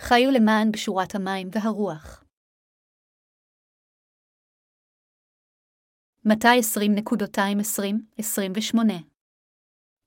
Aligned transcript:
חיו 0.00 0.30
למען 0.30 0.72
בשורת 0.72 1.14
המים 1.14 1.48
והרוח. 1.52 2.24
מתי 6.24 6.60
20.220-28 8.18 8.76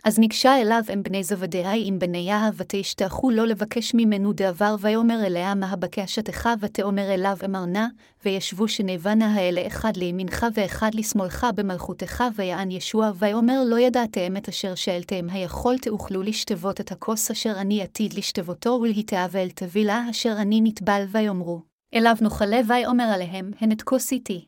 אז 0.06 0.20
ניגשה 0.20 0.62
אליו 0.62 0.82
אם 0.94 1.04
בני 1.04 1.24
זבדיה 1.24 1.72
עם 1.76 2.00
בני 2.00 2.18
יהב, 2.18 2.54
ותשתחו 2.58 3.32
לו 3.32 3.46
לבקש 3.46 3.94
ממנו 3.94 4.34
דבר, 4.34 4.76
ויאמר 4.80 5.26
אליה 5.26 5.56
מה 5.56 5.76
בקשתך, 5.76 6.50
ותאמר 6.60 7.14
אליו 7.14 7.38
אמרנה, 7.46 7.88
וישבו 8.26 8.68
שנבנה 8.68 9.36
האלה 9.36 9.68
אחד 9.68 9.98
לימינך 9.98 10.46
ואחד 10.54 10.92
לשמאלך 10.94 11.48
במלכותך, 11.56 12.24
ויען 12.36 12.72
ישוע, 12.72 13.12
ויאמר 13.16 13.64
לא 13.66 13.80
ידעתם 13.80 14.38
את 14.38 14.50
אשר 14.50 14.76
שאלתם, 14.76 15.30
היכול 15.30 15.78
תאכלו 15.78 16.22
לשתבות 16.22 16.82
את 16.82 16.92
הכוס 16.92 17.32
אשר 17.32 17.54
אני 17.58 17.82
עתיד 17.82 18.14
לשתבותו, 18.14 18.70
ולהיטעה 18.70 19.28
ואל 19.32 19.50
תבילה 19.50 20.06
אשר 20.10 20.36
אני 20.38 20.62
נטבל, 20.64 21.04
ויאמרו. 21.12 21.62
אליו 21.94 22.16
נאכלה, 22.22 22.60
ויאמר 22.68 23.04
עליהם, 23.14 23.52
הן 23.60 23.72
את 23.72 23.82
כוס 23.82 24.12
איתי. 24.12 24.46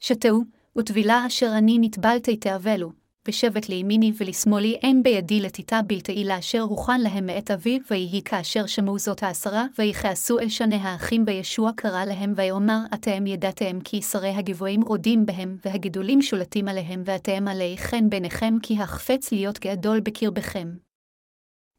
שתהו, 0.00 0.44
וטבילה 0.76 1.26
אשר 1.26 1.52
אני 1.58 1.78
נטבל 1.80 2.18
תתאבלו, 2.18 2.92
ושבט 3.28 3.68
לימיני 3.68 4.12
ולשמאלי 4.16 4.74
אין 4.82 5.02
בידי 5.02 5.40
לתיתה 5.40 5.80
בלתי 5.86 6.24
לאשר 6.24 6.60
הוכן 6.60 7.00
להם 7.00 7.26
מאת 7.26 7.50
אביו, 7.50 7.80
ויהי 7.90 8.22
כאשר 8.24 8.66
שמעו 8.66 8.98
זאת 8.98 9.22
העשרה, 9.22 9.66
ויכעסו 9.78 10.38
אל 10.38 10.48
שני 10.48 10.76
האחים 10.76 11.24
בישוע 11.24 11.70
קרא 11.76 12.04
להם, 12.04 12.32
ויאמר, 12.36 12.78
אתם 12.94 13.26
ידעתם 13.26 13.80
כי 13.84 14.02
שרי 14.02 14.28
הגבוהים 14.28 14.82
רודים 14.82 15.26
בהם, 15.26 15.56
והגדולים 15.64 16.22
שולטים 16.22 16.68
עליהם, 16.68 17.02
ואתם 17.04 17.48
עלי 17.48 17.76
חן 17.78 18.10
ביניכם, 18.10 18.54
כי 18.62 18.82
החפץ 18.82 19.32
להיות 19.32 19.58
גדול 19.58 20.00
בקרבכם. 20.00 20.68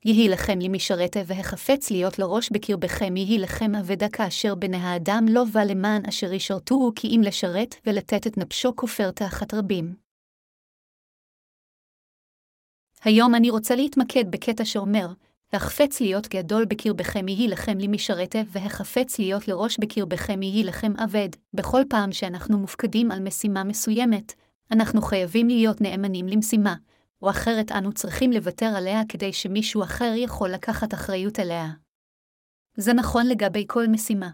יהי 0.06 0.30
לכם 0.30 0.60
למשרתה, 0.60 1.20
והחפץ 1.26 1.92
להיות 1.92 2.20
לראש 2.20 2.50
בקרבכם, 2.52 3.18
יהי 3.18 3.38
לכם 3.38 3.76
אבדה 3.76 4.10
כאשר 4.10 4.56
בני 4.56 4.78
האדם 4.78 5.26
לא 5.30 5.44
בא 5.54 5.64
למען 5.64 6.06
אשר 6.06 6.34
ישרתוהו, 6.34 6.92
כי 6.96 7.08
אם 7.08 7.22
לשרת, 7.24 7.76
ולתת 7.88 8.28
את 8.28 8.38
נפשו 8.38 8.76
כופר 8.76 9.12
תחת 9.12 9.54
רבים. 9.54 10.09
היום 13.04 13.36
אני 13.36 13.50
רוצה 13.50 13.76
להתמקד 13.76 14.32
בקטע 14.32 14.66
שאומר, 14.66 15.08
החפץ 15.54 16.02
להיות 16.02 16.28
גדול 16.28 16.66
בקרבכם 16.66 17.28
יהי 17.28 17.48
לכם 17.48 17.78
למשרתה, 17.78 18.40
והחפץ 18.48 19.20
להיות 19.20 19.48
לראש 19.48 19.78
בקרבכם 19.80 20.42
יהי 20.42 20.64
לכם 20.64 20.94
אבד. 21.04 21.30
בכל 21.54 21.82
פעם 21.90 22.12
שאנחנו 22.12 22.60
מופקדים 22.60 23.12
על 23.12 23.20
משימה 23.20 23.64
מסוימת, 23.64 24.34
אנחנו 24.72 25.02
חייבים 25.02 25.48
להיות 25.48 25.82
נאמנים 25.82 26.28
למשימה, 26.28 26.76
או 27.22 27.30
אחרת 27.30 27.72
אנו 27.72 27.94
צריכים 27.94 28.32
לוותר 28.32 28.66
עליה 28.66 29.02
כדי 29.10 29.34
שמישהו 29.34 29.84
אחר 29.84 30.14
יכול 30.16 30.50
לקחת 30.50 30.94
אחריות 30.94 31.40
עליה. 31.40 31.68
זה 32.78 32.94
נכון 32.94 33.28
לגבי 33.28 33.66
כל 33.68 33.88
משימה. 33.88 34.30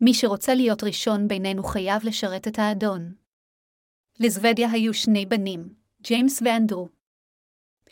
מי 0.00 0.14
שרוצה 0.14 0.54
להיות 0.54 0.84
ראשון 0.84 1.28
בינינו 1.28 1.64
חייב 1.64 2.04
לשרת 2.04 2.48
את 2.48 2.58
האדון. 2.58 3.14
לזוודיה 4.20 4.70
היו 4.70 4.94
שני 4.94 5.26
בנים, 5.26 5.74
ג'יימס 6.02 6.42
ואנדרו. 6.42 7.01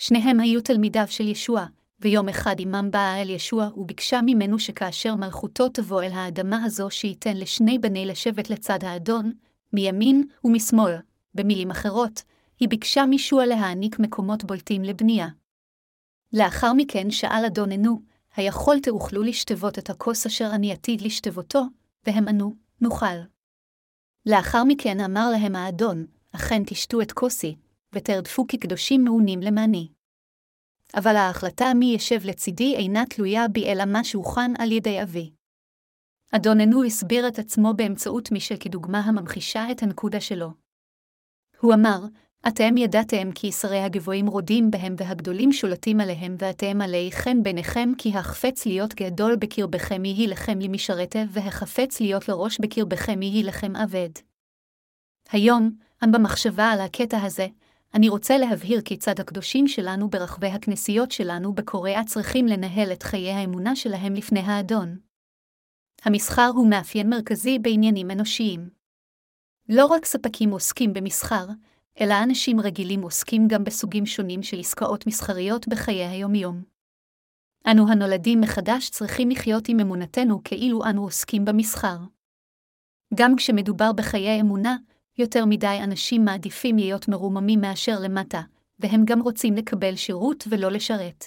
שניהם 0.00 0.40
היו 0.40 0.60
תלמידיו 0.60 1.04
של 1.08 1.28
ישוע, 1.28 1.66
ויום 2.00 2.28
אחד 2.28 2.60
אמם 2.60 2.88
באה 2.90 3.22
אל 3.22 3.30
ישוע 3.30 3.68
וביקשה 3.76 4.20
ממנו 4.22 4.58
שכאשר 4.58 5.14
מלכותו 5.14 5.68
תבוא 5.68 6.02
אל 6.02 6.12
האדמה 6.12 6.64
הזו 6.64 6.90
שייתן 6.90 7.36
לשני 7.36 7.78
בני 7.78 8.06
לשבת 8.06 8.50
לצד 8.50 8.84
האדון, 8.84 9.32
מימין 9.72 10.24
ומשמאל. 10.44 10.96
במילים 11.34 11.70
אחרות, 11.70 12.22
היא 12.60 12.68
ביקשה 12.68 13.06
מישוע 13.06 13.46
להעניק 13.46 13.98
מקומות 13.98 14.44
בולטים 14.44 14.82
לבנייה. 14.82 15.28
לאחר 16.32 16.72
מכן 16.72 17.10
שאל 17.10 17.44
אדוננו, 17.46 18.02
היכול 18.36 18.76
תאכלו 18.80 19.22
לשתבות 19.22 19.78
את 19.78 19.90
הכוס 19.90 20.26
אשר 20.26 20.50
אני 20.52 20.72
עתיד 20.72 21.00
לשתבותו? 21.00 21.62
והם 22.06 22.28
ענו, 22.28 22.54
נוכל. 22.80 23.06
לאחר 24.26 24.64
מכן 24.64 25.00
אמר 25.00 25.30
להם 25.30 25.56
האדון, 25.56 26.06
אכן 26.32 26.62
תשתו 26.66 27.00
את 27.00 27.12
כוסי, 27.12 27.56
ותרדפו 27.94 28.46
כקדושים 28.46 29.04
מעונים 29.04 29.40
למעני. 29.40 29.88
אבל 30.96 31.16
ההחלטה 31.16 31.74
מי 31.74 31.86
ישב 31.94 32.20
לצידי 32.24 32.76
אינה 32.76 33.04
תלויה 33.10 33.48
בי 33.48 33.72
אלא 33.72 33.84
מה 33.84 34.04
שהוכן 34.04 34.52
על 34.58 34.72
ידי 34.72 35.02
אבי. 35.02 35.30
אדוננו 36.32 36.84
הסביר 36.84 37.28
את 37.28 37.38
עצמו 37.38 37.74
באמצעות 37.76 38.32
מישל 38.32 38.56
כדוגמה 38.60 38.98
הממחישה 38.98 39.70
את 39.70 39.82
הנקודה 39.82 40.20
שלו. 40.20 40.50
הוא 41.60 41.74
אמר, 41.74 41.98
אתם 42.48 42.76
ידעתם 42.76 43.32
כי 43.34 43.52
שרי 43.52 43.78
הגבוהים 43.78 44.26
רודים 44.26 44.70
בהם 44.70 44.94
והגדולים 44.98 45.52
שולטים 45.52 46.00
עליהם, 46.00 46.36
ואתם 46.38 46.80
עלי 46.80 47.10
חן 47.12 47.42
ביניכם, 47.42 47.92
כי 47.98 48.16
החפץ 48.16 48.66
להיות 48.66 48.94
גדול 48.94 49.36
בקרבכם 49.36 50.04
יהי 50.04 50.26
לכם 50.26 50.58
למשרתה, 50.60 51.18
והחפץ 51.30 52.00
להיות 52.00 52.28
לראש 52.28 52.58
בקרבכם 52.60 53.22
יהי 53.22 53.42
לכם 53.42 53.76
אבד. 53.76 54.10
היום, 55.32 55.70
במחשבה 56.02 56.64
על 56.64 56.80
הקטע 56.80 57.22
הזה, 57.22 57.46
אני 57.94 58.08
רוצה 58.08 58.38
להבהיר 58.38 58.80
כיצד 58.80 59.20
הקדושים 59.20 59.68
שלנו 59.68 60.10
ברחבי 60.10 60.46
הכנסיות 60.46 61.10
שלנו 61.10 61.54
בקוריאה 61.54 62.04
צריכים 62.04 62.46
לנהל 62.46 62.92
את 62.92 63.02
חיי 63.02 63.30
האמונה 63.30 63.76
שלהם 63.76 64.14
לפני 64.14 64.40
האדון. 64.40 64.98
המסחר 66.02 66.50
הוא 66.54 66.70
מאפיין 66.70 67.10
מרכזי 67.10 67.58
בעניינים 67.58 68.10
אנושיים. 68.10 68.70
לא 69.68 69.86
רק 69.86 70.04
ספקים 70.04 70.50
עוסקים 70.50 70.92
במסחר, 70.92 71.46
אלא 72.00 72.14
אנשים 72.24 72.60
רגילים 72.60 73.02
עוסקים 73.02 73.48
גם 73.48 73.64
בסוגים 73.64 74.06
שונים 74.06 74.42
של 74.42 74.58
עסקאות 74.60 75.06
מסחריות 75.06 75.68
בחיי 75.68 76.06
היומיום. 76.06 76.62
אנו 77.70 77.92
הנולדים 77.92 78.40
מחדש 78.40 78.90
צריכים 78.90 79.30
לחיות 79.30 79.68
עם 79.68 79.80
אמונתנו 79.80 80.40
כאילו 80.44 80.84
אנו 80.84 81.02
עוסקים 81.02 81.44
במסחר. 81.44 81.98
גם 83.14 83.36
כשמדובר 83.36 83.92
בחיי 83.92 84.40
אמונה, 84.40 84.76
יותר 85.20 85.44
מדי 85.44 85.78
אנשים 85.84 86.25
מעדיפים 86.25 86.76
להיות 86.76 87.08
מרוממים 87.08 87.60
מאשר 87.60 87.98
למטה, 88.00 88.41
והם 88.78 89.04
גם 89.04 89.20
רוצים 89.20 89.54
לקבל 89.54 89.97
שירות 89.97 90.44
ולא 90.50 90.70
לשרת. 90.70 91.25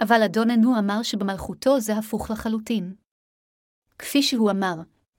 אבל 0.00 0.22
אדוננו 0.22 0.78
אמר 0.78 1.02
שבמלכותו 1.02 1.80
זה 1.80 1.96
הפוך 1.96 2.30
לחלוטין. 2.30 2.94
כפי 3.98 4.22
שהוא 4.22 4.50
אמר, 4.50 4.74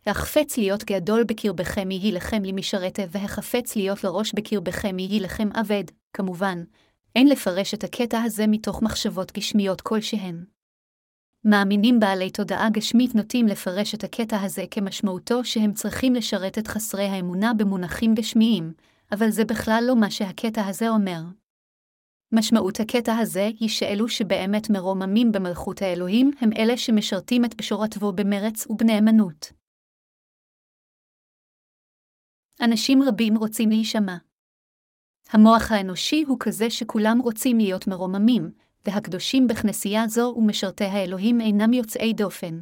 החפץ 0.05 0.57
להיות 0.57 0.83
גדול 0.83 1.23
בקרבכם 1.23 1.91
יהי 1.91 2.11
לכם 2.11 2.43
למשרתה, 2.43 3.01
והחפץ 3.11 3.75
להיות 3.75 4.03
לראש 4.03 4.33
בקרבכם 4.33 4.99
יהי 4.99 5.19
לכם 5.19 5.49
אבד, 5.61 5.83
כמובן, 6.13 6.63
אין 7.15 7.27
לפרש 7.27 7.73
את 7.73 7.83
הקטע 7.83 8.21
הזה 8.21 8.47
מתוך 8.47 8.81
מחשבות 8.81 9.31
גשמיות 9.31 9.81
כלשהן. 9.81 10.45
מאמינים 11.45 11.99
בעלי 11.99 12.29
תודעה 12.29 12.69
גשמית 12.69 13.15
נוטים 13.15 13.47
לפרש 13.47 13.95
את 13.95 14.03
הקטע 14.03 14.41
הזה 14.41 14.63
כמשמעותו 14.71 15.45
שהם 15.45 15.73
צריכים 15.73 16.13
לשרת 16.13 16.57
את 16.57 16.67
חסרי 16.67 17.05
האמונה 17.05 17.53
במונחים 17.53 18.13
גשמיים, 18.13 18.73
אבל 19.11 19.29
זה 19.29 19.45
בכלל 19.45 19.83
לא 19.87 19.95
מה 19.95 20.11
שהקטע 20.11 20.67
הזה 20.67 20.89
אומר. 20.89 21.21
משמעות 22.31 22.79
הקטע 22.79 23.17
הזה 23.17 23.49
היא 23.59 23.69
שאלו 23.69 24.09
שבאמת 24.09 24.69
מרוממים 24.69 25.31
במלכות 25.31 25.81
האלוהים 25.81 26.31
הם 26.41 26.49
אלה 26.57 26.77
שמשרתים 26.77 27.45
את 27.45 27.55
בשורתו 27.55 28.13
במרץ 28.13 28.67
ובנאמנות. 28.69 29.51
אנשים 32.61 32.99
רבים 33.07 33.37
רוצים 33.37 33.69
להישמע. 33.69 34.17
המוח 35.29 35.71
האנושי 35.71 36.23
הוא 36.27 36.37
כזה 36.39 36.69
שכולם 36.69 37.19
רוצים 37.23 37.57
להיות 37.57 37.87
מרוממים, 37.87 38.51
והקדושים 38.85 39.47
בכנסייה 39.47 40.07
זו 40.07 40.33
ומשרתי 40.37 40.83
האלוהים 40.83 41.41
אינם 41.41 41.73
יוצאי 41.73 42.13
דופן. 42.13 42.61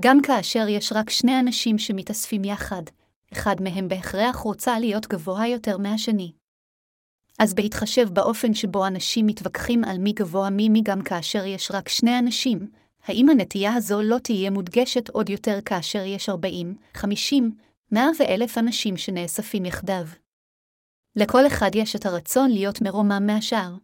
גם 0.00 0.22
כאשר 0.22 0.68
יש 0.68 0.92
רק 0.92 1.10
שני 1.10 1.40
אנשים 1.40 1.78
שמתאספים 1.78 2.44
יחד, 2.44 2.82
אחד 3.32 3.56
מהם 3.60 3.88
בהכרח 3.88 4.36
רוצה 4.36 4.78
להיות 4.78 5.06
גבוה 5.06 5.46
יותר 5.46 5.78
מהשני. 5.78 6.32
אז 7.38 7.54
בהתחשב 7.54 8.08
באופן 8.12 8.54
שבו 8.54 8.86
אנשים 8.86 9.26
מתווכחים 9.26 9.84
על 9.84 9.98
מי 9.98 10.12
גבוה 10.12 10.48
ממי 10.50 10.80
גם 10.82 11.02
כאשר 11.02 11.44
יש 11.44 11.70
רק 11.70 11.88
שני 11.88 12.18
אנשים, 12.18 12.70
האם 13.04 13.28
הנטייה 13.28 13.74
הזו 13.74 14.02
לא 14.02 14.18
תהיה 14.18 14.50
מודגשת 14.50 15.08
עוד 15.08 15.30
יותר 15.30 15.58
כאשר 15.64 16.04
יש 16.04 16.28
40, 16.28 16.76
50, 16.94 17.56
100 17.92 18.06
ואלף 18.18 18.58
אנשים 18.58 18.96
שנאספים 18.96 19.64
יחדיו? 19.64 20.06
לכל 21.16 21.46
אחד 21.46 21.70
יש 21.74 21.96
את 21.96 22.06
הרצון 22.06 22.50
להיות 22.50 22.82
מרומם 22.82 23.22
מהשאר. 23.26 23.74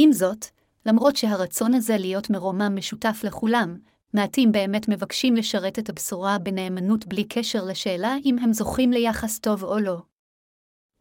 עם 0.00 0.12
זאת, 0.12 0.46
למרות 0.86 1.16
שהרצון 1.16 1.74
הזה 1.74 1.96
להיות 1.98 2.30
מרומם 2.30 2.72
משותף 2.76 3.20
לכולם, 3.24 3.76
מעטים 4.14 4.52
באמת 4.52 4.88
מבקשים 4.88 5.36
לשרת 5.36 5.78
את 5.78 5.88
הבשורה 5.88 6.38
בנאמנות 6.38 7.06
בלי 7.06 7.24
קשר 7.24 7.64
לשאלה 7.64 8.16
אם 8.24 8.38
הם 8.38 8.52
זוכים 8.52 8.92
ליחס 8.92 9.38
טוב 9.38 9.64
או 9.64 9.78
לא. 9.78 9.98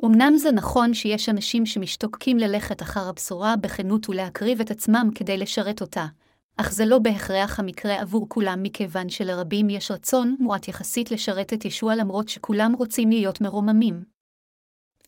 אמנם 0.05 0.37
זה 0.37 0.51
נכון 0.51 0.93
שיש 0.93 1.29
אנשים 1.29 1.65
שמשתוקקים 1.65 2.37
ללכת 2.37 2.81
אחר 2.81 3.09
הבשורה 3.09 3.55
בכנות 3.55 4.09
ולהקריב 4.09 4.61
את 4.61 4.71
עצמם 4.71 5.09
כדי 5.15 5.37
לשרת 5.37 5.81
אותה, 5.81 6.05
אך 6.57 6.71
זה 6.71 6.85
לא 6.85 6.99
בהכרח 6.99 7.59
המקרה 7.59 8.01
עבור 8.01 8.29
כולם 8.29 8.63
מכיוון 8.63 9.09
שלרבים 9.09 9.69
יש 9.69 9.91
רצון 9.91 10.35
מועט 10.39 10.67
יחסית 10.67 11.11
לשרת 11.11 11.53
את 11.53 11.65
ישוע 11.65 11.95
למרות 11.95 12.29
שכולם 12.29 12.73
רוצים 12.73 13.09
להיות 13.09 13.41
מרוממים. 13.41 14.03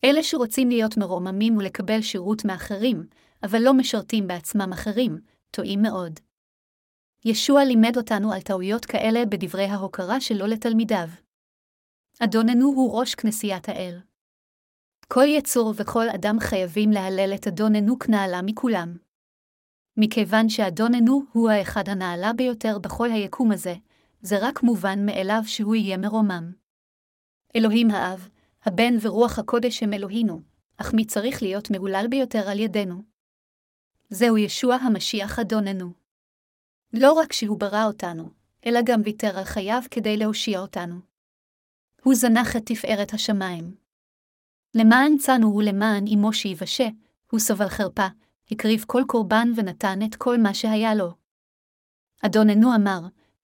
אלה 0.03 0.23
שרוצים 0.23 0.69
להיות 0.69 0.97
מרוממים 0.97 1.57
ולקבל 1.57 2.01
שירות 2.01 2.45
מאחרים, 2.45 3.03
אבל 3.43 3.59
לא 3.61 3.73
משרתים 3.73 4.27
בעצמם 4.27 4.73
אחרים, 4.73 5.19
טועים 5.51 5.81
מאוד. 5.81 6.19
ישוע 7.25 7.63
לימד 7.65 7.97
אותנו 7.97 8.33
על 8.33 8.41
טעויות 8.41 8.85
כאלה 8.85 9.25
בדברי 9.25 9.65
ההוקרה 9.65 10.21
שלו 10.21 10.47
לתלמידיו. 10.47 11.07
אדוננו 12.19 12.67
הוא 12.67 12.99
ראש 12.99 13.15
כנסיית 13.15 13.69
האל. 13.69 13.99
כל 15.07 15.25
יצור 15.27 15.73
וכל 15.77 16.09
אדם 16.09 16.39
חייבים 16.39 16.91
להלל 16.91 17.33
את 17.35 17.47
אדוננו 17.47 17.99
כנעלה 17.99 18.41
מכולם. 18.41 18.97
מכיוון 19.97 20.49
שאדוננו 20.49 21.23
הוא 21.31 21.49
האחד 21.49 21.89
הנעלה 21.89 22.33
ביותר 22.33 22.79
בכל 22.79 23.11
היקום 23.11 23.51
הזה, 23.51 23.73
זה 24.21 24.35
רק 24.41 24.63
מובן 24.63 25.05
מאליו 25.05 25.41
שהוא 25.45 25.75
יהיה 25.75 25.97
מרומם. 25.97 26.51
אלוהים 27.55 27.91
האב, 27.91 28.29
הבן 28.63 28.93
ורוח 29.01 29.39
הקודש 29.39 29.83
הם 29.83 29.93
אלוהינו, 29.93 30.41
אך 30.77 30.93
מי 30.93 31.05
צריך 31.05 31.43
להיות 31.43 31.71
מהולל 31.71 32.05
ביותר 32.09 32.49
על 32.49 32.59
ידינו? 32.59 33.03
זהו 34.09 34.37
ישוע 34.37 34.75
המשיח 34.75 35.39
אדוננו. 35.39 35.91
לא 36.93 37.13
רק 37.13 37.33
שהוא 37.33 37.59
ברא 37.59 37.85
אותנו, 37.85 38.29
אלא 38.65 38.79
גם 38.85 39.01
ויתר 39.05 39.37
על 39.37 39.43
חייו 39.43 39.81
כדי 39.91 40.17
להושיע 40.17 40.59
אותנו. 40.59 40.95
הוא 42.03 42.15
זנח 42.15 42.55
את 42.55 42.61
תפארת 42.65 43.13
השמיים. 43.13 43.75
למען 44.75 45.17
צאנו 45.17 45.55
ולמען 45.55 46.05
אמו 46.13 46.33
שיבשה, 46.33 46.87
הוא 47.31 47.39
סבל 47.39 47.69
חרפה, 47.69 48.07
הקריב 48.51 48.83
כל 48.87 49.01
קורבן 49.07 49.51
ונתן 49.55 49.99
את 50.05 50.15
כל 50.15 50.37
מה 50.37 50.53
שהיה 50.53 50.95
לו. 50.95 51.13
אדוננו 52.21 52.75
אמר, 52.75 52.99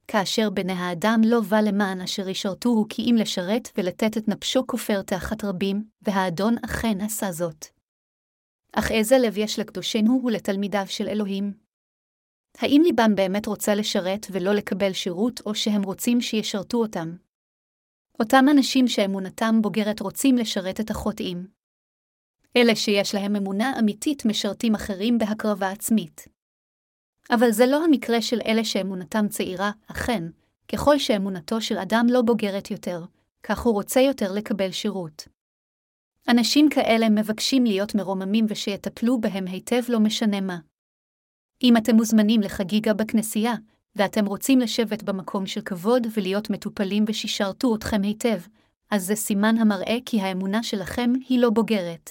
כאשר 0.08 0.50
בני 0.50 0.74
האדם 0.74 1.22
לא 1.26 1.42
בא 1.42 1.62
למען 1.62 2.02
אשר 2.02 2.30
ישרתוהו 2.30 2.86
כי 2.90 3.02
אם 3.02 3.16
לשרת 3.20 3.70
ולתת 3.78 4.18
את 4.18 4.28
נפשו 4.28 4.68
כופר 4.68 5.02
תחת 5.02 5.44
רבים, 5.44 5.84
והאדון 6.02 6.56
אכן 6.66 7.02
עשה 7.02 7.32
זאת. 7.32 7.75
אך 8.80 8.92
איזה 8.92 9.18
לב 9.18 9.38
יש 9.38 9.60
לקדושנו 9.60 10.22
ולתלמידיו 10.26 10.84
של 10.88 11.08
אלוהים? 11.08 11.54
האם 12.58 12.82
ליבם 12.86 13.16
באמת 13.16 13.46
רוצה 13.48 13.76
לשרת 13.76 14.28
ולא 14.32 14.54
לקבל 14.54 14.94
שירות, 14.94 15.42
או 15.46 15.56
שהם 15.56 15.84
רוצים 15.84 16.22
שישרתו 16.22 16.78
אותם? 16.78 17.16
אותם 18.20 18.46
אנשים 18.52 18.88
שאמונתם 18.88 19.62
בוגרת 19.62 20.00
רוצים 20.00 20.38
לשרת 20.38 20.80
את 20.80 20.90
החוטאים. 20.90 21.48
אלה 22.58 22.76
שיש 22.76 23.16
להם 23.16 23.36
אמונה 23.36 23.80
אמיתית 23.80 24.26
משרתים 24.26 24.76
אחרים 24.76 25.18
בהקרבה 25.18 25.72
עצמית. 25.72 26.28
אבל 27.30 27.52
זה 27.52 27.66
לא 27.66 27.84
המקרה 27.84 28.22
של 28.22 28.40
אלה 28.46 28.66
שאמונתם 28.66 29.28
צעירה, 29.30 29.72
אכן, 29.88 30.24
ככל 30.72 31.00
שאמונתו 31.00 31.62
של 31.62 31.78
אדם 31.78 32.06
לא 32.10 32.22
בוגרת 32.22 32.72
יותר, 32.72 33.04
כך 33.44 33.60
הוא 33.60 33.74
רוצה 33.74 34.00
יותר 34.00 34.32
לקבל 34.32 34.72
שירות. 34.72 35.35
אנשים 36.30 36.70
כאלה 36.70 37.10
מבקשים 37.10 37.66
להיות 37.66 37.96
מרוממים 37.96 38.46
ושיטפלו 38.50 39.22
בהם 39.22 39.48
היטב 39.48 39.82
לא 39.90 40.00
משנה 40.00 40.42
מה. 40.42 40.58
אם 41.64 41.78
אתם 41.78 41.96
מוזמנים 41.96 42.42
לחגיגה 42.42 42.94
בכנסייה, 42.94 43.54
ואתם 43.96 44.26
רוצים 44.26 44.60
לשבת 44.60 45.04
במקום 45.04 45.46
של 45.46 45.62
כבוד 45.62 46.08
ולהיות 46.14 46.50
מטופלים 46.50 47.06
ושישרתו 47.08 47.76
אתכם 47.76 48.02
היטב, 48.02 48.40
אז 48.92 49.06
זה 49.06 49.16
סימן 49.16 49.58
המראה 49.58 49.98
כי 50.06 50.22
האמונה 50.22 50.64
שלכם 50.64 51.14
היא 51.30 51.40
לא 51.40 51.50
בוגרת. 51.50 52.10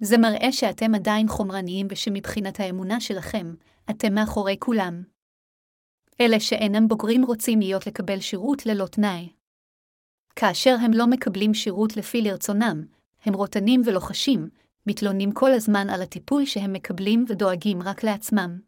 זה 0.00 0.18
מראה 0.18 0.52
שאתם 0.52 0.94
עדיין 0.94 1.28
חומרניים 1.28 1.86
ושמבחינת 1.90 2.60
האמונה 2.60 3.00
שלכם, 3.00 3.54
אתם 3.90 4.14
מאחורי 4.14 4.56
כולם. 4.58 5.02
אלה 6.20 6.40
שאינם 6.40 6.88
בוגרים 6.88 7.24
רוצים 7.24 7.60
להיות 7.60 7.86
לקבל 7.86 8.20
שירות 8.20 8.66
ללא 8.66 8.86
תנאי. 8.86 9.28
כאשר 10.36 10.76
הם 10.80 10.92
לא 10.92 11.06
מקבלים 11.06 11.54
שירות 11.54 11.96
לפי 11.96 12.22
לרצונם, 12.22 12.84
הם 13.24 13.34
רוטנים 13.34 13.82
ולוחשים, 13.84 14.48
מתלוננים 14.86 15.32
כל 15.32 15.52
הזמן 15.52 15.90
על 15.90 16.02
הטיפול 16.02 16.44
שהם 16.44 16.72
מקבלים 16.72 17.24
ודואגים 17.28 17.82
רק 17.82 18.04
לעצמם. 18.04 18.60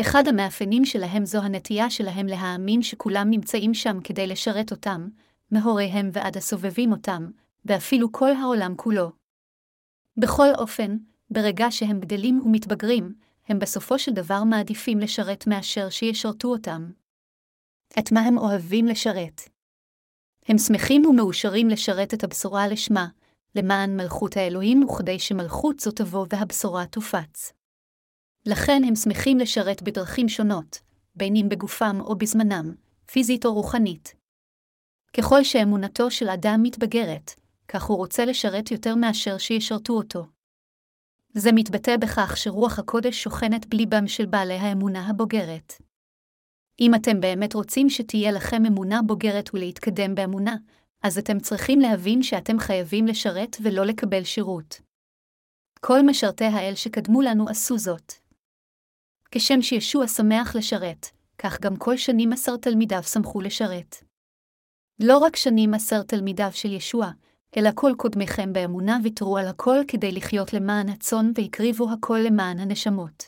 אחד 0.00 0.28
המאפיינים 0.28 0.84
שלהם 0.84 1.24
זו 1.24 1.38
הנטייה 1.38 1.90
שלהם 1.90 2.26
להאמין 2.26 2.82
שכולם 2.82 3.30
נמצאים 3.30 3.74
שם 3.74 4.00
כדי 4.04 4.26
לשרת 4.26 4.70
אותם, 4.70 5.08
מהוריהם 5.50 6.10
ועד 6.12 6.36
הסובבים 6.36 6.92
אותם, 6.92 7.30
ואפילו 7.64 8.12
כל 8.12 8.32
העולם 8.32 8.74
כולו. 8.76 9.12
בכל 10.16 10.48
אופן, 10.58 10.96
ברגע 11.30 11.66
שהם 11.70 12.00
גדלים 12.00 12.40
ומתבגרים, 12.44 13.14
הם 13.48 13.58
בסופו 13.58 13.98
של 13.98 14.12
דבר 14.12 14.44
מעדיפים 14.44 14.98
לשרת 14.98 15.46
מאשר 15.46 15.90
שישרתו 15.90 16.48
אותם. 16.48 16.90
את 17.98 18.12
מה 18.12 18.20
הם 18.20 18.38
אוהבים 18.38 18.86
לשרת? 18.86 19.40
הם 20.46 20.58
שמחים 20.58 21.06
ומאושרים 21.06 21.68
לשרת 21.68 22.14
את 22.14 22.24
הבשורה 22.24 22.68
לשמה, 22.68 23.08
למען 23.54 23.96
מלכות 23.96 24.36
האלוהים 24.36 24.82
וכדי 24.82 25.18
שמלכות 25.18 25.80
זו 25.80 25.90
תבוא 25.90 26.26
והבשורה 26.30 26.86
תופץ. 26.86 27.52
לכן 28.46 28.82
הם 28.86 28.94
שמחים 28.94 29.38
לשרת 29.38 29.82
בדרכים 29.82 30.28
שונות, 30.28 30.80
בין 31.14 31.36
אם 31.36 31.48
בגופם 31.48 31.98
או 32.00 32.16
בזמנם, 32.16 32.74
פיזית 33.12 33.44
או 33.44 33.54
רוחנית. 33.54 34.14
ככל 35.16 35.44
שאמונתו 35.44 36.10
של 36.10 36.28
אדם 36.28 36.60
מתבגרת, 36.62 37.34
כך 37.68 37.84
הוא 37.84 37.96
רוצה 37.96 38.24
לשרת 38.24 38.70
יותר 38.70 38.94
מאשר 38.94 39.38
שישרתו 39.38 39.92
אותו. 39.92 40.26
זה 41.34 41.52
מתבטא 41.52 41.96
בכך 41.96 42.36
שרוח 42.36 42.78
הקודש 42.78 43.22
שוכנת 43.22 43.66
בליבם 43.66 44.08
של 44.08 44.26
בעלי 44.26 44.54
האמונה 44.54 45.06
הבוגרת. 45.06 45.72
אם 46.80 46.94
אתם 46.94 47.20
באמת 47.20 47.54
רוצים 47.54 47.90
שתהיה 47.90 48.32
לכם 48.32 48.66
אמונה 48.66 49.02
בוגרת 49.02 49.54
ולהתקדם 49.54 50.14
באמונה, 50.14 50.56
אז 51.02 51.18
אתם 51.18 51.40
צריכים 51.40 51.80
להבין 51.80 52.22
שאתם 52.22 52.58
חייבים 52.58 53.06
לשרת 53.06 53.56
ולא 53.62 53.86
לקבל 53.86 54.24
שירות. 54.24 54.80
כל 55.80 56.00
משרתי 56.06 56.44
האל 56.44 56.74
שקדמו 56.74 57.22
לנו 57.22 57.48
עשו 57.48 57.78
זאת. 57.78 58.12
כשם 59.30 59.62
שישוע 59.62 60.08
שמח 60.08 60.56
לשרת, 60.56 61.06
כך 61.38 61.60
גם 61.60 61.76
כל 61.76 61.96
שנים 61.96 62.32
עשר 62.32 62.56
תלמידיו 62.56 63.02
שמחו 63.02 63.40
לשרת. 63.40 63.96
לא 65.02 65.18
רק 65.18 65.36
שנים 65.36 65.74
עשר 65.74 66.02
תלמידיו 66.02 66.48
של 66.52 66.72
ישוע, 66.72 67.10
אלא 67.56 67.70
כל 67.74 67.92
קודמיכם 67.96 68.52
באמונה 68.52 68.98
ויתרו 69.02 69.38
על 69.38 69.46
הכל 69.46 69.76
כדי 69.88 70.12
לחיות 70.12 70.52
למען 70.52 70.88
הצאן 70.88 71.32
והקריבו 71.34 71.92
הכל 71.92 72.18
למען 72.26 72.58
הנשמות. 72.58 73.24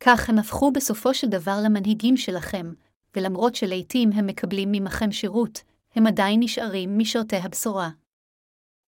כך 0.00 0.28
הם 0.28 0.38
הפכו 0.38 0.72
בסופו 0.72 1.14
של 1.14 1.26
דבר 1.26 1.56
למנהיגים 1.64 2.16
שלכם, 2.16 2.72
ולמרות 3.16 3.54
שלעיתים 3.54 4.12
הם 4.12 4.26
מקבלים 4.26 4.68
ממכם 4.72 5.12
שירות, 5.12 5.62
הם 5.94 6.06
עדיין 6.06 6.40
נשארים 6.42 6.98
משרתי 6.98 7.36
הבשורה. 7.36 7.90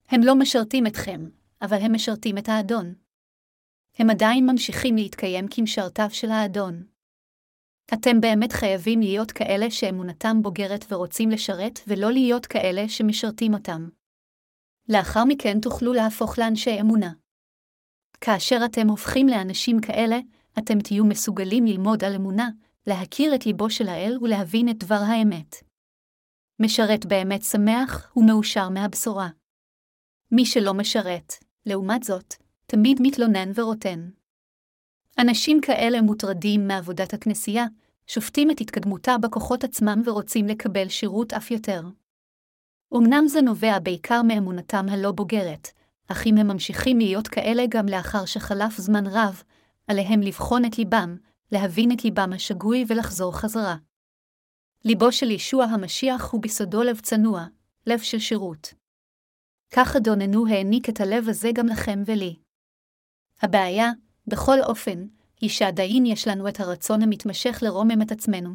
הם 0.08 0.20
לא 0.24 0.34
משרתים 0.34 0.86
אתכם, 0.86 1.28
אבל 1.62 1.76
הם 1.76 1.94
משרתים 1.94 2.38
את 2.38 2.48
האדון. 2.48 2.94
הם 3.98 4.10
עדיין 4.10 4.46
ממשיכים 4.50 4.96
להתקיים 4.96 5.46
כמשרתיו 5.50 6.08
של 6.10 6.30
האדון. 6.30 6.84
אתם 7.94 8.20
באמת 8.20 8.52
חייבים 8.52 9.00
להיות 9.00 9.32
כאלה 9.32 9.70
שאמונתם 9.70 10.42
בוגרת 10.42 10.92
ורוצים 10.92 11.30
לשרת, 11.30 11.80
ולא 11.86 12.12
להיות 12.12 12.46
כאלה 12.46 12.88
שמשרתים 12.88 13.54
אותם. 13.54 13.88
לאחר 14.88 15.24
מכן 15.24 15.60
תוכלו 15.60 15.92
להפוך 15.92 16.38
לאנשי 16.38 16.80
אמונה. 16.80 17.12
כאשר 18.20 18.58
אתם 18.64 18.88
הופכים 18.88 19.28
לאנשים 19.28 19.80
כאלה, 19.80 20.18
אתם 20.58 20.80
תהיו 20.80 21.04
מסוגלים 21.04 21.66
ללמוד 21.66 22.04
על 22.04 22.14
אמונה, 22.14 22.48
להכיר 22.86 23.34
את 23.34 23.46
ליבו 23.46 23.70
של 23.70 23.88
האל 23.88 24.18
ולהבין 24.22 24.68
את 24.68 24.78
דבר 24.78 25.00
האמת. 25.06 25.63
משרת 26.60 27.06
באמת 27.06 27.42
שמח 27.42 28.12
ומאושר 28.16 28.68
מהבשורה. 28.68 29.28
מי 30.32 30.46
שלא 30.46 30.74
משרת, 30.74 31.32
לעומת 31.66 32.02
זאת, 32.02 32.34
תמיד 32.66 32.98
מתלונן 33.02 33.50
ורוטן. 33.54 34.08
אנשים 35.18 35.60
כאלה 35.60 36.02
מוטרדים 36.02 36.68
מעבודת 36.68 37.14
הכנסייה, 37.14 37.64
שופטים 38.06 38.50
את 38.50 38.60
התקדמותה 38.60 39.18
בכוחות 39.18 39.64
עצמם 39.64 40.02
ורוצים 40.04 40.46
לקבל 40.46 40.88
שירות 40.88 41.32
אף 41.32 41.50
יותר. 41.50 41.82
אמנם 42.96 43.24
זה 43.28 43.40
נובע 43.40 43.78
בעיקר 43.78 44.22
מאמונתם 44.22 44.86
הלא 44.88 45.12
בוגרת, 45.12 45.68
אך 46.08 46.26
אם 46.26 46.36
הם 46.36 46.46
ממשיכים 46.46 46.98
להיות 46.98 47.28
כאלה 47.28 47.64
גם 47.68 47.86
לאחר 47.86 48.24
שחלף 48.24 48.78
זמן 48.78 49.06
רב, 49.06 49.42
עליהם 49.88 50.20
לבחון 50.20 50.64
את 50.64 50.78
ליבם, 50.78 51.16
להבין 51.52 51.92
את 51.92 52.04
ליבם 52.04 52.32
השגוי 52.32 52.84
ולחזור 52.88 53.38
חזרה. 53.38 53.76
ליבו 54.86 55.12
של 55.12 55.30
ישוע 55.30 55.64
המשיח 55.64 56.30
הוא 56.32 56.42
ביסודו 56.42 56.82
לב 56.82 57.00
צנוע, 57.00 57.46
לב 57.86 57.98
של 57.98 58.18
שירות. 58.18 58.74
כך 59.70 59.96
אדוננו 59.96 60.46
העניק 60.46 60.88
את 60.88 61.00
הלב 61.00 61.28
הזה 61.28 61.50
גם 61.54 61.66
לכם 61.66 62.02
ולי. 62.06 62.36
הבעיה, 63.42 63.90
בכל 64.26 64.60
אופן, 64.62 65.06
היא 65.40 65.50
שעדיין 65.50 66.06
יש 66.06 66.28
לנו 66.28 66.48
את 66.48 66.60
הרצון 66.60 67.02
המתמשך 67.02 67.58
לרומם 67.62 68.02
את 68.02 68.12
עצמנו. 68.12 68.50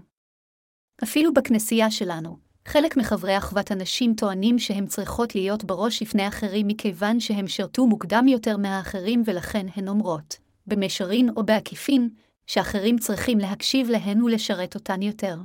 אפילו 1.03 1.33
בכנסייה 1.33 1.91
שלנו, 1.91 2.37
חלק 2.67 2.97
מחברי 2.97 3.37
אחוות 3.37 3.71
הנשים 3.71 4.13
טוענים 4.13 4.59
שהן 4.59 4.87
צריכות 4.87 5.35
להיות 5.35 5.63
בראש 5.63 6.01
לפני 6.01 6.27
אחרים 6.27 6.67
מכיוון 6.67 7.19
שהם 7.19 7.47
שירתו 7.47 7.87
מוקדם 7.87 8.27
יותר 8.27 8.57
מהאחרים 8.57 9.23
ולכן 9.25 9.65
הן 9.75 9.87
אומרות, 9.87 10.37
במישרין 10.67 11.29
או 11.37 11.43
בעקיפין, 11.43 12.09
שאחרים 12.47 12.97
צריכים 12.97 13.37
להקשיב 13.37 13.89
להן 13.89 14.23
ולשרת 14.23 14.75
אותן 14.75 15.01
יותר. 15.01 15.35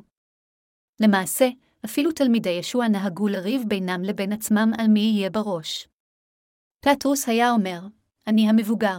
למעשה, 1.00 1.48
אפילו 1.84 2.12
תלמידי 2.12 2.50
ישוע 2.50 2.88
נהגו 2.88 3.28
לריב 3.28 3.62
בינם 3.68 4.02
לבין 4.02 4.32
עצמם 4.32 4.72
על 4.78 4.86
מי 4.88 5.00
יהיה 5.00 5.30
בראש. 5.30 5.88
פטרוס 6.80 7.28
היה 7.28 7.50
אומר, 7.50 7.80
אני 8.26 8.48
המבוגר. 8.48 8.98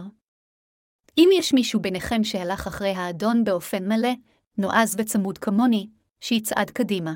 אם 1.18 1.28
יש 1.38 1.54
מישהו 1.54 1.80
ביניכם 1.80 2.24
שהלך 2.24 2.66
אחרי 2.66 2.90
האדון 2.90 3.44
באופן 3.44 3.88
מלא, 3.88 4.12
נועז 4.58 4.96
וצמוד 4.98 5.38
כמוני, 5.38 5.88
שיצעד 6.20 6.70
קדימה. 6.70 7.14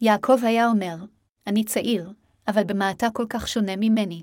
יעקב 0.00 0.44
היה 0.44 0.68
אומר, 0.68 0.96
אני 1.46 1.64
צעיר, 1.64 2.12
אבל 2.48 2.64
במה 2.64 2.90
אתה 2.90 3.06
כל 3.12 3.26
כך 3.28 3.48
שונה 3.48 3.72
ממני? 3.76 4.22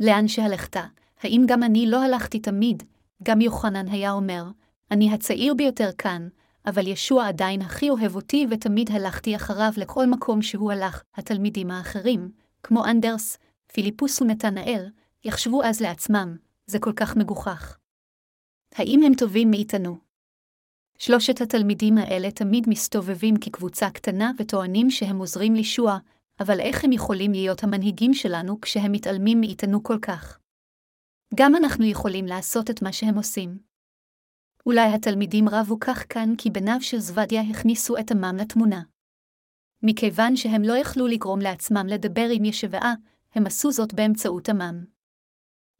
לאן 0.00 0.28
שהלכת, 0.28 0.76
האם 1.20 1.42
גם 1.46 1.62
אני 1.62 1.86
לא 1.90 2.02
הלכתי 2.04 2.40
תמיד? 2.40 2.82
גם 3.22 3.40
יוחנן 3.40 3.88
היה 3.88 4.12
אומר, 4.12 4.44
אני 4.90 5.14
הצעיר 5.14 5.54
ביותר 5.54 5.90
כאן, 5.98 6.28
אבל 6.66 6.86
ישוע 6.86 7.28
עדיין 7.28 7.62
הכי 7.62 7.90
אוהב 7.90 8.16
אותי 8.16 8.46
ותמיד 8.50 8.90
הלכתי 8.90 9.36
אחריו 9.36 9.72
לכל 9.76 10.06
מקום 10.06 10.42
שהוא 10.42 10.72
הלך. 10.72 11.02
התלמידים 11.14 11.70
האחרים, 11.70 12.30
כמו 12.62 12.84
אנדרס, 12.84 13.38
פיליפוס 13.72 14.22
ונתנאל, 14.22 14.90
יחשבו 15.24 15.64
אז 15.64 15.80
לעצמם, 15.80 16.36
זה 16.66 16.78
כל 16.78 16.92
כך 16.96 17.16
מגוחך. 17.16 17.78
האם 18.74 19.02
הם 19.06 19.14
טובים 19.14 19.50
מאיתנו? 19.50 19.98
שלושת 20.98 21.40
התלמידים 21.40 21.98
האלה 21.98 22.30
תמיד 22.30 22.68
מסתובבים 22.68 23.36
כקבוצה 23.36 23.90
קטנה 23.90 24.30
וטוענים 24.38 24.90
שהם 24.90 25.18
עוזרים 25.18 25.54
לישוע, 25.54 25.98
אבל 26.40 26.60
איך 26.60 26.84
הם 26.84 26.92
יכולים 26.92 27.32
להיות 27.32 27.64
המנהיגים 27.64 28.14
שלנו 28.14 28.60
כשהם 28.60 28.92
מתעלמים 28.92 29.40
מאיתנו 29.40 29.82
כל 29.82 29.98
כך? 30.02 30.38
גם 31.34 31.56
אנחנו 31.56 31.84
יכולים 31.84 32.26
לעשות 32.26 32.70
את 32.70 32.82
מה 32.82 32.92
שהם 32.92 33.16
עושים. 33.16 33.65
אולי 34.66 34.94
התלמידים 34.94 35.48
רבו 35.48 35.80
כך 35.80 36.04
כאן 36.08 36.34
כי 36.38 36.50
בניו 36.50 36.76
של 36.80 36.98
זוודיה 36.98 37.42
הכניסו 37.42 37.98
את 37.98 38.10
עמם 38.10 38.36
לתמונה. 38.36 38.82
מכיוון 39.82 40.36
שהם 40.36 40.62
לא 40.62 40.72
יכלו 40.72 41.06
לגרום 41.06 41.40
לעצמם 41.40 41.86
לדבר 41.86 42.28
עם 42.32 42.44
ישבעה, 42.44 42.94
הם 43.34 43.46
עשו 43.46 43.72
זאת 43.72 43.94
באמצעות 43.94 44.48
עמם. 44.48 44.84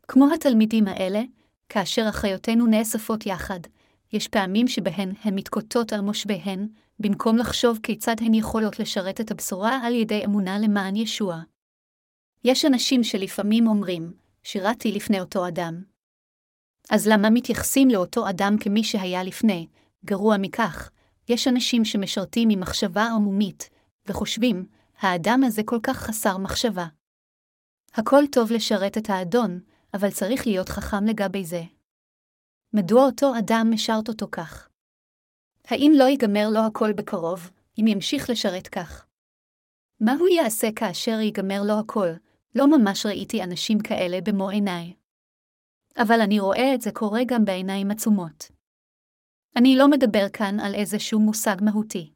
כמו 0.09 0.35
התלמידים 0.35 0.89
האלה, 0.89 1.23
כאשר 1.69 2.07
אחיותינו 2.09 2.67
נאספות 2.67 3.27
יחד, 3.27 3.61
יש 4.13 4.29
פעמים 4.29 4.69
שבהן 4.69 5.13
הן 5.23 5.35
מתקוטטות 5.35 5.93
על 5.93 6.01
מושביהן, 6.01 6.69
במקום 7.01 7.37
לחשוב 7.37 7.79
כיצד 7.83 8.17
הן 8.21 8.35
יכולות 8.35 8.79
לשרת 8.79 9.21
את 9.21 9.31
הבשורה 9.31 9.79
על 9.87 9.95
ידי 9.95 10.25
אמונה 10.25 10.59
למען 10.59 10.97
ישוע. 10.97 11.43
יש 12.45 12.65
אנשים 12.65 13.05
שלפעמים 13.05 13.67
אומרים, 13.67 14.13
שירתי 14.43 14.93
לפני 14.93 15.21
אותו 15.21 15.49
אדם. 15.49 15.96
אז 16.91 17.09
למה 17.09 17.31
מתייחסים 17.31 17.89
לאותו 17.89 18.29
אדם 18.31 18.57
כמי 18.61 18.85
שהיה 18.85 19.23
לפני? 19.23 19.67
גרוע 20.05 20.37
מכך, 20.37 20.91
יש 21.29 21.49
אנשים 21.49 21.85
שמשרתים 21.85 22.49
עם 22.51 22.61
מחשבה 22.61 23.07
עמומית, 23.07 23.71
וחושבים, 24.07 24.67
האדם 25.01 25.41
הזה 25.47 25.63
כל 25.65 25.79
כך 25.83 25.97
חסר 25.97 26.39
מחשבה. 26.39 26.87
הכל 27.95 28.23
טוב 28.33 28.53
לשרת 28.53 28.99
את 28.99 29.11
האדון, 29.11 29.61
אבל 29.95 30.11
צריך 30.11 30.47
להיות 30.47 30.69
חכם 30.69 31.05
לגבי 31.05 31.45
זה. 31.45 31.63
מדוע 32.73 33.05
אותו 33.07 33.39
אדם 33.39 33.67
משרת 33.71 34.09
אותו 34.09 34.29
כך? 34.33 34.69
האם 35.65 35.93
לא 35.97 36.05
ייגמר 36.05 36.49
לו 36.51 36.61
הכל 36.61 36.93
בקרוב, 36.93 37.51
אם 37.81 37.87
ימשיך 37.87 38.31
לשרת 38.31 38.69
כך? 38.69 39.07
מה 40.01 40.13
הוא 40.13 40.29
יעשה 40.29 40.69
כאשר 40.77 41.21
ייגמר 41.21 41.63
לו 41.63 41.79
הכל? 41.79 42.09
לא 42.55 42.79
ממש 42.79 43.07
ראיתי 43.07 43.43
אנשים 43.43 43.79
כאלה 43.79 44.19
במו 44.21 44.49
עיניי. 44.51 44.95
אבל 45.97 46.21
אני 46.21 46.41
רואה 46.41 46.75
את 46.75 46.81
זה 46.81 46.91
קורה 46.93 47.21
גם 47.27 47.45
בעיניים 47.45 47.91
עצומות. 47.91 48.49
אני 49.57 49.77
לא 49.77 49.89
מדבר 49.89 50.27
כאן 50.33 50.61
על 50.61 50.75
איזשהו 50.75 51.21
מושג 51.21 51.57
מהותי. 51.63 52.13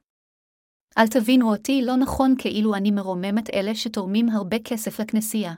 אל 0.98 1.08
תבינו 1.08 1.52
אותי 1.52 1.82
לא 1.82 1.96
נכון 1.96 2.34
כאילו 2.38 2.74
אני 2.74 2.90
מרומם 2.90 3.38
את 3.38 3.50
אלה 3.54 3.74
שתורמים 3.74 4.28
הרבה 4.28 4.56
כסף 4.64 5.00
לכנסייה. 5.00 5.54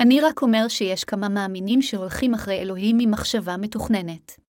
אני 0.00 0.20
רק 0.20 0.42
אומר 0.42 0.68
שיש 0.68 1.04
כמה 1.04 1.28
מאמינים 1.28 1.82
שהולכים 1.82 2.34
אחרי 2.34 2.60
אלוהים 2.60 2.96
ממחשבה 2.98 3.56
מתוכננת. 3.56 4.40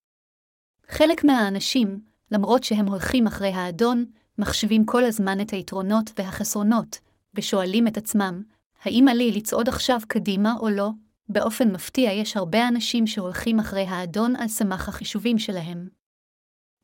חלק 0.87 1.23
מהאנשים, 1.23 2.01
למרות 2.31 2.63
שהם 2.63 2.87
הולכים 2.87 3.27
אחרי 3.27 3.49
האדון, 3.49 4.05
מחשבים 4.37 4.85
כל 4.85 5.03
הזמן 5.03 5.41
את 5.41 5.49
היתרונות 5.49 6.11
והחסרונות, 6.19 6.99
ושואלים 7.33 7.87
את 7.87 7.97
עצמם, 7.97 8.43
האם 8.81 9.07
עלי 9.07 9.31
לצעוד 9.31 9.69
עכשיו 9.69 9.99
קדימה 10.07 10.53
או 10.59 10.69
לא? 10.69 10.89
באופן 11.29 11.71
מפתיע 11.71 12.11
יש 12.11 12.37
הרבה 12.37 12.67
אנשים 12.67 13.07
שהולכים 13.07 13.59
אחרי 13.59 13.85
האדון 13.85 14.35
על 14.35 14.47
סמך 14.47 14.89
החישובים 14.89 15.39
שלהם. 15.39 15.89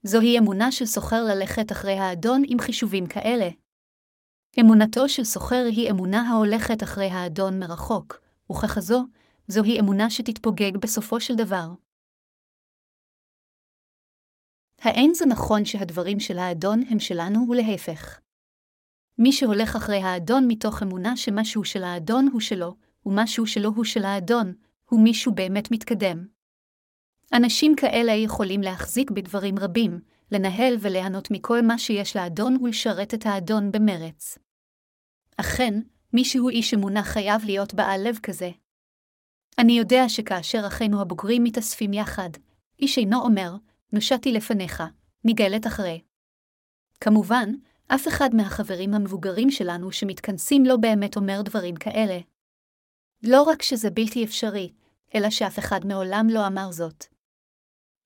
זוהי 0.04 0.40
אמונה 0.40 0.72
של 0.72 0.86
סוחר 0.86 1.24
ללכת 1.24 1.72
אחרי 1.72 1.98
האדון 1.98 2.42
עם 2.48 2.60
חישובים 2.60 3.08
כאלה. 3.08 3.50
אמונתו 4.60 5.10
של 5.10 5.24
סוחר 5.24 5.66
היא 5.66 5.92
אמונה 5.92 6.22
ההולכת 6.22 6.84
אחרי 6.84 7.06
האדון 7.06 7.60
מרחוק, 7.60 8.22
וככזו, 8.52 9.06
זוהי 9.48 9.80
אמונה 9.80 10.10
שתתפוגג 10.10 10.78
בסופו 10.78 11.20
של 11.20 11.36
דבר. 11.36 11.68
האין 14.82 15.14
זה 15.14 15.26
נכון 15.26 15.66
שהדברים 15.66 16.20
של 16.20 16.38
האדון 16.38 16.82
הם 16.90 17.00
שלנו 17.00 17.46
ולהפך? 17.50 18.20
מי 19.18 19.32
שהולך 19.32 19.76
אחרי 19.76 20.02
האדון 20.02 20.44
מתוך 20.48 20.84
אמונה 20.84 21.18
שמשהו 21.18 21.64
של 21.64 21.84
האדון 21.84 22.30
הוא 22.34 22.42
שלו, 22.42 22.76
ומשהו 23.06 23.48
שלא 23.48 23.72
הוא 23.76 23.86
של 23.86 24.06
האדון, 24.06 24.54
הוא 24.90 25.04
מישהו 25.04 25.32
באמת 25.32 25.72
מתקדם. 25.72 26.28
אנשים 27.34 27.76
כאלה 27.76 28.12
יכולים 28.12 28.62
להחזיק 28.62 29.12
בדברים 29.12 29.60
רבים, 29.60 30.00
לנהל 30.32 30.76
וליהנות 30.80 31.32
מכל 31.32 31.62
מה 31.62 31.78
שיש 31.78 32.16
לאדון 32.16 32.58
ולשרת 32.62 33.14
את 33.14 33.26
האדון 33.26 33.72
במרץ. 33.72 34.38
אכן, 35.38 35.74
מי 36.14 36.26
שהוא 36.26 36.50
איש 36.50 36.74
אמונה 36.74 37.04
חייב 37.04 37.46
להיות 37.46 37.74
בעל 37.74 38.08
לב 38.08 38.20
כזה. 38.24 38.50
אני 39.60 39.74
יודע 39.78 40.10
שכאשר 40.10 40.68
אחינו 40.68 41.02
הבוגרים 41.02 41.44
מתאספים 41.44 41.94
יחד, 41.94 42.30
איש 42.80 42.98
אינו 42.98 43.22
אומר, 43.22 43.56
נושעתי 43.94 44.32
לפניך, 44.32 44.84
ניגלת 45.24 45.68
אחרי. 45.68 46.02
כמובן, 47.00 47.50
אף 47.88 48.08
אחד 48.08 48.30
מהחברים 48.36 48.94
המבוגרים 48.94 49.52
שלנו 49.52 49.92
שמתכנסים 49.92 50.66
לא 50.66 50.78
באמת 50.78 51.16
אומר 51.16 51.42
דברים 51.42 51.76
כאלה. 51.76 52.20
לא 53.28 53.44
רק 53.44 53.62
שזה 53.62 53.90
בלתי 53.90 54.24
אפשרי, 54.24 54.72
אלא 55.16 55.30
שאף 55.30 55.60
אחד 55.60 55.86
מעולם 55.86 56.28
לא 56.30 56.48
אמר 56.48 56.72
זאת. 56.72 57.06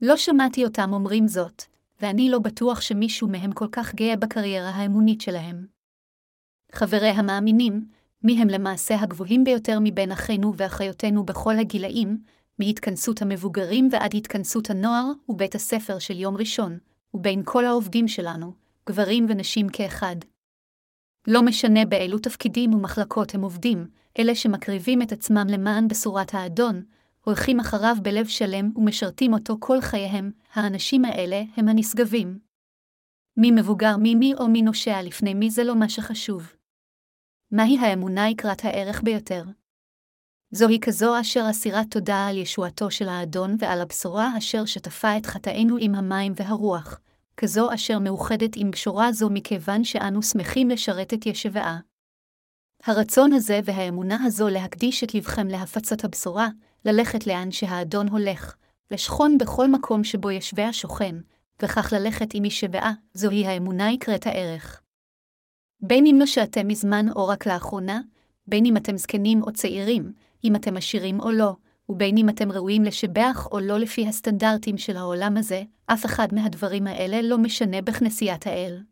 לא 0.02 0.18
שמעתי 0.18 0.66
אותם 0.66 0.94
אומרים 0.94 1.28
זאת, 1.28 1.64
ואני 2.02 2.30
לא 2.30 2.40
בטוח 2.40 2.82
שמישהו 2.82 3.28
מהם 3.28 3.52
כל 3.52 3.68
כך 3.72 3.96
גאה 3.96 4.16
בקריירה 4.16 4.70
האמונית 4.70 5.22
שלהם. 5.22 5.68
חברי 6.72 7.08
המאמינים, 7.10 7.88
מי 8.24 8.42
הם 8.42 8.48
למעשה 8.48 8.96
הגבוהים 9.02 9.44
ביותר 9.44 9.78
מבין 9.82 10.12
אחינו 10.12 10.54
ואחיותינו 10.58 11.24
בכל 11.26 11.58
הגילאים, 11.58 12.24
מהתכנסות 12.60 13.22
המבוגרים 13.22 13.90
ועד 13.92 14.16
התכנסות 14.16 14.70
הנוער 14.70 15.12
ובית 15.30 15.56
הספר 15.56 16.00
של 16.00 16.20
יום 16.20 16.38
ראשון, 16.38 16.78
ובין 17.14 17.42
כל 17.46 17.66
העובדים 17.66 18.08
שלנו, 18.08 18.54
גברים 18.90 19.26
ונשים 19.30 19.70
כאחד. 19.70 20.16
לא 21.28 21.42
משנה 21.42 21.86
באילו 21.86 22.20
תפקידים 22.20 22.74
ומחלקות 22.74 23.36
הם 23.36 23.42
עובדים, 23.42 23.99
אלה 24.20 24.36
שמקריבים 24.36 25.02
את 25.02 25.12
עצמם 25.12 25.46
למען 25.50 25.88
בשורת 25.88 26.34
האדון, 26.34 26.84
הולכים 27.26 27.60
אחריו 27.60 27.96
בלב 28.02 28.28
שלם 28.28 28.72
ומשרתים 28.76 29.34
אותו 29.34 29.58
כל 29.60 29.82
חייהם, 29.82 30.32
האנשים 30.54 31.06
האלה 31.06 31.44
הם 31.58 31.68
הנשגבים. 31.68 32.40
מי 33.38 33.52
מבוגר 33.52 33.96
ממי 34.00 34.34
או 34.34 34.48
מי 34.48 34.62
נושע 34.62 35.02
לפני 35.02 35.34
מי 35.34 35.50
זה 35.50 35.64
לא 35.64 35.76
מה 35.76 35.90
שחשוב. 35.90 36.54
מהי 37.52 37.78
האמונה 37.78 38.30
יקרת 38.30 38.66
הערך 38.66 39.02
ביותר? 39.04 39.44
זוהי 40.52 40.80
כזו 40.80 41.20
אשר 41.20 41.46
אסירת 41.50 41.92
תודה 41.92 42.28
על 42.28 42.38
ישועתו 42.38 42.92
של 42.92 43.10
האדון 43.10 43.56
ועל 43.60 43.82
הבשורה 43.82 44.38
אשר 44.38 44.66
שטפה 44.66 45.18
את 45.18 45.26
חטאינו 45.26 45.78
עם 45.80 45.96
המים 45.96 46.34
והרוח, 46.36 47.00
כזו 47.38 47.74
אשר 47.74 48.00
מאוחדת 48.00 48.52
עם 48.56 48.72
בשורה 48.72 49.12
זו 49.12 49.30
מכיוון 49.30 49.84
שאנו 49.84 50.24
שמחים 50.24 50.70
לשרת 50.70 51.14
את 51.14 51.26
ישבעה. 51.26 51.80
הרצון 52.84 53.34
הזה 53.34 53.60
והאמונה 53.64 54.18
הזו 54.26 54.50
להקדיש 54.50 55.04
את 55.04 55.16
לבכם 55.16 55.48
להפצת 55.48 56.04
הבשורה, 56.04 56.48
ללכת 56.86 57.28
לאן 57.28 57.52
שהאדון 57.52 58.08
הולך, 58.08 58.56
לשכון 58.92 59.38
בכל 59.38 59.68
מקום 59.68 60.04
שבו 60.04 60.32
ישבע 60.32 60.70
שוכן, 60.72 61.16
וכך 61.62 61.94
ללכת 61.94 62.34
עם 62.34 62.46
ישבעה, 62.46 62.94
זוהי 63.14 63.48
האמונה 63.48 63.92
יקרת 63.92 64.28
הערך. 64.28 64.82
בין 65.82 66.06
אם 66.06 66.16
נושעתם 66.20 66.68
מזמן 66.68 67.06
או 67.16 67.28
רק 67.28 67.48
לאחרונה, 67.48 68.02
בין 68.48 68.66
אם 68.66 68.78
אתם 68.78 68.98
זקנים 68.98 69.44
או 69.44 69.54
צעירים, 69.54 70.14
אם 70.44 70.56
אתם 70.56 70.78
עשירים 70.78 71.20
או 71.20 71.32
לא, 71.32 71.56
ובין 71.90 72.18
אם 72.18 72.30
אתם 72.30 72.52
ראויים 72.52 72.84
לשבח 72.84 73.48
או 73.52 73.60
לא 73.60 73.80
לפי 73.80 74.08
הסטנדרטים 74.08 74.78
של 74.78 74.98
העולם 74.98 75.38
הזה, 75.38 75.64
אף 75.86 76.06
אחד 76.06 76.28
מהדברים 76.34 76.88
האלה 76.88 77.22
לא 77.22 77.38
משנה 77.38 77.82
בכנסיית 77.82 78.48
האל. 78.48 78.84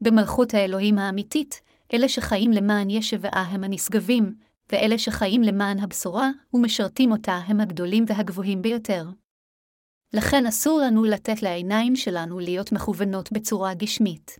במלכות 0.00 0.54
האלוהים 0.54 0.98
האמיתית, 0.98 1.60
אלה 1.94 2.08
שחיים 2.08 2.50
למען 2.50 2.90
ישבעה 2.90 3.42
הם 3.50 3.64
הנשגבים, 3.64 4.34
ואלה 4.72 4.98
שחיים 4.98 5.42
למען 5.42 5.78
הבשורה 5.78 6.30
ומשרתים 6.54 7.12
אותה 7.12 7.34
הם 7.46 7.60
הגדולים 7.60 8.04
והגבוהים 8.08 8.62
ביותר. 8.62 9.04
לכן 10.12 10.46
אסור 10.46 10.80
לנו 10.80 11.04
לתת 11.04 11.42
לעיניים 11.42 11.96
שלנו 11.96 12.38
להיות 12.38 12.72
מכוונות 12.72 13.32
בצורה 13.32 13.74
גשמית. 13.74 14.38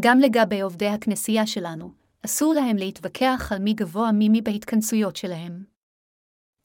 גם 0.00 0.18
לגבי 0.18 0.60
עובדי 0.60 0.88
הכנסייה 0.88 1.46
שלנו, 1.46 1.90
אסור 2.24 2.54
להם 2.54 2.76
להתווכח 2.76 3.52
על 3.52 3.58
מי 3.58 3.72
גבוה 3.72 4.10
ממי 4.12 4.42
בהתכנסויות 4.42 5.16
שלהם. 5.16 5.64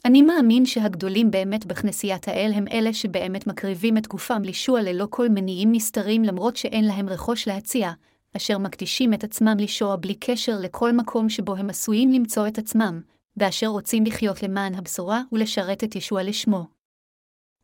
אני 0.06 0.22
מאמין 0.22 0.66
שהגדולים 0.66 1.32
באמת 1.32 1.66
בכנסיית 1.66 2.28
האל 2.28 2.52
הם 2.56 2.66
אלה 2.72 2.94
שבאמת 2.94 3.48
מקריבים 3.48 3.98
את 3.98 4.08
גופם 4.08 4.42
לישוע 4.42 4.82
ללא 4.82 5.08
כל 5.10 5.30
מניעים 5.30 5.72
נסתרים 5.72 6.24
למרות 6.24 6.56
שאין 6.56 6.86
להם 6.86 7.10
רכוש 7.10 7.48
להציע, 7.48 7.92
אשר 8.38 8.58
מקדישים 8.58 9.14
את 9.14 9.24
עצמם 9.24 9.56
לישוע 9.60 9.96
בלי 9.96 10.16
קשר 10.16 10.58
לכל 10.60 10.92
מקום 10.92 11.30
שבו 11.30 11.56
הם 11.56 11.70
עשויים 11.70 12.12
למצוא 12.12 12.48
את 12.48 12.58
עצמם, 12.58 13.02
ואשר 13.38 13.68
רוצים 13.68 14.06
לחיות 14.06 14.44
למען 14.44 14.76
הבשורה 14.76 15.22
ולשרת 15.32 15.84
את 15.84 15.96
ישוע 15.96 16.24
לשמו. 16.24 16.68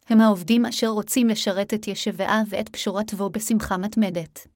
הם 0.07 0.21
העובדים 0.21 0.65
אשר 0.65 0.88
רוצים 0.88 1.27
לשרת 1.27 1.73
את 1.73 1.88
ישבעה 1.88 2.41
ואת 2.49 2.69
פשורתו 2.69 3.29
בשמחה 3.29 3.77
מתמדת. 3.77 4.47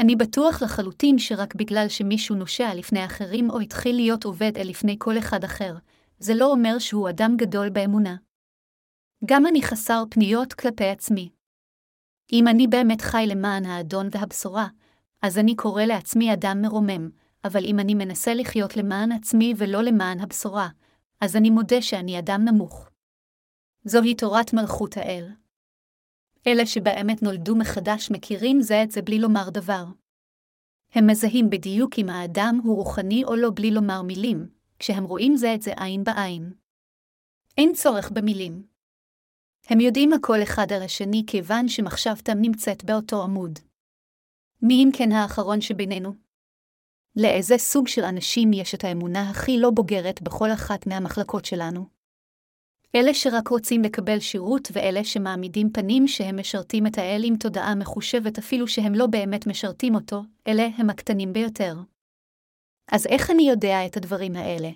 אני 0.00 0.16
בטוח 0.16 0.62
לחלוטין 0.62 1.18
שרק 1.18 1.54
בגלל 1.54 1.88
שמישהו 1.88 2.36
נושע 2.36 2.74
לפני 2.74 3.04
אחרים 3.04 3.50
או 3.50 3.60
התחיל 3.60 3.96
להיות 3.96 4.24
עובד 4.24 4.52
אל 4.56 4.68
לפני 4.68 4.96
כל 4.98 5.18
אחד 5.18 5.44
אחר, 5.44 5.74
זה 6.18 6.34
לא 6.34 6.52
אומר 6.52 6.78
שהוא 6.78 7.08
אדם 7.08 7.36
גדול 7.36 7.68
באמונה. 7.70 8.16
גם 9.24 9.46
אני 9.46 9.62
חסר 9.62 10.04
פניות 10.10 10.52
כלפי 10.52 10.84
עצמי. 10.84 11.30
אם 12.32 12.48
אני 12.48 12.66
באמת 12.66 13.00
חי 13.00 13.24
למען 13.28 13.64
האדון 13.64 14.08
והבשורה, 14.12 14.66
אז 15.22 15.38
אני 15.38 15.56
קורא 15.56 15.82
לעצמי 15.82 16.32
אדם 16.32 16.58
מרומם, 16.62 17.10
אבל 17.44 17.64
אם 17.64 17.78
אני 17.78 17.94
מנסה 17.94 18.34
לחיות 18.34 18.76
למען 18.76 19.12
עצמי 19.12 19.54
ולא 19.56 19.82
למען 19.82 20.20
הבשורה, 20.20 20.68
אז 21.20 21.36
אני 21.36 21.50
מודה 21.50 21.82
שאני 21.82 22.18
אדם 22.18 22.40
נמוך. 22.44 22.90
זוהי 23.84 24.14
תורת 24.14 24.52
מלכות 24.52 24.96
האל. 24.96 25.28
אלה 26.46 26.66
שבאמת 26.66 27.22
נולדו 27.22 27.56
מחדש 27.56 28.10
מכירים 28.10 28.60
זה 28.60 28.82
את 28.82 28.90
זה 28.90 29.02
בלי 29.02 29.18
לומר 29.18 29.50
דבר. 29.50 29.84
הם 30.92 31.06
מזהים 31.10 31.50
בדיוק 31.50 31.98
אם 31.98 32.08
האדם 32.08 32.60
הוא 32.64 32.76
רוחני 32.76 33.24
או 33.24 33.36
לא 33.36 33.48
בלי 33.54 33.70
לומר 33.70 34.02
מילים, 34.02 34.48
כשהם 34.78 35.04
רואים 35.04 35.36
זה 35.36 35.54
את 35.54 35.62
זה 35.62 35.72
עין 35.76 36.04
בעין. 36.04 36.52
אין 37.58 37.72
צורך 37.74 38.10
במילים. 38.10 38.66
הם 39.66 39.80
יודעים 39.80 40.12
הכל 40.12 40.42
אחד 40.42 40.72
על 40.72 40.82
השני 40.82 41.24
כיוון 41.26 41.68
שמחשבתם 41.68 42.38
נמצאת 42.40 42.84
באותו 42.84 43.22
עמוד. 43.22 43.58
מי 44.62 44.74
אם 44.74 44.90
כן 44.92 45.12
האחרון 45.12 45.60
שבינינו? 45.60 46.12
לאיזה 47.16 47.58
סוג 47.58 47.88
של 47.88 48.04
אנשים 48.04 48.52
יש 48.52 48.74
את 48.74 48.84
האמונה 48.84 49.30
הכי 49.30 49.58
לא 49.58 49.70
בוגרת 49.70 50.22
בכל 50.22 50.52
אחת 50.52 50.86
מהמחלקות 50.86 51.44
שלנו? 51.44 51.86
אלה 52.94 53.14
שרק 53.14 53.48
רוצים 53.48 53.82
לקבל 53.82 54.20
שירות 54.20 54.68
ואלה 54.72 55.04
שמעמידים 55.04 55.72
פנים 55.72 56.08
שהם 56.08 56.40
משרתים 56.40 56.86
את 56.86 56.98
האל 56.98 57.22
עם 57.24 57.36
תודעה 57.36 57.74
מחושבת 57.74 58.38
אפילו 58.38 58.68
שהם 58.68 58.94
לא 58.94 59.06
באמת 59.06 59.46
משרתים 59.46 59.94
אותו, 59.94 60.22
אלה 60.46 60.68
הם 60.78 60.90
הקטנים 60.90 61.32
ביותר. 61.32 61.74
אז 62.92 63.06
איך 63.06 63.30
אני 63.30 63.42
יודע 63.42 63.86
את 63.86 63.96
הדברים 63.96 64.36
האלה? 64.36 64.70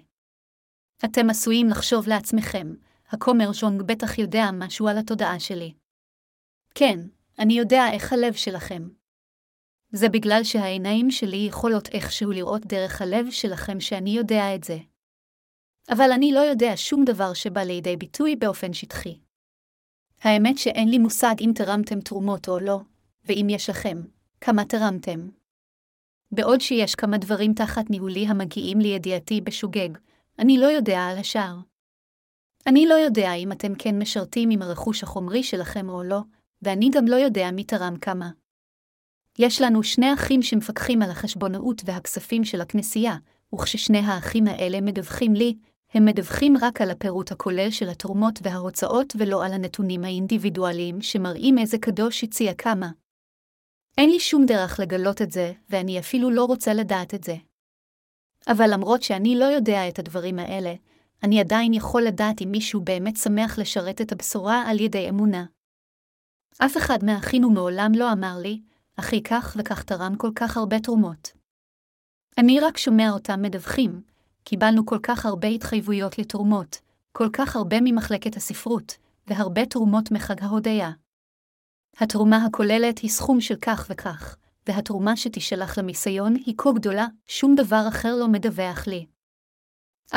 אתם 1.05 1.31
עשויים 1.31 1.69
לחשוב 1.69 2.09
לעצמכם, 2.09 2.75
הכומר 3.09 3.53
ז'ונג 3.53 3.83
בטח 3.83 4.19
יודע 4.19 4.45
משהו 4.53 4.89
על 4.89 4.99
התודעה 4.99 5.41
שלי. 5.41 5.75
כן, 6.75 6.99
אני 7.39 7.59
יודע 7.59 7.83
איך 7.93 8.13
הלב 8.13 8.33
שלכם. 8.33 9.02
זה 9.93 10.09
בגלל 10.09 10.45
שהעיניים 10.45 11.11
שלי 11.11 11.37
יכולות 11.37 11.89
איכשהו 11.89 12.31
לראות 12.31 12.67
דרך 12.67 13.03
הלב 13.03 13.31
שלכם 13.31 13.81
שאני 13.81 14.11
יודע 14.11 14.55
את 14.55 14.65
זה. 14.65 14.79
אבל 15.91 16.13
אני 16.13 16.33
לא 16.33 16.41
יודע 16.41 16.73
שום 16.77 17.05
דבר 17.05 17.35
שבא 17.35 17.61
לידי 17.61 17.97
ביטוי 17.97 18.37
באופן 18.37 18.73
שטחי. 18.73 19.19
האמת 20.21 20.59
שאין 20.59 20.89
לי 20.89 20.99
מושג 20.99 21.35
אם 21.41 21.51
תרמתם 21.55 22.01
תרומות 22.01 22.49
או 22.49 22.59
לא, 22.61 22.81
ואם 23.25 23.47
יש 23.51 23.71
לכם, 23.71 24.03
כמה 24.41 24.65
תרמתם. 24.65 25.29
בעוד 26.33 26.61
שיש 26.61 26.95
כמה 26.95 27.19
דברים 27.19 27.55
תחת 27.55 27.91
ניהולי 27.91 28.27
המגיעים 28.27 28.79
לידיעתי 28.81 29.41
בשוגג, 29.41 29.89
אני 30.39 30.59
לא 30.59 30.67
יודע 30.67 31.01
על 31.01 31.19
השאר. 31.19 31.57
אני 32.67 32.87
לא 32.87 32.95
יודע 32.95 33.33
אם 33.35 33.53
אתם 33.53 33.75
כן 33.79 33.99
משרתים 33.99 34.51
עם 34.51 34.63
הרכוש 34.63 35.03
החומרי 35.03 35.43
שלכם 35.43 35.89
או 35.89 36.03
לא, 36.03 36.21
ואני 36.63 36.91
גם 36.93 37.07
לא 37.07 37.17
יודע 37.17 37.51
מי 37.51 37.65
תרם 37.65 37.97
כמה. 37.97 38.31
יש 39.39 39.61
לנו 39.61 39.83
שני 39.83 40.15
אחים 40.15 40.43
שמפקחים 40.43 41.03
על 41.03 41.11
החשבונאות 41.11 41.83
והכספים 41.85 42.45
של 42.45 42.61
הכנסייה, 42.61 43.17
וכששני 43.55 43.99
האחים 43.99 44.47
האלה 44.47 44.81
מדווחים 44.81 45.35
לי, 45.35 45.57
הם 45.95 46.05
מדווחים 46.05 46.55
רק 46.61 46.81
על 46.81 46.91
הפירוט 46.91 47.33
הכולל 47.33 47.71
של 47.71 47.89
התרומות 47.89 48.39
וההוצאות 48.43 49.13
ולא 49.19 49.45
על 49.45 49.53
הנתונים 49.53 50.05
האינדיבידואליים 50.05 51.03
שמראים 51.03 51.59
איזה 51.59 51.79
קדוש 51.79 52.25
הציע 52.25 52.55
כמה. 52.55 52.91
אין 53.99 54.11
לי 54.11 54.21
שום 54.21 54.47
דרך 54.47 54.81
לגלות 54.81 55.23
את 55.23 55.31
זה, 55.31 55.53
ואני 55.71 55.99
אפילו 55.99 56.31
לא 56.31 56.45
רוצה 56.45 56.75
לדעת 56.75 57.15
את 57.15 57.25
זה. 57.25 57.37
אבל 58.49 58.73
למרות 58.73 59.03
שאני 59.03 59.39
לא 59.39 59.45
יודע 59.45 59.89
את 59.89 59.99
הדברים 59.99 60.39
האלה, 60.39 60.75
אני 61.23 61.41
עדיין 61.41 61.75
יכול 61.75 62.03
לדעת 62.03 62.43
אם 62.43 62.51
מישהו 62.51 62.81
באמת 62.81 63.17
שמח 63.17 63.59
לשרת 63.59 64.01
את 64.01 64.13
הבשורה 64.13 64.65
על 64.67 64.81
ידי 64.81 65.09
אמונה. 65.09 65.45
אף 66.59 66.77
אחד 66.77 67.05
מאחינו 67.05 67.51
מעולם 67.51 67.93
לא 67.95 68.13
אמר 68.13 68.39
לי, 68.43 68.61
אחי 68.97 69.23
כך 69.23 69.57
וכך 69.59 69.83
תרם 69.83 70.15
כל 70.17 70.31
כך 70.35 70.57
הרבה 70.57 70.81
תרומות. 70.81 71.33
אני 72.39 72.61
רק 72.61 72.77
שומע 72.77 73.11
אותם 73.11 73.43
מדווחים, 73.43 74.03
קיבלנו 74.45 74.87
כל 74.87 74.99
כך 75.03 75.27
הרבה 75.27 75.49
התחייבויות 75.49 76.19
לתרומות, 76.19 76.81
כל 77.13 77.29
כך 77.33 77.57
הרבה 77.57 77.77
ממחלקת 77.81 78.37
הספרות, 78.37 78.97
והרבה 79.27 79.67
תרומות 79.67 80.11
מחג 80.11 80.43
ההודיה. 80.43 80.91
התרומה 81.97 82.45
הכוללת 82.45 82.99
היא 82.99 83.11
סכום 83.11 83.41
של 83.41 83.57
כך 83.57 83.87
וכך, 83.91 84.37
והתרומה 84.67 85.17
שתישלח 85.17 85.79
למיסיון 85.79 86.35
היא 86.35 86.55
כה 86.59 86.73
גדולה, 86.73 87.07
שום 87.27 87.55
דבר 87.55 87.85
אחר 87.89 88.17
לא 88.17 88.29
מדווח 88.29 88.87
לי. 88.87 89.07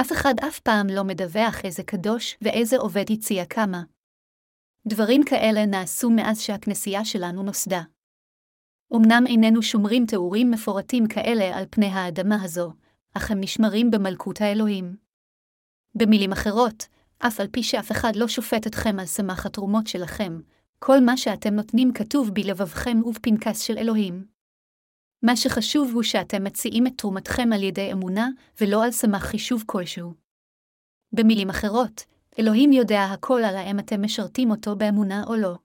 אף 0.02 0.12
אחד 0.12 0.34
אף 0.48 0.60
פעם 0.60 0.88
לא 0.88 1.04
מדווח 1.04 1.66
איזה 1.66 1.84
קדוש 1.84 2.38
ואיזה 2.42 2.78
עובד 2.78 3.06
הציע 3.12 3.46
כמה. 3.46 3.84
דברים 4.88 5.22
כאלה 5.26 5.66
נעשו 5.66 6.10
מאז 6.10 6.40
שהכנסייה 6.42 7.06
שלנו 7.06 7.44
נוסדה. 7.44 7.82
אמנם 8.98 9.24
איננו 9.28 9.62
שומרים 9.62 10.06
תיאורים 10.06 10.52
מפורטים 10.52 11.08
כאלה 11.08 11.58
על 11.58 11.66
פני 11.70 11.86
האדמה 11.86 12.44
הזו, 12.44 12.74
אך 13.14 13.32
הם 13.32 13.40
נשמרים 13.40 13.92
במלכות 13.92 14.42
האלוהים. 14.42 14.96
במילים 15.96 16.32
אחרות, 16.32 16.88
אף 17.20 17.40
על 17.40 17.48
פי 17.48 17.64
שאף 17.64 17.92
אחד 17.92 18.16
לא 18.16 18.28
שופט 18.28 18.68
אתכם 18.68 19.00
על 19.00 19.06
סמך 19.06 19.46
התרומות 19.46 19.88
שלכם, 19.88 20.40
כל 20.80 21.00
מה 21.00 21.18
שאתם 21.18 21.54
נותנים 21.54 21.94
כתוב 21.94 22.30
בלבבכם 22.34 23.02
ובפנקס 23.06 23.62
של 23.62 23.78
אלוהים. 23.78 24.26
מה 25.24 25.36
שחשוב 25.36 25.92
הוא 25.94 26.04
שאתם 26.04 26.44
מציעים 26.44 26.88
את 26.88 26.94
תרומתכם 26.98 27.50
על 27.54 27.64
ידי 27.64 27.92
אמונה, 27.92 28.30
ולא 28.62 28.84
על 28.84 28.92
סמך 28.92 29.24
חישוב 29.24 29.64
כלשהו. 29.66 30.14
במילים 31.12 31.50
אחרות, 31.50 32.06
אלוהים 32.40 32.72
יודע 32.72 33.04
הכל 33.04 33.42
על 33.46 33.56
האם 33.56 33.80
אתם 33.80 34.02
משרתים 34.02 34.52
אותו 34.52 34.76
באמונה 34.76 35.24
או 35.28 35.36
לא. 35.36 35.65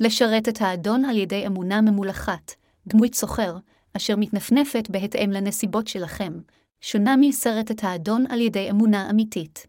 לשרת 0.00 0.48
את 0.48 0.60
האדון 0.60 1.04
על 1.04 1.16
ידי 1.16 1.46
אמונה 1.46 1.80
ממולחת, 1.80 2.52
דמות 2.86 3.14
סוחר, 3.14 3.56
אשר 3.96 4.16
מתנפנפת 4.16 4.90
בהתאם 4.90 5.30
לנסיבות 5.30 5.88
שלכם, 5.88 6.32
שונה 6.80 7.16
מסרט 7.20 7.70
את 7.70 7.84
האדון 7.84 8.24
על 8.30 8.40
ידי 8.40 8.70
אמונה 8.70 9.10
אמיתית. 9.10 9.66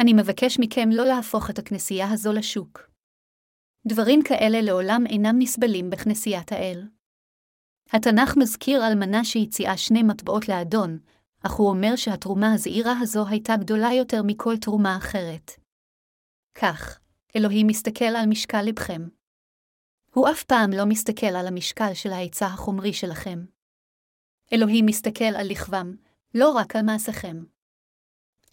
אני 0.00 0.12
מבקש 0.12 0.58
מכם 0.60 0.88
לא 0.92 1.06
להפוך 1.06 1.50
את 1.50 1.58
הכנסייה 1.58 2.10
הזו 2.12 2.32
לשוק. 2.32 2.90
דברים 3.86 4.22
כאלה 4.22 4.60
לעולם 4.60 5.04
אינם 5.06 5.36
נסבלים 5.38 5.90
בכנסיית 5.90 6.52
האל. 6.52 6.88
התנ"ך 7.92 8.36
מזכיר 8.36 8.86
אלמנה 8.86 9.24
שהציעה 9.24 9.76
שני 9.76 10.02
מטבעות 10.02 10.48
לאדון, 10.48 10.98
אך 11.42 11.52
הוא 11.52 11.68
אומר 11.68 11.96
שהתרומה 11.96 12.52
הזעירה 12.52 12.94
הזו 13.00 13.26
הייתה 13.26 13.56
גדולה 13.56 13.92
יותר 13.92 14.22
מכל 14.22 14.56
תרומה 14.56 14.96
אחרת. 14.96 15.50
כך, 16.54 17.00
אלוהים 17.36 17.66
מסתכל 17.66 18.04
על 18.04 18.26
משקל 18.26 18.62
לבכם. 18.62 19.19
הוא 20.14 20.28
אף 20.30 20.42
פעם 20.42 20.70
לא 20.70 20.84
מסתכל 20.84 21.26
על 21.26 21.46
המשקל 21.46 21.94
של 21.94 22.12
ההיצע 22.12 22.46
החומרי 22.46 22.92
שלכם. 22.92 23.44
אלוהים 24.52 24.86
מסתכל 24.86 25.24
על 25.24 25.50
לכבם, 25.50 25.94
לא 26.34 26.50
רק 26.50 26.76
על 26.76 26.82
מעשיכם. 26.82 27.44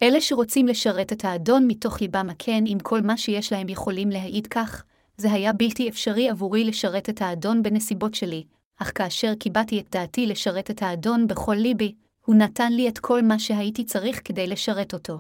אלה 0.04 0.22
שרוצים 0.22 0.68
לשרת 0.68 1.14
את 1.14 1.26
האדון 1.26 1.68
מתוך 1.68 2.02
ליבם 2.02 2.30
הכן 2.30 2.64
עם 2.68 2.80
כל 2.80 3.02
מה 3.02 3.18
שיש 3.18 3.52
להם 3.52 3.70
יכולים 3.70 4.10
להעיד 4.10 4.48
כך, 4.48 4.84
זה 5.18 5.32
היה 5.32 5.54
בלתי 5.54 5.90
אפשרי 5.90 6.30
עבורי 6.30 6.64
לשרת 6.64 7.10
את 7.10 7.22
האדון 7.22 7.64
בנסיבות 7.64 8.14
שלי, 8.14 8.44
אך 8.78 8.92
כאשר 8.96 9.36
קיבעתי 9.36 9.80
את 9.80 9.90
דעתי 9.92 10.26
לשרת 10.26 10.72
את 10.72 10.82
האדון 10.82 11.28
בכל 11.28 11.56
ליבי, 11.56 11.94
הוא 12.26 12.36
נתן 12.36 12.74
לי 12.74 12.90
את 12.90 13.00
כל 13.00 13.22
מה 13.22 13.40
שהייתי 13.40 13.86
צריך 13.86 14.22
כדי 14.26 14.48
לשרת 14.48 14.94
אותו. 14.94 15.20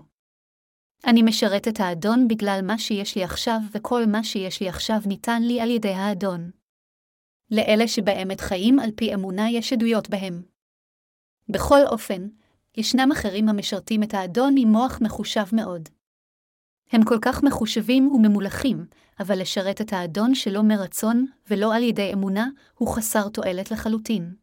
אני 1.06 1.22
משרת 1.24 1.68
את 1.68 1.80
האדון 1.80 2.28
בגלל 2.28 2.60
מה 2.64 2.78
שיש 2.78 3.16
לי 3.16 3.24
עכשיו, 3.24 3.60
וכל 3.72 4.06
מה 4.06 4.24
שיש 4.24 4.62
לי 4.62 4.70
עכשיו 4.70 4.98
ניתן 5.06 5.42
לי 5.44 5.62
על 5.62 5.70
ידי 5.70 5.94
האדון. 5.94 6.52
לאלה 7.52 7.88
שבאמת 7.88 8.42
חיים 8.42 8.80
על 8.80 8.92
פי 8.96 9.14
אמונה 9.14 9.50
יש 9.50 9.74
עדויות 9.74 10.10
בהם. 10.10 10.44
בכל 11.50 11.80
אופן, 11.86 12.28
ישנם 12.78 13.10
אחרים 13.12 13.50
המשרתים 13.50 14.04
את 14.04 14.14
האדון 14.14 14.56
עם 14.58 14.68
מוח 14.68 15.00
מחושב 15.02 15.46
מאוד. 15.54 15.90
הם 16.92 17.02
כל 17.06 17.18
כך 17.22 17.44
מחושבים 17.44 18.08
וממולחים, 18.08 18.86
אבל 19.20 19.42
לשרת 19.42 19.82
את 19.82 19.94
האדון 19.94 20.36
שלא 20.36 20.62
מרצון 20.64 21.26
ולא 21.50 21.76
על 21.76 21.84
ידי 21.84 22.14
אמונה, 22.14 22.48
הוא 22.78 22.96
חסר 22.96 23.30
תועלת 23.30 23.72
לחלוטין. 23.72 24.36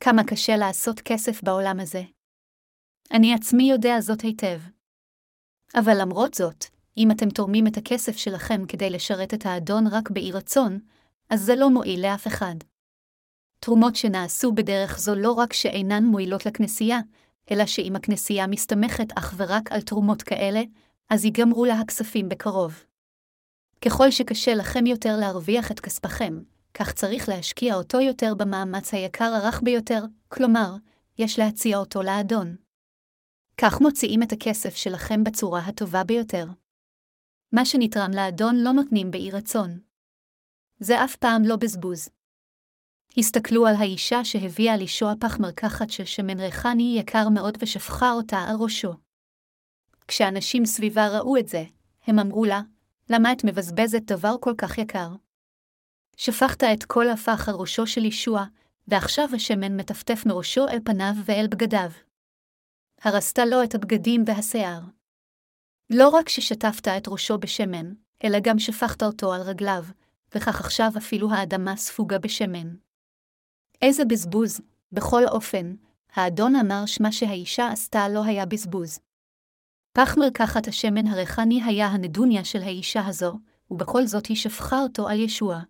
כמה 0.00 0.24
קשה 0.24 0.56
לעשות 0.56 1.00
כסף 1.00 1.42
בעולם 1.42 1.80
הזה. 1.80 2.02
אני 3.10 3.34
עצמי 3.34 3.70
יודע 3.70 4.00
זאת 4.00 4.20
היטב. 4.20 4.60
אבל 5.74 6.00
למרות 6.00 6.34
זאת, 6.34 6.64
אם 6.96 7.10
אתם 7.10 7.30
תורמים 7.30 7.66
את 7.66 7.76
הכסף 7.76 8.16
שלכם 8.16 8.66
כדי 8.68 8.90
לשרת 8.90 9.34
את 9.34 9.46
האדון 9.46 9.86
רק 9.86 10.10
באי 10.10 10.32
רצון, 10.32 10.78
אז 11.30 11.42
זה 11.42 11.56
לא 11.56 11.70
מועיל 11.70 12.02
לאף 12.02 12.26
אחד. 12.26 12.54
תרומות 13.60 13.96
שנעשו 13.96 14.52
בדרך 14.52 14.98
זו 14.98 15.14
לא 15.14 15.32
רק 15.32 15.52
שאינן 15.52 16.04
מועילות 16.04 16.46
לכנסייה, 16.46 17.00
אלא 17.50 17.66
שאם 17.66 17.96
הכנסייה 17.96 18.46
מסתמכת 18.46 19.12
אך 19.14 19.34
ורק 19.36 19.72
על 19.72 19.80
תרומות 19.80 20.22
כאלה, 20.22 20.62
אז 21.10 21.24
ייגמרו 21.24 21.64
לה 21.64 21.80
הכספים 21.80 22.28
בקרוב. 22.28 22.84
ככל 23.84 24.10
שקשה 24.10 24.54
לכם 24.54 24.86
יותר 24.86 25.16
להרוויח 25.16 25.70
את 25.70 25.80
כספכם, 25.80 26.40
כך 26.74 26.92
צריך 26.92 27.28
להשקיע 27.28 27.74
אותו 27.74 28.00
יותר 28.00 28.34
במאמץ 28.34 28.94
היקר 28.94 29.24
הרך 29.24 29.60
ביותר, 29.62 30.04
כלומר, 30.28 30.74
יש 31.18 31.38
להציע 31.38 31.78
אותו 31.78 32.02
לאדון. 32.02 32.56
כך 33.56 33.80
מוציאים 33.80 34.22
את 34.22 34.32
הכסף 34.32 34.76
שלכם 34.76 35.24
בצורה 35.24 35.60
הטובה 35.60 36.04
ביותר. 36.04 36.46
מה 37.52 37.64
שנתרם 37.64 38.10
לאדון 38.14 38.56
לא 38.56 38.72
נותנים 38.72 39.10
באי 39.10 39.30
רצון. 39.30 39.80
זה 40.80 41.04
אף 41.04 41.16
פעם 41.16 41.42
לא 41.44 41.56
בזבוז. 41.56 42.08
הסתכלו 43.18 43.66
על 43.66 43.74
האישה 43.74 44.24
שהביאה 44.24 44.76
לישוע 44.76 45.12
פח 45.20 45.38
מרקחת 45.40 45.90
של 45.90 46.04
שמן 46.04 46.40
ריחני 46.40 46.96
יקר 46.98 47.28
מאוד 47.28 47.58
ושפכה 47.60 48.12
אותה 48.12 48.38
על 48.38 48.56
ראשו. 48.58 48.92
כשאנשים 50.08 50.66
סביבה 50.66 51.08
ראו 51.08 51.36
את 51.36 51.48
זה, 51.48 51.64
הם 52.06 52.18
אמרו 52.18 52.44
לה, 52.44 52.60
למה 53.10 53.32
את 53.32 53.44
מבזבזת 53.44 54.02
דבר 54.02 54.34
כל 54.40 54.54
כך 54.58 54.78
יקר? 54.78 55.08
שפכת 56.16 56.64
את 56.64 56.84
כל 56.84 57.08
הפח 57.08 57.48
על 57.48 57.54
ראשו 57.54 57.86
של 57.86 58.04
ישוע, 58.04 58.44
ועכשיו 58.88 59.28
השמן 59.34 59.76
מטפטף 59.76 60.22
מראשו 60.26 60.68
אל 60.68 60.78
פניו 60.84 61.12
ואל 61.24 61.46
בגדיו. 61.50 61.90
הרסת 63.04 63.38
לו 63.38 63.62
את 63.64 63.74
הבגדים 63.74 64.24
והשיער. 64.26 64.80
לא 65.90 66.08
רק 66.08 66.28
ששטפת 66.28 66.88
את 66.88 67.08
ראשו 67.08 67.38
בשמן, 67.38 67.92
אלא 68.24 68.38
גם 68.42 68.58
שפכת 68.58 69.02
אותו 69.02 69.32
על 69.32 69.40
רגליו, 69.40 69.84
וכך 70.34 70.60
עכשיו 70.60 70.90
אפילו 70.96 71.32
האדמה 71.32 71.76
ספוגה 71.76 72.18
בשמן. 72.18 72.74
איזה 73.82 74.04
בזבוז, 74.04 74.60
בכל 74.92 75.22
אופן, 75.28 75.74
האדון 76.14 76.56
אמר 76.56 76.86
שמה 76.86 77.12
שהאישה 77.12 77.68
עשתה 77.68 78.08
לא 78.08 78.24
היה 78.24 78.46
בזבוז. 78.46 78.98
פח 79.92 80.16
מרקחת 80.18 80.68
השמן 80.68 81.06
הריחני 81.06 81.62
היה 81.64 81.86
הנדוניה 81.86 82.44
של 82.44 82.62
האישה 82.62 83.06
הזו, 83.06 83.38
ובכל 83.70 84.06
זאת 84.06 84.26
היא 84.26 84.36
שפכה 84.36 84.78
אותו 84.78 85.08
על 85.08 85.20
ישוע. 85.20 85.60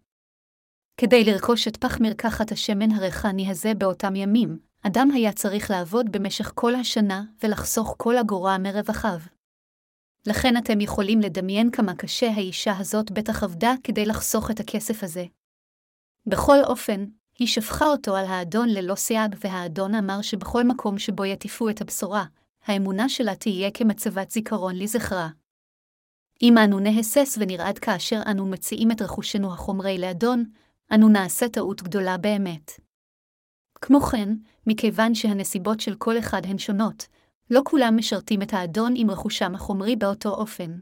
כדי 0.97 1.25
לרכוש 1.25 1.69
את 1.69 1.77
פח 1.77 2.01
מרקחת 2.01 2.53
השמן 2.53 2.91
הריחני 2.91 3.51
הזה 3.51 3.75
באותם 3.75 4.17
ימים, 4.17 4.72
אדם 4.87 5.11
היה 5.15 5.33
צריך 5.33 5.71
לעבוד 5.71 6.13
במשך 6.13 6.53
כל 6.55 6.75
השנה 6.75 7.25
ולחסוך 7.43 7.95
כל 7.99 8.17
אגורה 8.17 8.59
מרווחיו. 8.59 9.19
לכן 10.27 10.57
אתם 10.57 10.81
יכולים 10.81 11.21
לדמיין 11.21 11.71
כמה 11.71 11.95
קשה 11.95 12.31
האישה 12.31 12.79
הזאת 12.79 13.11
בטח 13.11 13.43
עבדה 13.43 13.75
כדי 13.85 14.07
לחסוך 14.07 14.51
את 14.51 14.61
הכסף 14.61 15.03
הזה. 15.03 15.25
בכל 16.27 16.59
אופן, 16.65 17.05
היא 17.39 17.49
שפכה 17.49 17.87
אותו 17.87 18.17
על 18.17 18.27
האדון 18.27 18.69
ללא 18.69 18.95
סייג, 18.95 19.35
והאדון 19.41 19.95
אמר 19.95 20.23
שבכל 20.23 20.65
מקום 20.65 20.99
שבו 20.99 21.25
יטיפו 21.25 21.69
את 21.69 21.81
הבשורה, 21.81 22.25
האמונה 22.65 23.09
שלה 23.09 23.35
תהיה 23.35 23.71
כמצבת 23.75 24.31
זיכרון 24.31 24.77
לזכרה. 24.77 25.29
אם 26.43 26.59
אנו 26.59 26.81
נהסס 26.81 27.39
ונרעד 27.41 27.79
כאשר 27.79 28.21
אנו 28.31 28.47
מציעים 28.47 28.91
את 28.91 29.03
רכושנו 29.03 29.53
החומרי 29.53 29.99
לאדון, 29.99 30.45
אנו 30.95 31.09
נעשה 31.09 31.49
טעות 31.49 31.83
גדולה 31.83 32.17
באמת. 32.17 32.92
כמו 33.83 34.01
כן, 34.01 34.29
מכיוון 34.67 35.15
שהנסיבות 35.15 35.81
של 35.81 35.95
כל 35.95 36.19
אחד 36.19 36.43
הן 36.45 36.59
שונות, 36.59 37.07
לא 37.51 37.61
כולם 37.65 37.97
משרתים 37.97 38.43
את 38.43 38.55
האדון 38.55 38.93
עם 38.97 39.11
רכושם 39.11 39.55
החומרי 39.55 39.97
באותו 39.97 40.29
אופן. 40.29 40.79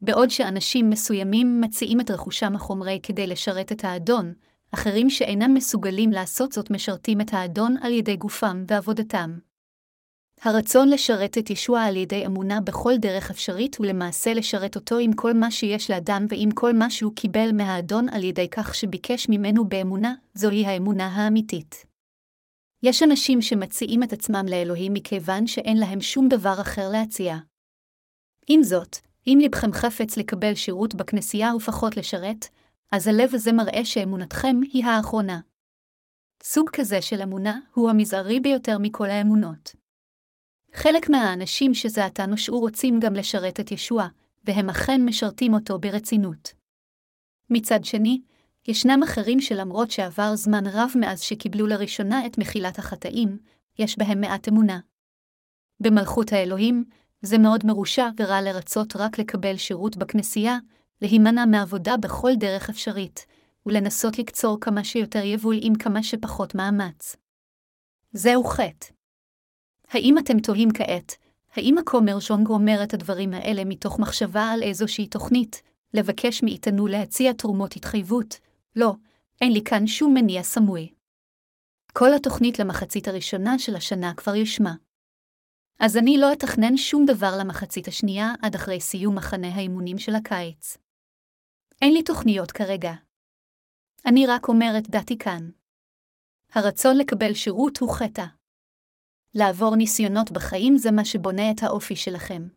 בעוד 0.00 0.30
שאנשים 0.30 0.90
מסוימים 0.90 1.60
מציעים 1.60 2.00
את 2.00 2.10
רכושם 2.10 2.54
החומרי 2.54 3.00
כדי 3.02 3.26
לשרת 3.26 3.72
את 3.72 3.84
האדון, 3.84 4.32
אחרים 4.74 5.10
שאינם 5.10 5.54
מסוגלים 5.54 6.10
לעשות 6.10 6.52
זאת 6.52 6.70
משרתים 6.70 7.20
את 7.20 7.34
האדון 7.34 7.76
על 7.82 7.92
ידי 7.92 8.16
גופם 8.16 8.64
ועבודתם. 8.68 9.38
הרצון 10.42 10.88
לשרת 10.88 11.38
את 11.38 11.50
ישוע 11.50 11.82
על 11.82 11.96
ידי 11.96 12.26
אמונה 12.26 12.60
בכל 12.60 12.92
דרך 12.96 13.30
אפשרית 13.30 13.76
הוא 13.76 13.86
למעשה 13.86 14.34
לשרת 14.34 14.76
אותו 14.76 14.98
עם 14.98 15.12
כל 15.12 15.32
מה 15.32 15.50
שיש 15.50 15.90
לאדם 15.90 16.26
ועם 16.28 16.50
כל 16.50 16.72
מה 16.72 16.90
שהוא 16.90 17.12
קיבל 17.16 17.52
מהאדון 17.52 18.08
על 18.08 18.24
ידי 18.24 18.48
כך 18.50 18.74
שביקש 18.74 19.28
ממנו 19.28 19.68
באמונה, 19.68 20.14
זוהי 20.34 20.66
האמונה 20.66 21.06
האמיתית. 21.06 21.93
יש 22.86 23.02
אנשים 23.02 23.42
שמציעים 23.42 24.02
את 24.02 24.12
עצמם 24.12 24.44
לאלוהים 24.48 24.92
מכיוון 24.94 25.46
שאין 25.46 25.76
להם 25.76 26.00
שום 26.00 26.28
דבר 26.28 26.60
אחר 26.60 26.88
להציע. 26.92 27.36
עם 28.46 28.62
זאת, 28.62 28.96
אם 29.26 29.38
לבכם 29.42 29.72
חפץ 29.72 30.16
לקבל 30.16 30.54
שירות 30.54 30.94
בכנסייה 30.94 31.54
ופחות 31.56 31.96
לשרת, 31.96 32.48
אז 32.92 33.06
הלב 33.06 33.34
הזה 33.34 33.52
מראה 33.52 33.84
שאמונתכם 33.84 34.56
היא 34.72 34.84
האחרונה. 34.84 35.40
סוג 36.42 36.70
כזה 36.70 37.02
של 37.02 37.22
אמונה 37.22 37.60
הוא 37.74 37.90
המזערי 37.90 38.40
ביותר 38.40 38.78
מכל 38.78 39.10
האמונות. 39.10 39.74
חלק 40.72 41.10
מהאנשים 41.10 41.74
שזה 41.74 42.04
עתה 42.04 42.26
נושעו 42.26 42.60
רוצים 42.60 43.00
גם 43.00 43.14
לשרת 43.14 43.60
את 43.60 43.72
ישוע, 43.72 44.08
והם 44.44 44.70
אכן 44.70 45.00
משרתים 45.04 45.54
אותו 45.54 45.78
ברצינות. 45.78 46.52
מצד 47.50 47.84
שני, 47.84 48.20
ישנם 48.68 49.02
אחרים 49.02 49.40
שלמרות 49.40 49.90
שעבר 49.90 50.36
זמן 50.36 50.66
רב 50.66 50.90
מאז 51.00 51.20
שקיבלו 51.20 51.66
לראשונה 51.66 52.26
את 52.26 52.38
מחילת 52.38 52.78
החטאים, 52.78 53.38
יש 53.78 53.98
בהם 53.98 54.20
מעט 54.20 54.48
אמונה. 54.48 54.80
במלכות 55.80 56.32
האלוהים, 56.32 56.84
זה 57.22 57.38
מאוד 57.38 57.66
מרושע 57.66 58.08
ורע 58.18 58.42
לרצות 58.42 58.96
רק 58.96 59.18
לקבל 59.18 59.56
שירות 59.56 59.96
בכנסייה, 59.96 60.58
להימנע 61.02 61.44
מעבודה 61.46 61.96
בכל 61.96 62.30
דרך 62.34 62.70
אפשרית, 62.70 63.26
ולנסות 63.66 64.18
לקצור 64.18 64.60
כמה 64.60 64.84
שיותר 64.84 65.24
יבול 65.24 65.56
עם 65.60 65.74
כמה 65.74 66.02
שפחות 66.02 66.54
מאמץ. 66.54 67.16
זהו 68.12 68.44
חטא. 68.44 68.86
האם 69.88 70.18
אתם 70.18 70.40
תוהים 70.40 70.68
כעת, 70.74 71.16
האם 71.56 71.78
הכומר 71.78 72.20
ז'ונג 72.20 72.48
אומר 72.48 72.80
את 72.82 72.94
הדברים 72.94 73.34
האלה 73.34 73.64
מתוך 73.64 73.98
מחשבה 73.98 74.42
על 74.42 74.62
איזושהי 74.62 75.06
תוכנית, 75.06 75.62
לבקש 75.94 76.42
מאיתנו 76.42 76.86
להציע 76.86 77.32
תרומות 77.32 77.76
התחייבות? 77.76 78.38
לא, 78.76 78.92
אין 79.40 79.52
לי 79.52 79.60
כאן 79.64 79.86
שום 79.86 80.14
מניע 80.14 80.42
סמוי. 80.42 80.94
כל 81.92 82.14
התוכנית 82.16 82.58
למחצית 82.58 83.08
הראשונה 83.08 83.58
של 83.58 83.76
השנה 83.76 84.14
כבר 84.16 84.34
יושמה. 84.34 84.74
אז 85.78 85.96
אני 85.96 86.18
לא 86.18 86.32
אתכנן 86.32 86.76
שום 86.76 87.04
דבר 87.06 87.30
למחצית 87.40 87.88
השנייה 87.88 88.32
עד 88.42 88.54
אחרי 88.54 88.80
סיום 88.80 89.16
מחנה 89.16 89.54
האימונים 89.54 89.98
של 89.98 90.14
הקיץ. 90.14 90.76
אין 91.82 91.92
לי 91.92 92.02
תוכניות 92.02 92.52
כרגע. 92.52 92.92
אני 94.06 94.26
רק 94.26 94.48
אומרת 94.48 94.90
דעתי 94.90 95.18
כאן. 95.18 95.50
הרצון 96.52 96.96
לקבל 96.96 97.34
שירות 97.34 97.78
הוא 97.78 97.94
חטא. 97.94 98.24
לעבור 99.34 99.76
ניסיונות 99.76 100.30
בחיים 100.30 100.76
זה 100.76 100.90
מה 100.90 101.04
שבונה 101.04 101.50
את 101.50 101.62
האופי 101.62 101.96
שלכם. 101.96 102.48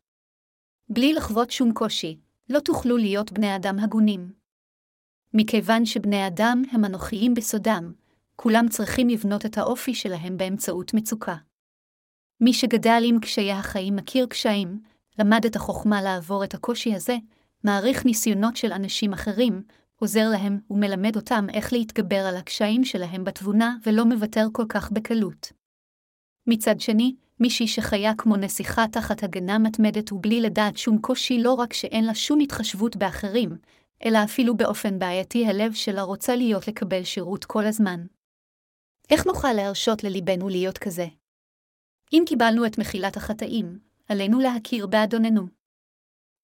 בלי 0.89 1.13
לחוות 1.13 1.51
שום 1.51 1.73
קושי, 1.73 2.19
לא 2.49 2.59
תוכלו 2.59 2.97
להיות 2.97 3.31
בני 3.31 3.55
אדם 3.55 3.79
הגונים. 3.79 4.36
מכיוון 5.33 5.85
שבני 5.85 6.27
אדם 6.27 6.63
הם 6.71 6.85
אנוכיים 6.85 7.33
בסודם, 7.33 7.93
כולם 8.35 8.67
צריכים 8.69 9.09
לבנות 9.09 9.45
את 9.45 9.57
האופי 9.57 9.95
שלהם 9.95 10.37
באמצעות 10.37 10.93
מצוקה. 10.93 11.35
מי 12.41 12.53
שגדל 12.53 13.01
עם 13.05 13.19
קשיי 13.19 13.51
החיים 13.51 13.95
מכיר 13.95 14.25
קשיים, 14.25 14.79
למד 15.19 15.45
את 15.45 15.55
החוכמה 15.55 16.01
לעבור 16.01 16.43
את 16.43 16.53
הקושי 16.53 16.95
הזה, 16.95 17.17
מעריך 17.63 18.05
ניסיונות 18.05 18.55
של 18.55 18.71
אנשים 18.71 19.13
אחרים, 19.13 19.63
עוזר 19.99 20.29
להם 20.29 20.59
ומלמד 20.69 21.15
אותם 21.15 21.47
איך 21.53 21.73
להתגבר 21.73 22.25
על 22.25 22.35
הקשיים 22.37 22.85
שלהם 22.85 23.23
בתבונה 23.23 23.75
ולא 23.85 24.05
מוותר 24.05 24.47
כל 24.51 24.65
כך 24.69 24.91
בקלות. 24.91 25.51
מצד 26.47 26.79
שני, 26.79 27.15
מישהי 27.39 27.67
שחיה 27.67 28.11
כמו 28.17 28.37
נסיכה 28.37 28.85
תחת 28.91 29.23
הגנה 29.23 29.59
מתמדת 29.59 30.11
ובלי 30.11 30.41
לדעת 30.41 30.77
שום 30.77 30.97
קושי 30.97 31.43
לא 31.43 31.53
רק 31.53 31.73
שאין 31.73 32.05
לה 32.05 32.15
שום 32.15 32.39
התחשבות 32.39 32.95
באחרים, 32.95 33.57
אלא 34.05 34.19
אפילו 34.23 34.57
באופן 34.57 34.99
בעייתי 34.99 35.47
הלב 35.47 35.73
שלה 35.73 36.01
רוצה 36.01 36.35
להיות 36.35 36.67
לקבל 36.67 37.03
שירות 37.03 37.45
כל 37.45 37.65
הזמן. 37.65 38.05
איך 39.09 39.27
נוכל 39.27 39.53
להרשות 39.53 40.03
לליבנו 40.03 40.49
להיות 40.49 40.77
כזה? 40.77 41.07
אם 42.13 42.23
קיבלנו 42.27 42.65
את 42.65 42.77
מחילת 42.77 43.17
החטאים, 43.17 43.79
עלינו 44.09 44.39
להכיר 44.39 44.87
באדוננו. 44.87 45.47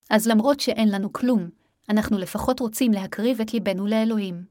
אז 0.10 0.28
למרות 0.28 0.60
שאין 0.60 0.90
לנו 0.90 1.14
כלום, 1.14 1.50
אנחנו 1.90 2.18
לפחות 2.18 2.60
רוצים 2.60 2.92
להקריב 2.92 3.42
את 3.42 3.54
ליבנו 3.54 3.88
לאלוהים. 3.88 4.46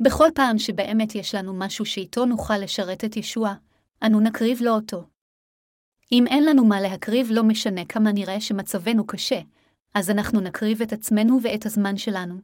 בכל 0.00 0.28
פעם 0.34 0.58
שבאמת 0.58 1.14
יש 1.14 1.34
לנו 1.34 1.54
משהו 1.54 1.84
שאיתו 1.84 2.24
נוכל 2.24 2.58
לשרת 2.58 3.04
את 3.04 3.16
ישוע, 3.16 3.54
אנו 4.06 4.20
נקריב 4.20 4.62
לו 4.62 4.70
אותו. 4.70 5.04
אם 6.12 6.26
אין 6.26 6.44
לנו 6.44 6.64
מה 6.64 6.80
להקריב 6.80 7.28
לא 7.30 7.42
משנה 7.44 7.84
כמה 7.84 8.12
נראה 8.12 8.40
שמצבנו 8.40 9.06
קשה, 9.06 9.40
אז 9.94 10.10
אנחנו 10.10 10.40
נקריב 10.40 10.82
את 10.82 10.92
עצמנו 10.92 11.38
ואת 11.42 11.66
הזמן 11.66 11.96
שלנו. 11.96 12.40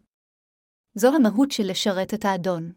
זו 0.94 1.14
המהות 1.14 1.50
של 1.50 1.70
לשרת 1.70 2.14
את 2.14 2.24
האדון. 2.24 2.72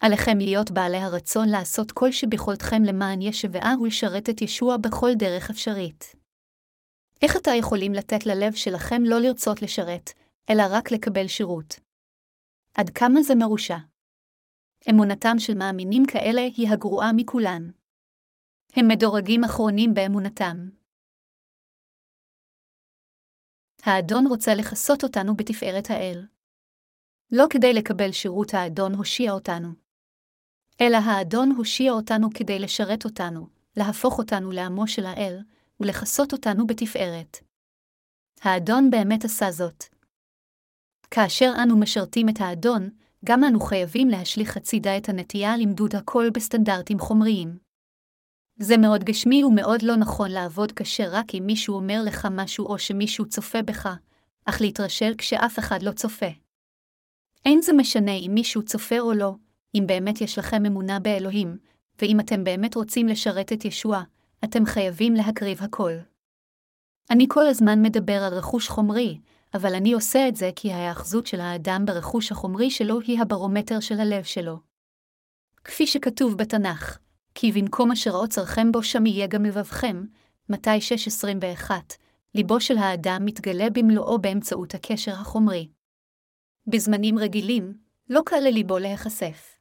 עליכם 0.00 0.38
להיות 0.38 0.70
בעלי 0.70 0.96
הרצון 0.96 1.48
לעשות 1.48 1.92
כל 1.92 2.12
שביכולתכם 2.12 2.82
למען 2.82 3.22
ישבעה 3.22 3.74
ולשרת 3.80 4.28
את 4.30 4.42
ישוע 4.42 4.76
בכל 4.76 5.10
דרך 5.18 5.50
אפשרית. 5.50 6.14
איך 7.22 7.36
אתה 7.36 7.50
יכולים 7.58 7.92
לתת 7.92 8.26
ללב 8.26 8.52
שלכם 8.54 9.02
לא 9.04 9.20
לרצות 9.20 9.62
לשרת, 9.62 10.10
אלא 10.50 10.62
רק 10.70 10.90
לקבל 10.92 11.28
שירות? 11.28 11.80
עד 12.74 12.90
כמה 12.90 13.22
זה 13.22 13.34
מרושע? 13.34 13.76
אמונתם 14.90 15.38
של 15.38 15.54
מאמינים 15.58 16.02
כאלה 16.06 16.40
היא 16.40 16.68
הגרועה 16.68 17.12
מכולן. 17.12 17.70
הם 18.76 18.88
מדורגים 18.88 19.44
אחרונים 19.44 19.94
באמונתם. 19.94 20.79
האדון 23.84 24.26
רוצה 24.26 24.54
לכסות 24.54 25.04
אותנו 25.04 25.36
בתפארת 25.36 25.90
האל. 25.90 26.26
לא 27.32 27.44
כדי 27.50 27.72
לקבל 27.72 28.12
שירות 28.12 28.54
האדון 28.54 28.94
הושיע 28.94 29.32
אותנו. 29.32 29.68
אלא 30.80 30.96
האדון 30.96 31.52
הושיע 31.56 31.92
אותנו 31.92 32.28
כדי 32.34 32.58
לשרת 32.58 33.04
אותנו, 33.04 33.46
להפוך 33.76 34.18
אותנו 34.18 34.50
לעמו 34.50 34.88
של 34.88 35.06
האל, 35.06 35.38
ולכסות 35.80 36.32
אותנו 36.32 36.66
בתפארת. 36.66 37.36
האדון 38.40 38.90
באמת 38.90 39.24
עשה 39.24 39.50
זאת. 39.50 39.84
כאשר 41.10 41.52
אנו 41.62 41.80
משרתים 41.80 42.28
את 42.28 42.40
האדון, 42.40 42.90
גם 43.24 43.44
אנו 43.44 43.60
חייבים 43.60 44.08
להשליך 44.08 44.56
הצידה 44.56 44.96
את 44.96 45.08
הנטייה 45.08 45.56
למדוד 45.56 45.94
הכל 45.94 46.30
בסטנדרטים 46.34 46.98
חומריים. 46.98 47.69
זה 48.62 48.76
מאוד 48.76 49.04
גשמי 49.04 49.44
ומאוד 49.44 49.82
לא 49.82 49.96
נכון 49.96 50.30
לעבוד 50.30 50.72
קשה 50.72 51.08
רק 51.08 51.34
אם 51.34 51.42
מישהו 51.46 51.74
אומר 51.74 52.02
לך 52.04 52.28
משהו 52.30 52.66
או 52.66 52.78
שמישהו 52.78 53.28
צופה 53.28 53.62
בך, 53.62 53.88
אך 54.44 54.60
להתרשל 54.60 55.14
כשאף 55.18 55.58
אחד 55.58 55.82
לא 55.82 55.92
צופה. 55.92 56.26
אין 57.44 57.62
זה 57.62 57.72
משנה 57.72 58.12
אם 58.12 58.30
מישהו 58.34 58.62
צופה 58.62 58.98
או 58.98 59.12
לא, 59.12 59.34
אם 59.74 59.84
באמת 59.86 60.20
יש 60.20 60.38
לכם 60.38 60.66
אמונה 60.66 61.00
באלוהים, 61.00 61.58
ואם 62.02 62.20
אתם 62.20 62.44
באמת 62.44 62.74
רוצים 62.74 63.08
לשרת 63.08 63.52
את 63.52 63.64
ישוע, 63.64 64.02
אתם 64.44 64.66
חייבים 64.66 65.14
להקריב 65.14 65.62
הכל. 65.62 65.92
אני 67.10 67.26
כל 67.28 67.46
הזמן 67.46 67.82
מדבר 67.82 68.22
על 68.22 68.34
רכוש 68.34 68.68
חומרי, 68.68 69.20
אבל 69.54 69.74
אני 69.74 69.92
עושה 69.92 70.28
את 70.28 70.36
זה 70.36 70.50
כי 70.56 70.72
ההאחזות 70.72 71.26
של 71.26 71.40
האדם 71.40 71.84
ברכוש 71.86 72.32
החומרי 72.32 72.70
שלו 72.70 73.00
היא 73.00 73.20
הברומטר 73.20 73.80
של 73.80 74.00
הלב 74.00 74.24
שלו. 74.24 74.58
כפי 75.64 75.86
שכתוב 75.86 76.36
בתנ"ך, 76.36 76.98
כי 77.34 77.52
במקום 77.52 77.92
אשר 77.92 78.10
אוצרכם 78.10 78.72
בו 78.72 78.82
שם 78.82 79.06
יהיה 79.06 79.26
גם 79.26 79.44
לבבכם, 79.44 80.04
מתי 80.48 80.78
6.21, 81.66 81.70
ליבו 82.34 82.60
של 82.60 82.78
האדם 82.78 83.24
מתגלה 83.24 83.70
במלואו 83.70 84.18
באמצעות 84.18 84.74
הקשר 84.74 85.12
החומרי. 85.12 85.68
בזמנים 86.66 87.18
רגילים, 87.18 87.74
לא 88.08 88.20
קל 88.26 88.40
לליבו 88.40 88.78
להיחשף. 88.78 89.56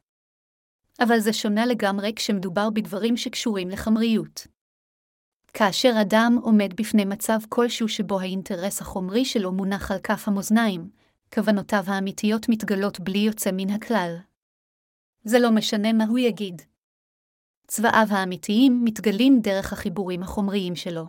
אבל 0.99 1.19
זה 1.19 1.33
שונה 1.33 1.65
לגמרי 1.65 2.13
כשמדובר 2.15 2.69
בדברים 2.69 3.17
שקשורים 3.17 3.69
לחמריות. 3.69 4.47
כאשר 5.53 5.93
אדם 6.01 6.39
עומד 6.41 6.73
בפני 6.75 7.05
מצב 7.05 7.39
כלשהו 7.49 7.87
שבו 7.87 8.19
האינטרס 8.19 8.81
החומרי 8.81 9.25
שלו 9.25 9.51
מונח 9.51 9.91
על 9.91 9.99
כף 10.03 10.27
המאזניים, 10.27 10.89
כוונותיו 11.33 11.83
האמיתיות 11.87 12.49
מתגלות 12.49 12.99
בלי 12.99 13.19
יוצא 13.19 13.49
מן 13.53 13.69
הכלל. 13.69 14.15
זה 15.23 15.39
לא 15.39 15.51
משנה 15.51 15.93
מה 15.93 16.03
הוא 16.03 16.19
יגיד. 16.19 16.61
צבאיו 17.71 18.07
האמיתיים 18.09 18.81
מתגלים 18.83 19.39
דרך 19.41 19.73
החיבורים 19.73 20.23
החומריים 20.23 20.75
שלו. 20.75 21.05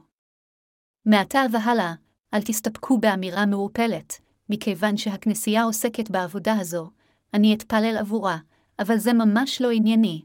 מעתה 1.07 1.40
והלאה, 1.53 1.94
אל 2.35 2.42
תסתפקו 2.42 2.99
באמירה 2.99 3.46
מעורפלת, 3.46 4.20
מכיוון 4.49 4.96
שהכנסייה 4.96 5.62
עוסקת 5.62 6.11
בעבודה 6.11 6.55
הזו, 6.61 6.90
אני 7.35 7.55
אתפלל 7.55 7.96
עבורה, 8.01 8.38
אבל 8.79 8.99
זה 8.99 9.12
ממש 9.12 9.61
לא 9.61 9.70
ענייני. 9.70 10.23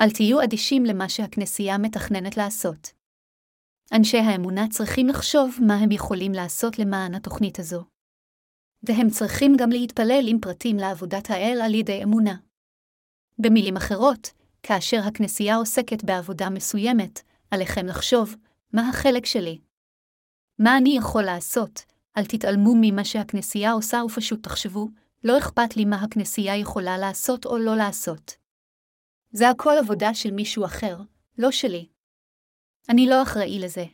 אל 0.00 0.10
תהיו 0.10 0.42
אדישים 0.44 0.84
למה 0.84 1.08
שהכנסייה 1.08 1.78
מתכננת 1.78 2.36
לעשות. 2.36 2.92
אנשי 3.92 4.18
האמונה 4.18 4.68
צריכים 4.68 5.06
לחשוב 5.06 5.58
מה 5.66 5.74
הם 5.74 5.90
יכולים 5.90 6.32
לעשות 6.32 6.78
למען 6.78 7.14
התוכנית 7.14 7.58
הזו. 7.58 7.84
והם 8.82 9.10
צריכים 9.10 9.52
גם 9.58 9.70
להתפלל 9.70 10.24
עם 10.28 10.40
פרטים 10.40 10.76
לעבודת 10.76 11.30
האל 11.30 11.58
על 11.64 11.74
ידי 11.74 12.02
אמונה. 12.02 12.36
במילים 13.38 13.76
אחרות, 13.76 14.39
כאשר 14.62 15.00
הכנסייה 15.06 15.56
עוסקת 15.56 16.04
בעבודה 16.04 16.50
מסוימת, 16.50 17.22
עליכם 17.50 17.86
לחשוב, 17.86 18.36
מה 18.72 18.88
החלק 18.88 19.26
שלי? 19.26 19.58
מה 20.58 20.76
אני 20.76 20.96
יכול 20.96 21.22
לעשות? 21.22 21.84
אל 22.16 22.24
תתעלמו 22.24 22.74
ממה 22.80 23.04
שהכנסייה 23.04 23.72
עושה 23.72 24.02
ופשוט 24.06 24.42
תחשבו, 24.42 24.88
לא 25.24 25.38
אכפת 25.38 25.76
לי 25.76 25.84
מה 25.84 25.96
הכנסייה 25.96 26.56
יכולה 26.56 26.98
לעשות 26.98 27.46
או 27.46 27.58
לא 27.58 27.76
לעשות. 27.76 28.36
זה 29.32 29.50
הכל 29.50 29.74
עבודה 29.78 30.14
של 30.14 30.30
מישהו 30.30 30.64
אחר, 30.64 30.96
לא 31.38 31.50
שלי. 31.50 31.86
אני 32.88 33.06
לא 33.06 33.22
אחראי 33.22 33.58
לזה. 33.58 33.84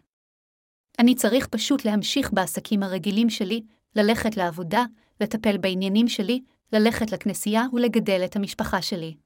אני 0.99 1.15
צריך 1.15 1.47
פשוט 1.47 1.85
להמשיך 1.85 2.33
בעסקים 2.33 2.83
הרגילים 2.83 3.31
שלי, 3.31 3.63
ללכת 3.97 4.37
לעבודה, 4.37 4.85
לטפל 5.21 5.59
בעניינים 5.59 6.09
שלי, 6.09 6.43
ללכת 6.73 7.13
לכנסייה 7.13 7.63
ולגדל 7.73 8.23
את 8.25 8.37
המשפחה 8.37 8.83
שלי. 8.83 9.17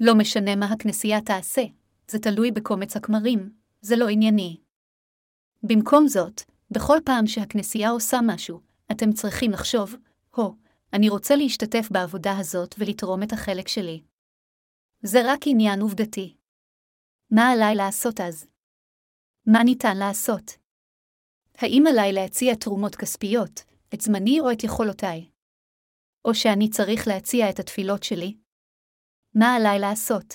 לא 0.00 0.14
משנה 0.14 0.56
מה 0.56 0.66
הכנסייה 0.66 1.20
תעשה, 1.20 1.62
זה 2.08 2.18
תלוי 2.18 2.50
בקומץ 2.50 2.96
הכמרים, 2.96 3.52
זה 3.80 3.96
לא 3.96 4.08
ענייני. 4.08 4.60
במקום 5.62 6.08
זאת, 6.08 6.42
בכל 6.70 6.98
פעם 7.04 7.26
שהכנסייה 7.26 7.90
עושה 7.90 8.18
משהו, 8.26 8.60
אתם 8.92 9.12
צריכים 9.12 9.50
לחשוב, 9.50 9.94
הו, 10.34 10.56
אני 10.92 11.08
רוצה 11.08 11.36
להשתתף 11.36 11.88
בעבודה 11.90 12.38
הזאת 12.38 12.74
ולתרום 12.78 13.22
את 13.22 13.32
החלק 13.32 13.68
שלי. 13.68 14.02
זה 15.02 15.18
רק 15.24 15.40
עניין 15.46 15.80
עובדתי. 15.80 16.36
מה 17.30 17.50
עליי 17.50 17.74
לעשות 17.74 18.20
אז? 18.20 18.46
מה 19.46 19.64
ניתן 19.64 19.96
לעשות? 19.96 20.56
האם 21.58 21.84
עליי 21.88 22.12
להציע 22.12 22.54
תרומות 22.54 22.96
כספיות, 22.96 23.64
את 23.94 24.00
זמני 24.00 24.40
או 24.40 24.52
את 24.52 24.64
יכולותיי? 24.64 25.30
או 26.24 26.34
שאני 26.34 26.70
צריך 26.70 27.08
להציע 27.08 27.50
את 27.50 27.58
התפילות 27.58 28.02
שלי? 28.02 28.39
מה 29.34 29.54
עליי 29.54 29.78
לעשות? 29.78 30.34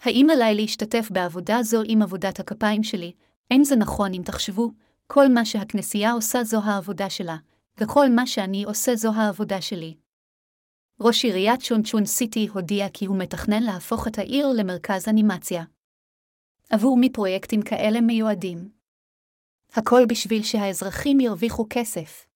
האם 0.00 0.26
עליי 0.32 0.54
להשתתף 0.54 1.08
בעבודה 1.10 1.62
זו 1.62 1.82
עם 1.86 2.02
עבודת 2.02 2.40
הכפיים 2.40 2.82
שלי? 2.82 3.12
אין 3.50 3.64
זה 3.64 3.76
נכון 3.76 4.14
אם 4.14 4.22
תחשבו, 4.24 4.70
כל 5.06 5.28
מה 5.28 5.44
שהכנסייה 5.44 6.12
עושה 6.12 6.44
זו 6.44 6.60
העבודה 6.64 7.10
שלה, 7.10 7.36
וכל 7.78 8.06
מה 8.10 8.26
שאני 8.26 8.64
עושה 8.64 8.96
זו 8.96 9.12
העבודה 9.14 9.60
שלי. 9.60 9.96
ראש 11.00 11.24
עיריית 11.24 11.60
שונצ'ון 11.60 12.04
סיטי 12.04 12.48
הודיע 12.52 12.88
כי 12.88 13.06
הוא 13.06 13.18
מתכנן 13.18 13.62
להפוך 13.62 14.08
את 14.08 14.18
העיר 14.18 14.48
למרכז 14.56 15.08
אנימציה. 15.08 15.64
עבור 16.70 16.96
מי 16.96 17.12
פרויקטים 17.12 17.62
כאלה 17.62 18.00
מיועדים. 18.00 18.70
הכל 19.72 20.02
בשביל 20.08 20.42
שהאזרחים 20.42 21.20
ירוויחו 21.20 21.66
כסף. 21.70 22.26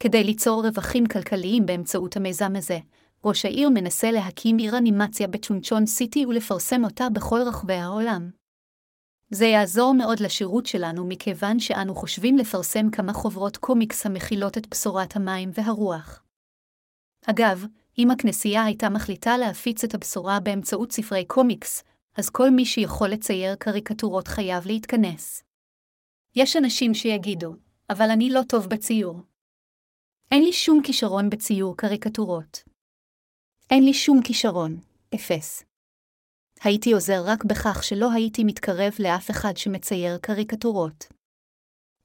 כדי 0.00 0.24
ליצור 0.24 0.62
רווחים 0.66 1.06
כלכליים 1.06 1.66
באמצעות 1.66 2.16
המיזם 2.16 2.56
הזה, 2.56 2.78
ראש 3.28 3.44
העיר 3.44 3.70
מנסה 3.70 4.10
להקים 4.10 4.58
עיר 4.58 4.78
אנימציה 4.78 5.26
בצ'ונצ'ון 5.26 5.86
סיטי 5.86 6.26
ולפרסם 6.26 6.84
אותה 6.84 7.08
בכל 7.10 7.40
רחבי 7.46 7.74
העולם. 7.74 8.30
זה 9.30 9.46
יעזור 9.46 9.94
מאוד 9.94 10.20
לשירות 10.20 10.66
שלנו 10.66 11.06
מכיוון 11.08 11.60
שאנו 11.60 11.94
חושבים 11.94 12.38
לפרסם 12.38 12.90
כמה 12.90 13.12
חוברות 13.12 13.56
קומיקס 13.56 14.06
המכילות 14.06 14.58
את 14.58 14.68
בשורת 14.68 15.16
המים 15.16 15.50
והרוח. 15.54 16.22
אגב, 17.26 17.64
אם 17.98 18.10
הכנסייה 18.10 18.64
הייתה 18.64 18.88
מחליטה 18.88 19.36
להפיץ 19.36 19.84
את 19.84 19.94
הבשורה 19.94 20.40
באמצעות 20.40 20.92
ספרי 20.92 21.24
קומיקס, 21.24 21.84
אז 22.16 22.30
כל 22.30 22.50
מי 22.50 22.64
שיכול 22.64 23.08
לצייר 23.08 23.54
קריקטורות 23.54 24.28
חייב 24.28 24.66
להתכנס. 24.66 25.42
יש 26.36 26.56
אנשים 26.56 26.94
שיגידו, 26.94 27.54
אבל 27.90 28.10
אני 28.10 28.30
לא 28.30 28.40
טוב 28.48 28.66
בציור. 28.66 29.20
אין 30.32 30.42
לי 30.42 30.52
שום 30.52 30.82
כישרון 30.82 31.30
בציור 31.30 31.76
קריקטורות. 31.76 32.67
אין 33.70 33.84
לי 33.84 33.94
שום 33.94 34.22
כישרון, 34.22 34.80
אפס. 35.14 35.64
הייתי 36.60 36.92
עוזר 36.92 37.22
רק 37.24 37.44
בכך 37.44 37.84
שלא 37.84 38.12
הייתי 38.12 38.44
מתקרב 38.44 38.92
לאף 38.98 39.30
אחד 39.30 39.56
שמצייר 39.56 40.18
קריקטורות. 40.18 41.04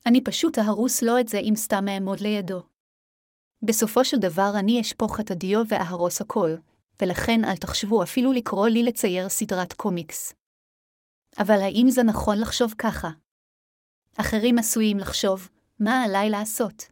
אני 0.05 0.23
פשוט 0.23 0.59
אהרוס 0.59 1.01
לו 1.01 1.19
את 1.19 1.27
זה 1.27 1.37
אם 1.37 1.53
סתם 1.55 1.87
אעמוד 1.87 2.19
לידו. 2.19 2.63
בסופו 3.61 4.05
של 4.05 4.17
דבר 4.17 4.51
אני 4.59 4.81
אשפוך 4.81 5.19
את 5.19 5.31
הדיו 5.31 5.59
ואהרוס 5.67 6.21
הכל, 6.21 6.55
ולכן 7.01 7.45
אל 7.45 7.55
תחשבו 7.55 8.03
אפילו 8.03 8.31
לקרוא 8.31 8.67
לי 8.67 8.83
לצייר 8.83 9.29
סדרת 9.29 9.73
קומיקס. 9.73 10.33
אבל 11.39 11.61
האם 11.61 11.85
זה 11.89 12.03
נכון 12.03 12.37
לחשוב 12.39 12.73
ככה? 12.77 13.09
אחרים 14.17 14.59
עשויים 14.59 14.97
לחשוב, 14.97 15.49
מה 15.79 16.03
עליי 16.03 16.29
לעשות? 16.29 16.83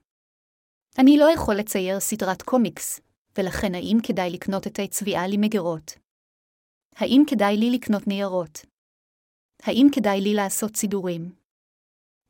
אני 1.00 1.18
לא 1.18 1.34
יכול 1.34 1.56
לצייר 1.56 2.00
סדרת 2.00 2.42
קומיקס, 2.42 3.02
ולכן 3.38 3.76
האם 3.76 3.98
כדאי 4.04 4.30
לקנות 4.30 4.68
את 4.68 4.80
הצביעה 4.84 5.28
לי 5.28 5.38
מגירות? 5.38 5.92
האם 6.96 7.24
כדאי 7.28 7.58
לי 7.58 7.70
לקנות 7.72 8.08
ניירות? 8.08 8.66
האם 9.64 9.88
כדאי 9.96 10.22
לי 10.22 10.34
לעשות 10.34 10.76
סידורים? 10.76 11.36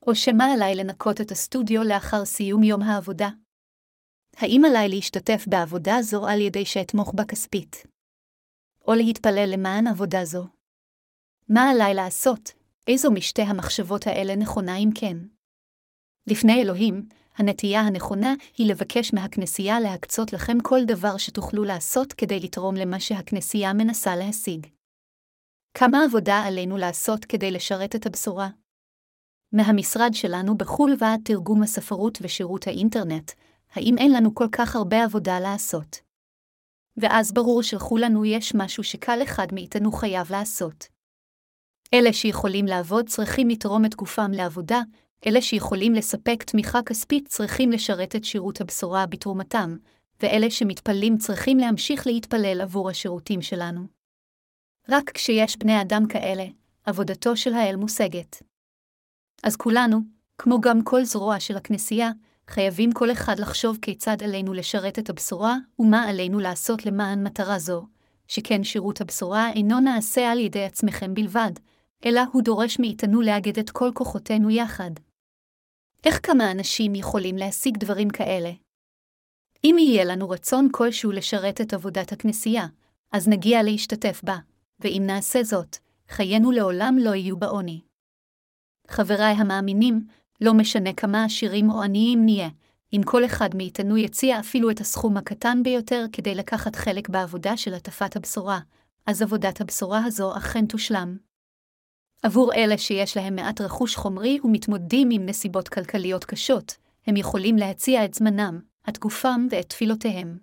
או 0.08 0.16
שמא 0.16 0.44
עליי 0.54 0.76
לנקות 0.76 1.22
את 1.22 1.32
הסטודיו 1.32 1.84
לאחר 1.84 2.26
סיום 2.26 2.64
יום 2.64 2.82
העבודה? 2.82 3.30
האם 4.38 4.62
עליי 4.66 4.90
להשתתף 4.90 5.46
בעבודה 5.48 6.02
זו 6.02 6.28
על 6.28 6.42
ידי 6.42 6.66
שאתמוך 6.66 7.14
בה 7.16 7.24
כספית? 7.26 7.76
או 8.88 8.94
להתפלל 8.94 9.50
למען 9.54 9.88
עבודה 9.88 10.26
זו? 10.26 10.48
מה 11.50 11.70
עליי 11.70 11.94
לעשות, 11.94 12.52
איזו 12.88 13.12
משתי 13.12 13.42
המחשבות 13.42 14.08
האלה 14.08 14.36
נכונה 14.36 14.78
אם 14.78 14.90
כן? 15.00 15.18
לפני 16.28 16.62
אלוהים, 16.62 17.08
הנטייה 17.38 17.82
הנכונה 17.82 18.34
היא 18.58 18.72
לבקש 18.72 19.14
מהכנסייה 19.14 19.80
להקצות 19.80 20.34
לכם 20.34 20.58
כל 20.64 20.80
דבר 20.86 21.18
שתוכלו 21.18 21.64
לעשות 21.64 22.14
כדי 22.14 22.40
לתרום 22.40 22.76
למה 22.76 23.00
שהכנסייה 23.00 23.74
מנסה 23.74 24.16
להשיג. 24.16 24.68
כמה 25.74 26.04
עבודה 26.04 26.44
עלינו 26.46 26.78
לעשות 26.78 27.26
כדי 27.26 27.52
לשרת 27.52 27.96
את 27.96 28.06
הבשורה? 28.06 28.50
מהמשרד 29.52 30.10
שלנו 30.14 30.58
בחו"ל 30.58 30.96
ועד 31.00 31.20
תרגום 31.26 31.64
הספרות 31.64 32.18
ושירות 32.22 32.68
האינטרנט, 32.68 33.32
האם 33.72 33.96
אין 33.98 34.12
לנו 34.12 34.36
כל 34.36 34.48
כך 34.52 34.76
הרבה 34.76 35.04
עבודה 35.04 35.40
לעשות? 35.40 35.98
ואז 36.98 37.34
ברור 37.34 37.64
שלכולנו 37.64 38.26
יש 38.26 38.56
משהו 38.56 38.84
שקל 38.84 39.24
אחד 39.24 39.48
מאיתנו 39.54 39.92
חייב 39.92 40.32
לעשות. 40.32 40.88
אלה 41.94 42.14
שיכולים 42.14 42.66
לעבוד 42.66 43.10
צריכים 43.10 43.50
לתרום 43.50 43.86
את 43.86 43.96
גופם 43.96 44.32
לעבודה, 44.34 44.82
אלה 45.28 45.42
שיכולים 45.42 45.94
לספק 45.94 46.44
תמיכה 46.44 46.82
כספית 46.86 47.28
צריכים 47.28 47.72
לשרת 47.72 48.16
את 48.16 48.24
שירות 48.24 48.62
הבשורה 48.62 49.06
בתרומתם, 49.06 49.78
ואלה 50.22 50.52
שמתפללים 50.52 51.18
צריכים 51.18 51.58
להמשיך 51.58 52.08
להתפלל 52.08 52.62
עבור 52.62 52.90
השירותים 52.90 53.42
שלנו. 53.42 53.82
רק 54.90 55.12
כשיש 55.12 55.58
בני 55.58 55.82
אדם 55.82 56.08
כאלה, 56.08 56.46
עבודתו 56.84 57.38
של 57.38 57.54
האל 57.54 57.76
מושגת. 57.76 58.44
אז 59.44 59.56
כולנו, 59.56 60.00
כמו 60.38 60.62
גם 60.62 60.84
כל 60.84 61.04
זרוע 61.04 61.40
של 61.40 61.58
הכנסייה, 61.58 62.12
חייבים 62.48 62.92
כל 62.92 63.12
אחד 63.12 63.40
לחשוב 63.40 63.78
כיצד 63.82 64.24
עלינו 64.24 64.54
לשרת 64.54 65.00
את 65.00 65.10
הבשורה, 65.10 65.56
ומה 65.80 66.04
עלינו 66.04 66.40
לעשות 66.40 66.86
למען 66.86 67.24
מטרה 67.24 67.60
זו, 67.60 67.86
שכן 68.28 68.64
שירות 68.64 69.02
הבשורה 69.02 69.52
אינו 69.52 69.80
נעשה 69.80 70.32
על 70.32 70.40
ידי 70.40 70.64
עצמכם 70.64 71.14
בלבד, 71.14 71.52
אלא 72.06 72.22
הוא 72.32 72.42
דורש 72.42 72.80
מאיתנו 72.80 73.22
לאגד 73.22 73.60
את 73.60 73.70
כל 73.70 73.92
כוחותינו 73.94 74.50
יחד. 74.50 74.92
איך 76.06 76.20
כמה 76.24 76.52
אנשים 76.52 76.96
יכולים 76.96 77.38
להשיג 77.38 77.78
דברים 77.78 78.10
כאלה? 78.10 78.52
אם 79.64 79.76
יהיה 79.80 80.06
לנו 80.06 80.30
רצון 80.30 80.68
כלשהו 80.72 81.12
לשרת 81.12 81.62
את 81.62 81.74
עבודת 81.74 82.12
הכנסייה, 82.12 82.68
אז 83.12 83.28
נגיע 83.28 83.64
להשתתף 83.64 84.22
בה, 84.24 84.38
ואם 84.80 85.04
נעשה 85.06 85.44
זאת, 85.44 85.78
חיינו 86.10 86.52
לעולם 86.52 86.98
לא 87.00 87.16
יהיו 87.16 87.38
בעוני. 87.38 87.82
חבריי 88.88 89.34
המאמינים, 89.34 90.08
לא 90.42 90.54
משנה 90.54 90.94
כמה 90.94 91.24
עשירים 91.24 91.70
או 91.70 91.84
עניים 91.84 92.26
נהיה, 92.26 92.50
אם 92.94 93.02
כל 93.06 93.26
אחד 93.26 93.56
מאיתנו 93.56 93.98
יציע 93.98 94.40
אפילו 94.40 94.72
את 94.72 94.80
הסכום 94.80 95.18
הקטן 95.18 95.64
ביותר 95.64 96.06
כדי 96.14 96.36
לקחת 96.36 96.76
חלק 96.76 97.10
בעבודה 97.10 97.58
של 97.58 97.74
הטפת 97.74 98.16
הבשורה, 98.16 98.60
אז 99.06 99.22
עבודת 99.22 99.62
הבשורה 99.62 100.06
הזו 100.06 100.38
אכן 100.38 100.66
תושלם. 100.66 101.31
עבור 102.22 102.54
אלה 102.54 102.78
שיש 102.78 103.18
להם 103.18 103.36
מעט 103.36 103.62
רכוש 103.62 103.96
חומרי 103.96 104.40
ומתמודדים 104.44 105.10
עם 105.12 105.26
נסיבות 105.26 105.70
כלכליות 105.70 106.26
קשות, 106.26 106.78
הם 107.08 107.18
יכולים 107.18 107.58
להציע 107.58 108.06
את 108.06 108.14
זמנם, 108.14 108.60
את 108.90 109.00
גופם 109.00 109.48
ואת 109.52 109.70
תפילותיהם. 109.70 110.38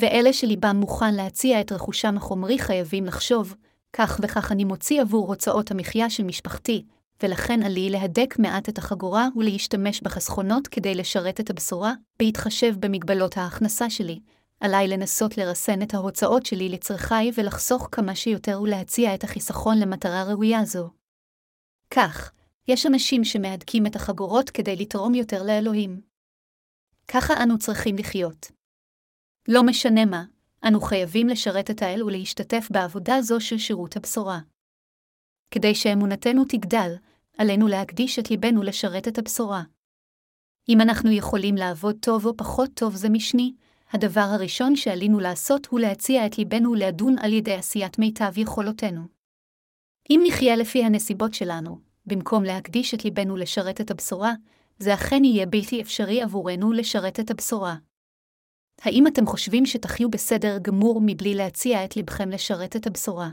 ואלה 0.00 0.32
שליבם 0.32 0.76
מוכן 0.76 1.14
להציע 1.14 1.60
את 1.60 1.72
רכושם 1.72 2.16
החומרי 2.16 2.58
חייבים 2.58 3.04
לחשוב, 3.04 3.54
כך 3.92 4.20
וכך 4.22 4.52
אני 4.52 4.64
מוציא 4.64 5.00
עבור 5.00 5.28
הוצאות 5.28 5.70
המחיה 5.70 6.10
של 6.10 6.24
משפחתי, 6.24 6.84
ולכן 7.22 7.62
עלי 7.62 7.90
להדק 7.90 8.34
מעט 8.38 8.68
את 8.68 8.78
החגורה 8.78 9.28
ולהשתמש 9.36 10.00
בחסכונות 10.00 10.68
כדי 10.68 10.94
לשרת 10.94 11.40
את 11.40 11.50
הבשורה, 11.50 11.92
בהתחשב 12.18 12.74
במגבלות 12.80 13.36
ההכנסה 13.36 13.90
שלי. 13.90 14.20
עליי 14.60 14.88
לנסות 14.88 15.38
לרסן 15.38 15.82
את 15.82 15.94
ההוצאות 15.94 16.46
שלי 16.46 16.68
לצרכיי 16.68 17.30
ולחסוך 17.34 17.88
כמה 17.92 18.14
שיותר 18.14 18.60
ולהציע 18.62 19.14
את 19.14 19.24
החיסכון 19.24 19.78
למטרה 19.78 20.24
ראויה 20.24 20.64
זו. 20.64 20.90
כך, 21.90 22.32
יש 22.68 22.86
אנשים 22.86 23.24
שמהדקים 23.24 23.86
את 23.86 23.96
החגורות 23.96 24.50
כדי 24.50 24.76
לתרום 24.76 25.14
יותר 25.14 25.42
לאלוהים. 25.42 26.00
ככה 27.08 27.34
אנו 27.42 27.58
צריכים 27.58 27.96
לחיות. 27.96 28.46
לא 29.48 29.62
משנה 29.62 30.04
מה, 30.04 30.24
אנו 30.68 30.80
חייבים 30.80 31.28
לשרת 31.28 31.70
את 31.70 31.82
האל 31.82 32.02
ולהשתתף 32.02 32.68
בעבודה 32.70 33.22
זו 33.22 33.40
של 33.40 33.58
שירות 33.58 33.96
הבשורה. 33.96 34.38
כדי 35.50 35.74
שאמונתנו 35.74 36.44
תגדל, 36.44 36.94
עלינו 37.38 37.68
להקדיש 37.68 38.18
את 38.18 38.30
ליבנו 38.30 38.62
לשרת 38.62 39.08
את 39.08 39.18
הבשורה. 39.18 39.62
אם 40.68 40.80
אנחנו 40.80 41.10
יכולים 41.10 41.54
לעבוד 41.54 41.96
טוב 42.00 42.26
או 42.26 42.36
פחות 42.36 42.70
טוב 42.74 42.94
זה 42.94 43.08
משני, 43.08 43.54
הדבר 43.90 44.20
הראשון 44.20 44.76
שעלינו 44.76 45.20
לעשות 45.20 45.66
הוא 45.66 45.80
להציע 45.80 46.26
את 46.26 46.38
ליבנו 46.38 46.74
לדון 46.74 47.18
על 47.18 47.32
ידי 47.32 47.54
עשיית 47.54 47.98
מיטב 47.98 48.38
יכולותינו. 48.38 49.02
אם 50.10 50.20
נחיה 50.26 50.56
לפי 50.56 50.84
הנסיבות 50.84 51.34
שלנו, 51.34 51.80
במקום 52.06 52.44
להקדיש 52.44 52.94
את 52.94 53.04
ליבנו 53.04 53.36
לשרת 53.36 53.80
את 53.80 53.90
הבשורה, 53.90 54.32
זה 54.78 54.94
אכן 54.94 55.24
יהיה 55.24 55.46
בלתי 55.46 55.82
אפשרי 55.82 56.22
עבורנו 56.22 56.72
לשרת 56.72 57.20
את 57.20 57.30
הבשורה. 57.30 57.76
האם 58.80 59.06
אתם 59.06 59.26
חושבים 59.26 59.66
שתחיו 59.66 60.10
בסדר 60.10 60.58
גמור 60.62 61.00
מבלי 61.06 61.34
להציע 61.34 61.84
את 61.84 61.96
לבכם 61.96 62.30
לשרת 62.30 62.76
את 62.76 62.86
הבשורה? 62.86 63.30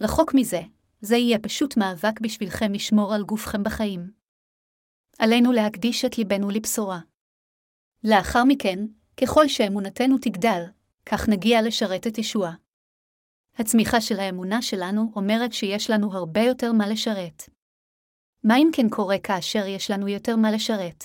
רחוק 0.00 0.34
מזה, 0.34 0.60
זה 1.00 1.16
יהיה 1.16 1.38
פשוט 1.38 1.76
מאבק 1.76 2.20
בשבילכם 2.20 2.72
לשמור 2.72 3.14
על 3.14 3.22
גופכם 3.22 3.62
בחיים. 3.62 4.10
עלינו 5.18 5.52
להקדיש 5.52 6.04
את 6.04 6.18
ליבנו 6.18 6.50
לבשורה. 6.50 7.00
לאחר 8.04 8.44
מכן, 8.44 8.78
ככל 9.22 9.48
שאמונתנו 9.48 10.18
תגדל, 10.18 10.62
כך 11.06 11.28
נגיע 11.28 11.62
לשרת 11.62 12.06
את 12.06 12.18
ישוע. 12.18 12.50
הצמיחה 13.54 14.00
של 14.00 14.20
האמונה 14.20 14.62
שלנו 14.62 15.12
אומרת 15.16 15.52
שיש 15.52 15.90
לנו 15.90 16.12
הרבה 16.12 16.40
יותר 16.40 16.72
מה 16.72 16.88
לשרת. 16.88 17.42
מה 18.44 18.56
אם 18.56 18.70
כן 18.72 18.88
קורה 18.88 19.18
כאשר 19.18 19.66
יש 19.66 19.90
לנו 19.90 20.08
יותר 20.08 20.36
מה 20.36 20.52
לשרת? 20.52 21.04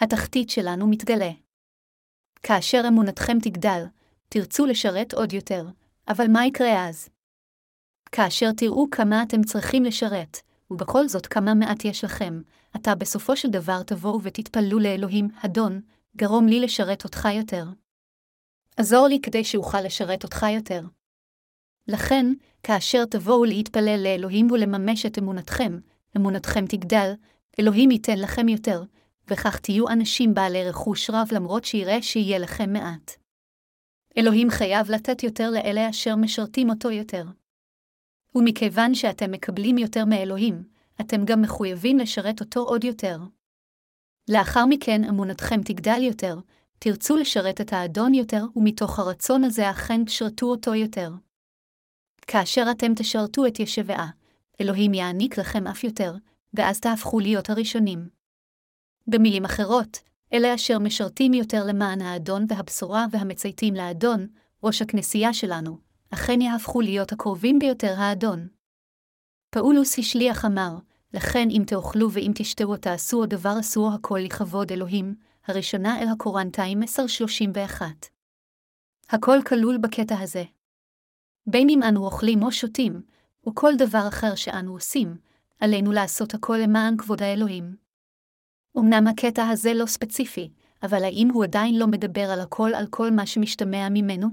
התחתית 0.00 0.50
שלנו 0.50 0.86
מתגלה. 0.86 1.30
כאשר 2.42 2.82
אמונתכם 2.88 3.38
תגדל, 3.42 3.84
תרצו 4.28 4.66
לשרת 4.66 5.14
עוד 5.14 5.32
יותר, 5.32 5.66
אבל 6.08 6.26
מה 6.28 6.46
יקרה 6.46 6.88
אז? 6.88 7.08
כאשר 8.12 8.52
תראו 8.56 8.90
כמה 8.90 9.22
אתם 9.22 9.42
צריכים 9.42 9.84
לשרת, 9.84 10.36
ובכל 10.70 11.08
זאת 11.08 11.26
כמה 11.26 11.54
מעט 11.54 11.84
יש 11.84 12.04
לכם, 12.04 12.42
אתה 12.76 12.94
בסופו 12.94 13.36
של 13.36 13.50
דבר 13.50 13.82
תבואו 13.82 14.22
ותתפללו 14.22 14.78
לאלוהים, 14.78 15.28
אדון, 15.44 15.80
גרום 16.16 16.46
לי 16.46 16.60
לשרת 16.60 17.04
אותך 17.04 17.28
יותר. 17.32 17.64
עזור 18.76 19.08
לי 19.08 19.20
כדי 19.22 19.44
שאוכל 19.44 19.80
לשרת 19.80 20.24
אותך 20.24 20.46
יותר. 20.54 20.82
לכן, 21.88 22.26
כאשר 22.62 23.04
תבואו 23.04 23.44
להתפלל 23.44 24.00
לאלוהים 24.02 24.50
ולממש 24.50 25.06
את 25.06 25.18
אמונתכם, 25.18 25.78
אמונתכם 26.16 26.66
תגדל, 26.66 27.12
אלוהים 27.60 27.90
ייתן 27.90 28.18
לכם 28.18 28.48
יותר, 28.48 28.82
וכך 29.28 29.58
תהיו 29.58 29.88
אנשים 29.88 30.34
בעלי 30.34 30.68
רכוש 30.68 31.10
רב 31.10 31.28
למרות 31.32 31.64
שיראה 31.64 32.02
שיהיה 32.02 32.38
לכם 32.38 32.72
מעט. 32.72 33.10
אלוהים 34.18 34.50
חייב 34.50 34.90
לתת 34.90 35.22
יותר 35.22 35.50
לאלה 35.50 35.90
אשר 35.90 36.16
משרתים 36.16 36.70
אותו 36.70 36.90
יותר. 36.90 37.24
ומכיוון 38.34 38.94
שאתם 38.94 39.30
מקבלים 39.30 39.78
יותר 39.78 40.04
מאלוהים, 40.04 40.64
אתם 41.00 41.24
גם 41.24 41.42
מחויבים 41.42 41.98
לשרת 41.98 42.40
אותו 42.40 42.60
עוד 42.60 42.84
יותר. 42.84 43.18
לאחר 44.30 44.66
מכן 44.66 45.04
אמונתכם 45.04 45.62
תגדל 45.62 46.02
יותר, 46.02 46.38
תרצו 46.78 47.16
לשרת 47.16 47.60
את 47.60 47.72
האדון 47.72 48.14
יותר, 48.14 48.44
ומתוך 48.56 48.98
הרצון 48.98 49.44
הזה 49.44 49.70
אכן 49.70 50.04
תשרתו 50.04 50.46
אותו 50.46 50.74
יותר. 50.74 51.12
כאשר 52.26 52.66
אתם 52.70 52.94
תשרתו 52.94 53.46
את 53.46 53.60
ישבעה, 53.60 54.10
אלוהים 54.60 54.94
יעניק 54.94 55.38
לכם 55.38 55.66
אף 55.66 55.84
יותר, 55.84 56.14
ואז 56.54 56.80
תהפכו 56.80 57.20
להיות 57.20 57.50
הראשונים. 57.50 58.08
במילים 59.06 59.44
אחרות, 59.44 59.98
אלה 60.32 60.54
אשר 60.54 60.78
משרתים 60.78 61.34
יותר 61.34 61.64
למען 61.64 62.00
האדון 62.00 62.46
והבשורה 62.48 63.06
והמצייתים 63.10 63.74
לאדון, 63.74 64.26
ראש 64.64 64.82
הכנסייה 64.82 65.34
שלנו, 65.34 65.78
אכן 66.10 66.40
יהפכו 66.40 66.80
להיות 66.80 67.12
הקרובים 67.12 67.58
ביותר 67.58 67.94
האדון. 67.98 68.48
פאולוס 69.50 69.98
השליח 69.98 70.44
אמר, 70.44 70.76
לכן 71.14 71.48
אם 71.50 71.62
תאכלו 71.66 72.12
ואם 72.12 72.32
תשתו 72.34 72.64
או 72.64 72.76
תעשו 72.76 73.20
או 73.20 73.26
דבר 73.26 73.60
אסור 73.60 73.92
הכל 73.92 74.18
לכבוד 74.24 74.72
אלוהים, 74.72 75.14
הראשונה 75.46 76.02
אל 76.02 76.08
הקורנטיים 76.08 76.82
1031. 76.82 77.86
הכל 79.08 79.38
כלול 79.46 79.78
בקטע 79.78 80.20
הזה. 80.20 80.44
בין 81.46 81.68
אם 81.68 81.82
אנו 81.82 82.04
אוכלים 82.04 82.42
או 82.42 82.52
שותים, 82.52 83.02
או 83.46 83.54
כל 83.54 83.72
דבר 83.78 84.08
אחר 84.08 84.34
שאנו 84.34 84.72
עושים, 84.72 85.16
עלינו 85.60 85.92
לעשות 85.92 86.34
הכל 86.34 86.56
למען 86.62 86.96
כבוד 86.96 87.22
האלוהים. 87.22 87.76
אמנם 88.78 89.06
הקטע 89.06 89.48
הזה 89.48 89.74
לא 89.74 89.86
ספציפי, 89.86 90.50
אבל 90.82 91.04
האם 91.04 91.28
הוא 91.32 91.44
עדיין 91.44 91.78
לא 91.78 91.86
מדבר 91.86 92.30
על 92.30 92.40
הכל 92.40 92.70
על 92.74 92.86
כל 92.90 93.10
מה 93.10 93.26
שמשתמע 93.26 93.88
ממנו? 93.90 94.28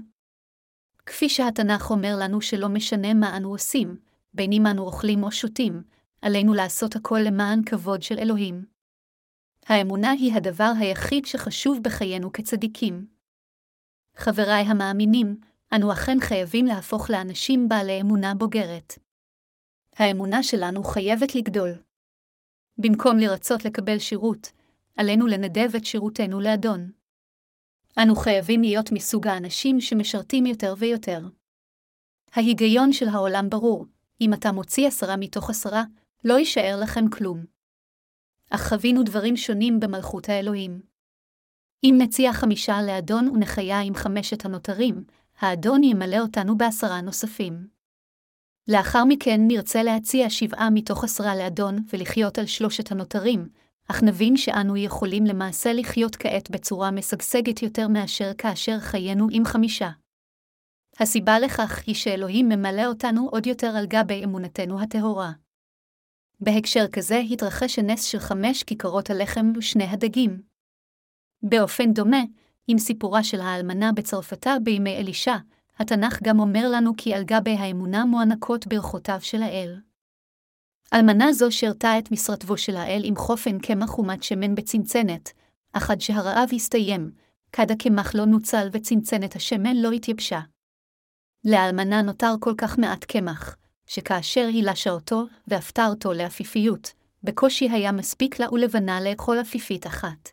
כפי 1.06 1.28
שהתנ"ך 1.28 1.90
אומר 1.90 2.16
לנו 2.20 2.40
שלא 2.40 2.68
משנה 2.68 3.14
מה 3.14 3.36
אנו 3.36 3.50
עושים, 3.50 3.96
בין 4.34 4.52
אם 4.52 4.66
אנו 4.66 4.82
אוכלים 4.82 5.22
או 5.22 5.32
שותים, 5.32 5.82
עלינו 6.22 6.54
לעשות 6.54 6.96
הכל 6.96 7.18
למען 7.26 7.64
כבוד 7.66 8.02
של 8.02 8.18
אלוהים. 8.18 8.64
האמונה 9.66 10.10
היא 10.10 10.34
הדבר 10.34 10.72
היחיד 10.78 11.26
שחשוב 11.26 11.78
בחיינו 11.82 12.32
כצדיקים. 12.32 13.06
חבריי 14.16 14.62
המאמינים, 14.62 15.40
אנו 15.74 15.92
אכן 15.92 16.16
חייבים 16.20 16.66
להפוך 16.66 17.10
לאנשים 17.10 17.68
בעלי 17.68 18.00
אמונה 18.00 18.34
בוגרת. 18.34 18.98
האמונה 19.96 20.42
שלנו 20.42 20.84
חייבת 20.84 21.34
לגדול. 21.34 21.70
במקום 22.78 23.18
לרצות 23.18 23.64
לקבל 23.64 23.98
שירות, 23.98 24.52
עלינו 24.96 25.26
לנדב 25.26 25.76
את 25.76 25.84
שירותנו 25.84 26.40
לאדון. 26.40 26.90
אנו 28.02 28.16
חייבים 28.16 28.62
להיות 28.62 28.92
מסוג 28.92 29.26
האנשים 29.26 29.80
שמשרתים 29.80 30.46
יותר 30.46 30.74
ויותר. 30.78 31.20
ההיגיון 32.32 32.92
של 32.92 33.08
העולם 33.08 33.50
ברור, 33.50 33.86
אם 34.20 34.34
אתה 34.34 34.52
מוציא 34.52 34.88
עשרה 34.88 35.16
מתוך 35.16 35.50
עשרה, 35.50 35.84
לא 36.24 36.34
יישאר 36.34 36.78
לכם 36.82 37.08
כלום. 37.08 37.44
אך 38.50 38.68
חווינו 38.68 39.02
דברים 39.02 39.36
שונים 39.36 39.80
במלכות 39.80 40.28
האלוהים. 40.28 40.80
אם 41.84 41.94
נציע 41.98 42.32
חמישה 42.32 42.82
לאדון 42.82 43.28
ונחיה 43.28 43.80
עם 43.80 43.94
חמשת 43.94 44.44
הנותרים, 44.44 45.04
האדון 45.38 45.84
ימלא 45.84 46.18
אותנו 46.18 46.58
בעשרה 46.58 47.00
נוספים. 47.00 47.68
לאחר 48.68 49.04
מכן 49.04 49.40
נרצה 49.46 49.82
להציע 49.82 50.30
שבעה 50.30 50.70
מתוך 50.70 51.04
עשרה 51.04 51.36
לאדון 51.36 51.76
ולחיות 51.92 52.38
על 52.38 52.46
שלושת 52.46 52.92
הנותרים, 52.92 53.48
אך 53.90 54.02
נבין 54.02 54.36
שאנו 54.36 54.76
יכולים 54.76 55.24
למעשה 55.24 55.72
לחיות 55.72 56.16
כעת 56.16 56.50
בצורה 56.50 56.90
משגשגת 56.90 57.62
יותר 57.62 57.88
מאשר 57.88 58.30
כאשר 58.38 58.78
חיינו 58.80 59.26
עם 59.30 59.44
חמישה. 59.44 59.90
הסיבה 61.00 61.38
לכך 61.38 61.82
היא 61.86 61.94
שאלוהים 61.94 62.48
ממלא 62.48 62.86
אותנו 62.86 63.28
עוד 63.32 63.46
יותר 63.46 63.66
על 63.66 63.86
גבי 63.86 64.24
אמונתנו 64.24 64.80
הטהורה. 64.80 65.32
בהקשר 66.40 66.86
כזה 66.92 67.18
התרחש 67.30 67.78
הנס 67.78 68.04
של 68.04 68.18
חמש 68.18 68.62
כיכרות 68.62 69.10
הלחם 69.10 69.52
ושני 69.56 69.84
הדגים. 69.84 70.42
באופן 71.42 71.92
דומה, 71.92 72.22
עם 72.66 72.78
סיפורה 72.78 73.24
של 73.24 73.40
האלמנה 73.40 73.92
בצרפתה 73.92 74.56
בימי 74.62 74.96
אלישע, 74.96 75.36
התנ"ך 75.78 76.22
גם 76.22 76.40
אומר 76.40 76.68
לנו 76.72 76.92
כי 76.96 77.14
על 77.14 77.24
גבי 77.24 77.54
האמונה 77.54 78.04
מוענקות 78.04 78.66
ברכותיו 78.66 79.18
של 79.20 79.42
האל. 79.42 79.80
אלמנה 80.94 81.32
זו 81.32 81.52
שירתה 81.52 81.98
את 81.98 82.10
משרתבו 82.12 82.56
של 82.56 82.76
האל 82.76 83.00
עם 83.04 83.16
חופן 83.16 83.58
קמח 83.58 83.98
ומת 83.98 84.22
שמן 84.22 84.54
בצנצנת, 84.54 85.32
אך 85.72 85.90
עד 85.90 86.00
שהרעב 86.00 86.48
הסתיים, 86.54 87.10
כד 87.52 87.70
הקמח 87.70 88.14
לא 88.14 88.24
נוצל 88.24 88.68
וצנצנת 88.72 89.36
השמן 89.36 89.76
לא 89.76 89.90
התייבשה. 89.90 90.40
לאלמנה 91.44 92.02
נותר 92.02 92.34
כל 92.40 92.54
כך 92.58 92.78
מעט 92.78 93.04
קמח, 93.04 93.56
שכאשר 93.88 94.48
היא 94.52 94.64
לשה 94.64 94.90
אותו 94.90 95.24
והפתה 95.46 95.86
אותו 95.86 96.12
לאפיפיות, 96.12 96.92
בקושי 97.22 97.70
היה 97.70 97.92
מספיק 97.92 98.40
לה 98.40 98.52
ולבנה 98.52 99.00
לאכול 99.00 99.40
אפיפית 99.40 99.86
אחת. 99.86 100.30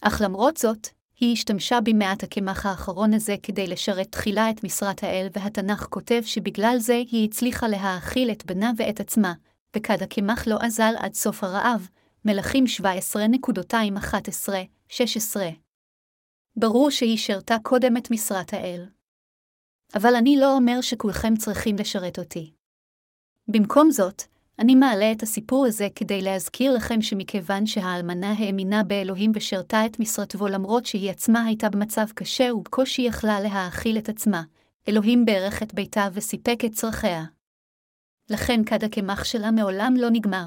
אך 0.00 0.20
למרות 0.24 0.56
זאת, 0.56 0.88
היא 1.20 1.32
השתמשה 1.32 1.80
במעט 1.80 2.22
הקמח 2.22 2.66
האחרון 2.66 3.14
הזה 3.14 3.36
כדי 3.42 3.66
לשרת 3.66 4.12
תחילה 4.12 4.50
את 4.50 4.64
משרת 4.64 5.02
האל, 5.02 5.28
והתנ"ך 5.32 5.86
כותב 5.90 6.22
שבגלל 6.24 6.76
זה 6.78 6.94
היא 6.94 7.28
הצליחה 7.28 7.68
להאכיל 7.68 8.30
את 8.30 8.46
בנה 8.46 8.72
ואת 8.76 9.00
עצמה, 9.00 9.32
וכד 9.76 10.02
הקמח 10.02 10.46
לא 10.46 10.56
אזל 10.60 10.94
עד 10.98 11.14
סוף 11.14 11.44
הרעב, 11.44 11.88
מלכים 12.24 12.64
17.211-16. 12.64 15.36
ברור 16.56 16.90
שהיא 16.90 17.18
שרתה 17.18 17.56
קודם 17.62 17.96
את 17.96 18.10
משרת 18.10 18.54
האל. 18.54 18.86
אבל 19.94 20.14
אני 20.14 20.36
לא 20.36 20.56
אומר 20.56 20.80
שכולכם 20.80 21.36
צריכים 21.36 21.76
לשרת 21.76 22.18
אותי. 22.18 22.52
במקום 23.48 23.90
זאת, 23.90 24.22
אני 24.58 24.74
מעלה 24.74 25.12
את 25.12 25.22
הסיפור 25.22 25.66
הזה 25.66 25.88
כדי 25.94 26.22
להזכיר 26.22 26.74
לכם 26.74 27.02
שמכיוון 27.02 27.66
שהאלמנה 27.66 28.32
האמינה 28.32 28.82
באלוהים 28.82 29.32
ושרתה 29.34 29.86
את 29.86 30.00
משרתו 30.00 30.48
למרות 30.48 30.86
שהיא 30.86 31.10
עצמה 31.10 31.44
הייתה 31.44 31.68
במצב 31.68 32.06
קשה 32.14 32.54
ובקושי 32.54 33.02
יכלה 33.02 33.40
להאכיל 33.40 33.98
את 33.98 34.08
עצמה, 34.08 34.42
אלוהים 34.88 35.24
בערך 35.24 35.62
את 35.62 35.74
ביתה 35.74 36.08
וסיפק 36.12 36.58
את 36.66 36.72
צרכיה. 36.72 37.24
לכן 38.30 38.64
כד 38.64 38.84
הקמח 38.84 39.24
שלה 39.24 39.50
מעולם 39.50 39.94
לא 39.98 40.10
נגמר. 40.10 40.46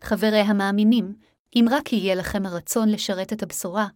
חברי 0.00 0.40
המאמינים, 0.40 1.14
אם 1.56 1.66
רק 1.70 1.92
יהיה 1.92 2.14
לכם 2.14 2.46
הרצון 2.46 2.88
לשרת 2.88 3.32
את 3.32 3.42
הבשורה, 3.42 3.86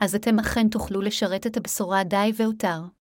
אז 0.00 0.14
אתם 0.14 0.38
אכן 0.38 0.68
תוכלו 0.68 1.00
לשרת 1.00 1.46
את 1.46 1.56
הבשורה 1.56 2.04
די 2.04 2.32
והותר. 2.36 2.95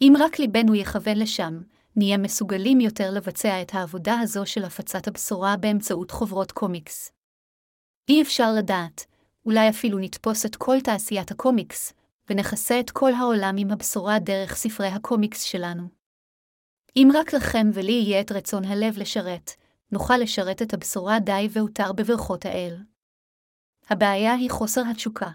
אם 0.00 0.12
רק 0.20 0.38
ליבנו 0.38 0.74
יכוון 0.74 1.18
לשם, 1.18 1.60
נהיה 1.96 2.18
מסוגלים 2.18 2.80
יותר 2.80 3.10
לבצע 3.10 3.62
את 3.62 3.74
העבודה 3.74 4.18
הזו 4.20 4.46
של 4.46 4.64
הפצת 4.64 5.08
הבשורה 5.08 5.56
באמצעות 5.56 6.10
חוברות 6.10 6.52
קומיקס. 6.52 7.12
אי 8.08 8.22
אפשר 8.22 8.52
לדעת, 8.58 9.06
אולי 9.46 9.68
אפילו 9.68 9.98
נתפוס 9.98 10.46
את 10.46 10.56
כל 10.56 10.80
תעשיית 10.80 11.30
הקומיקס, 11.30 11.92
ונכסה 12.30 12.80
את 12.80 12.90
כל 12.90 13.12
העולם 13.12 13.54
עם 13.58 13.70
הבשורה 13.70 14.18
דרך 14.18 14.56
ספרי 14.56 14.88
הקומיקס 14.88 15.42
שלנו. 15.42 15.88
אם 16.96 17.08
רק 17.14 17.32
לכם 17.32 17.70
ולי 17.74 17.92
יהיה 17.92 18.20
את 18.20 18.32
רצון 18.32 18.64
הלב 18.64 18.98
לשרת, 18.98 19.50
נוכל 19.92 20.16
לשרת 20.16 20.62
את 20.62 20.74
הבשורה 20.74 21.18
די 21.20 21.48
והותר 21.50 21.92
בברכות 21.92 22.46
האל. 22.46 22.76
הבעיה 23.90 24.32
היא 24.32 24.50
חוסר 24.50 24.82
התשוקה. 24.90 25.30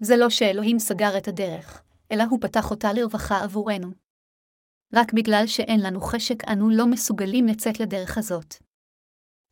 זה 0.00 0.16
לא 0.16 0.30
שאלוהים 0.30 0.78
סגר 0.78 1.18
את 1.18 1.28
הדרך, 1.28 1.82
אלא 2.12 2.24
הוא 2.30 2.38
פתח 2.40 2.70
אותה 2.70 2.92
לרווחה 2.92 3.42
עבורנו. 3.44 3.90
רק 4.94 5.12
בגלל 5.12 5.46
שאין 5.46 5.80
לנו 5.80 6.00
חשק 6.00 6.44
אנו 6.48 6.70
לא 6.70 6.86
מסוגלים 6.86 7.46
לצאת 7.46 7.80
לדרך 7.80 8.18
הזאת. 8.18 8.54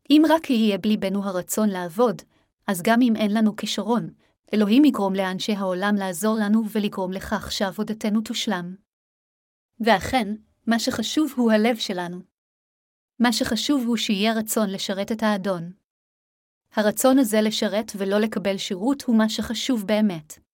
אם 0.09 0.21
רק 0.29 0.49
יהיה 0.49 0.77
בליבנו 0.77 1.23
הרצון 1.23 1.69
לעבוד, 1.69 2.21
אז 2.67 2.81
גם 2.81 3.01
אם 3.01 3.15
אין 3.15 3.33
לנו 3.33 3.55
כישרון, 3.55 4.09
אלוהים 4.53 4.85
יגרום 4.85 5.15
לאנשי 5.15 5.51
העולם 5.51 5.95
לעזור 5.95 6.37
לנו 6.39 6.63
ולגרום 6.71 7.11
לכך 7.11 7.51
שעבודתנו 7.51 8.21
תושלם. 8.21 8.75
ואכן, 9.79 10.35
מה 10.67 10.79
שחשוב 10.79 11.33
הוא 11.37 11.51
הלב 11.51 11.75
שלנו. 11.75 12.21
מה 13.19 13.33
שחשוב 13.33 13.83
הוא 13.87 13.97
שיהיה 13.97 14.33
רצון 14.33 14.69
לשרת 14.69 15.11
את 15.11 15.23
האדון. 15.23 15.71
הרצון 16.73 17.19
הזה 17.19 17.41
לשרת 17.41 17.91
ולא 17.97 18.19
לקבל 18.19 18.57
שירות 18.57 19.01
הוא 19.01 19.17
מה 19.17 19.29
שחשוב 19.29 19.87
באמת. 19.87 20.46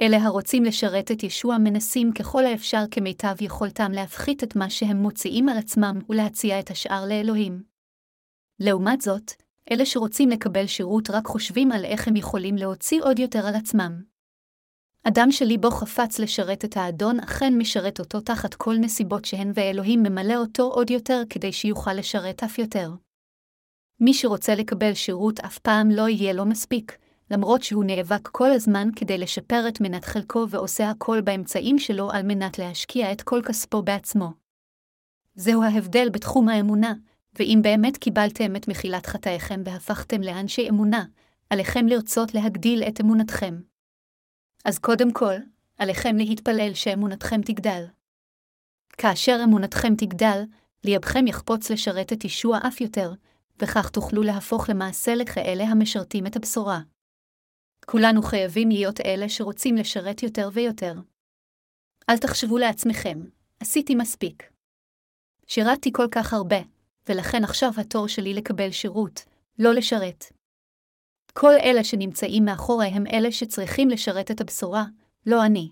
אלה 0.00 0.16
הרוצים 0.16 0.64
לשרת 0.64 1.10
את 1.10 1.22
ישוע 1.22 1.58
מנסים 1.58 2.12
ככל 2.12 2.46
האפשר 2.46 2.82
כמיטב 2.90 3.34
יכולתם 3.40 3.92
להפחית 3.92 4.44
את 4.44 4.56
מה 4.56 4.70
שהם 4.70 4.96
מוציאים 4.96 5.48
על 5.48 5.58
עצמם 5.58 5.98
ולהציע 6.08 6.60
את 6.60 6.70
השאר 6.70 7.04
לאלוהים. 7.08 7.62
לעומת 8.60 9.00
זאת, 9.00 9.32
אלה 9.70 9.86
שרוצים 9.86 10.28
לקבל 10.28 10.66
שירות 10.66 11.10
רק 11.10 11.26
חושבים 11.26 11.72
על 11.72 11.84
איך 11.84 12.08
הם 12.08 12.16
יכולים 12.16 12.56
להוציא 12.56 13.02
עוד 13.02 13.18
יותר 13.18 13.46
על 13.46 13.54
עצמם. 13.54 14.02
אדם 15.04 15.32
שליבו 15.32 15.70
חפץ 15.70 16.18
לשרת 16.18 16.64
את 16.64 16.76
האדון 16.76 17.20
אכן 17.20 17.58
משרת 17.58 18.00
אותו 18.00 18.20
תחת 18.20 18.54
כל 18.54 18.74
נסיבות 18.80 19.24
שהן 19.24 19.52
ואלוהים 19.54 20.02
ממלא 20.02 20.36
אותו 20.36 20.62
עוד 20.62 20.90
יותר 20.90 21.22
כדי 21.30 21.52
שיוכל 21.52 21.92
לשרת 21.92 22.42
אף 22.42 22.58
יותר. 22.58 22.90
מי 24.00 24.14
שרוצה 24.14 24.54
לקבל 24.54 24.94
שירות 24.94 25.40
אף 25.40 25.58
פעם 25.58 25.90
לא 25.90 26.08
יהיה 26.08 26.32
לו 26.32 26.46
מספיק, 26.46 26.98
למרות 27.30 27.62
שהוא 27.62 27.84
נאבק 27.84 28.28
כל 28.28 28.50
הזמן 28.50 28.88
כדי 28.96 29.18
לשפר 29.18 29.68
את 29.68 29.80
מנת 29.80 30.04
חלקו 30.04 30.46
ועושה 30.50 30.90
הכל 30.90 31.20
באמצעים 31.20 31.78
שלו 31.78 32.10
על 32.10 32.22
מנת 32.22 32.58
להשקיע 32.58 33.12
את 33.12 33.22
כל 33.22 33.42
כספו 33.48 33.82
בעצמו. 33.82 34.32
זהו 35.34 35.62
ההבדל 35.62 36.08
בתחום 36.12 36.48
האמונה, 36.48 36.92
ואם 37.38 37.58
באמת 37.62 37.96
קיבלתם 37.96 38.56
את 38.56 38.68
מחילת 38.68 39.06
חטאיכם 39.06 39.62
והפכתם 39.64 40.22
לאנשי 40.22 40.68
אמונה, 40.68 41.04
עליכם 41.50 41.86
לרצות 41.86 42.34
להגדיל 42.34 42.82
את 42.82 43.00
אמונתכם. 43.00 43.60
אז 44.64 44.78
קודם 44.78 45.12
כל, 45.12 45.34
עליכם 45.78 46.16
להתפלל 46.16 46.74
שאמונתכם 46.74 47.42
תגדל. 47.42 47.84
כאשר 48.92 49.40
אמונתכם 49.44 49.94
תגדל, 49.96 50.42
ליבכם 50.84 51.26
יחפוץ 51.26 51.70
לשרת 51.70 52.12
את 52.12 52.24
ישוע 52.24 52.58
אף 52.68 52.80
יותר, 52.80 53.12
וכך 53.62 53.88
תוכלו 53.88 54.22
להפוך 54.22 54.70
למעשה 54.70 55.14
לכאלה 55.14 55.64
המשרתים 55.64 56.26
את 56.26 56.36
הבשורה. 56.36 56.80
כולנו 57.90 58.22
חייבים 58.22 58.68
להיות 58.68 59.00
אלה 59.00 59.28
שרוצים 59.28 59.76
לשרת 59.76 60.22
יותר 60.22 60.48
ויותר. 60.52 60.94
אל 62.10 62.18
תחשבו 62.18 62.58
לעצמכם, 62.58 63.18
עשיתי 63.60 63.94
מספיק. 63.94 64.52
שירתתי 65.46 65.90
כל 65.92 66.06
כך 66.10 66.32
הרבה, 66.32 66.56
ולכן 67.08 67.44
עכשיו 67.44 67.70
התור 67.76 68.08
שלי 68.08 68.34
לקבל 68.34 68.70
שירות, 68.70 69.24
לא 69.58 69.74
לשרת. 69.74 70.24
כל 71.32 71.52
אלה 71.62 71.84
שנמצאים 71.84 72.44
מאחורי 72.44 72.86
הם 72.86 73.06
אלה 73.06 73.32
שצריכים 73.32 73.88
לשרת 73.88 74.30
את 74.30 74.40
הבשורה, 74.40 74.84
לא 75.26 75.46
אני. 75.46 75.70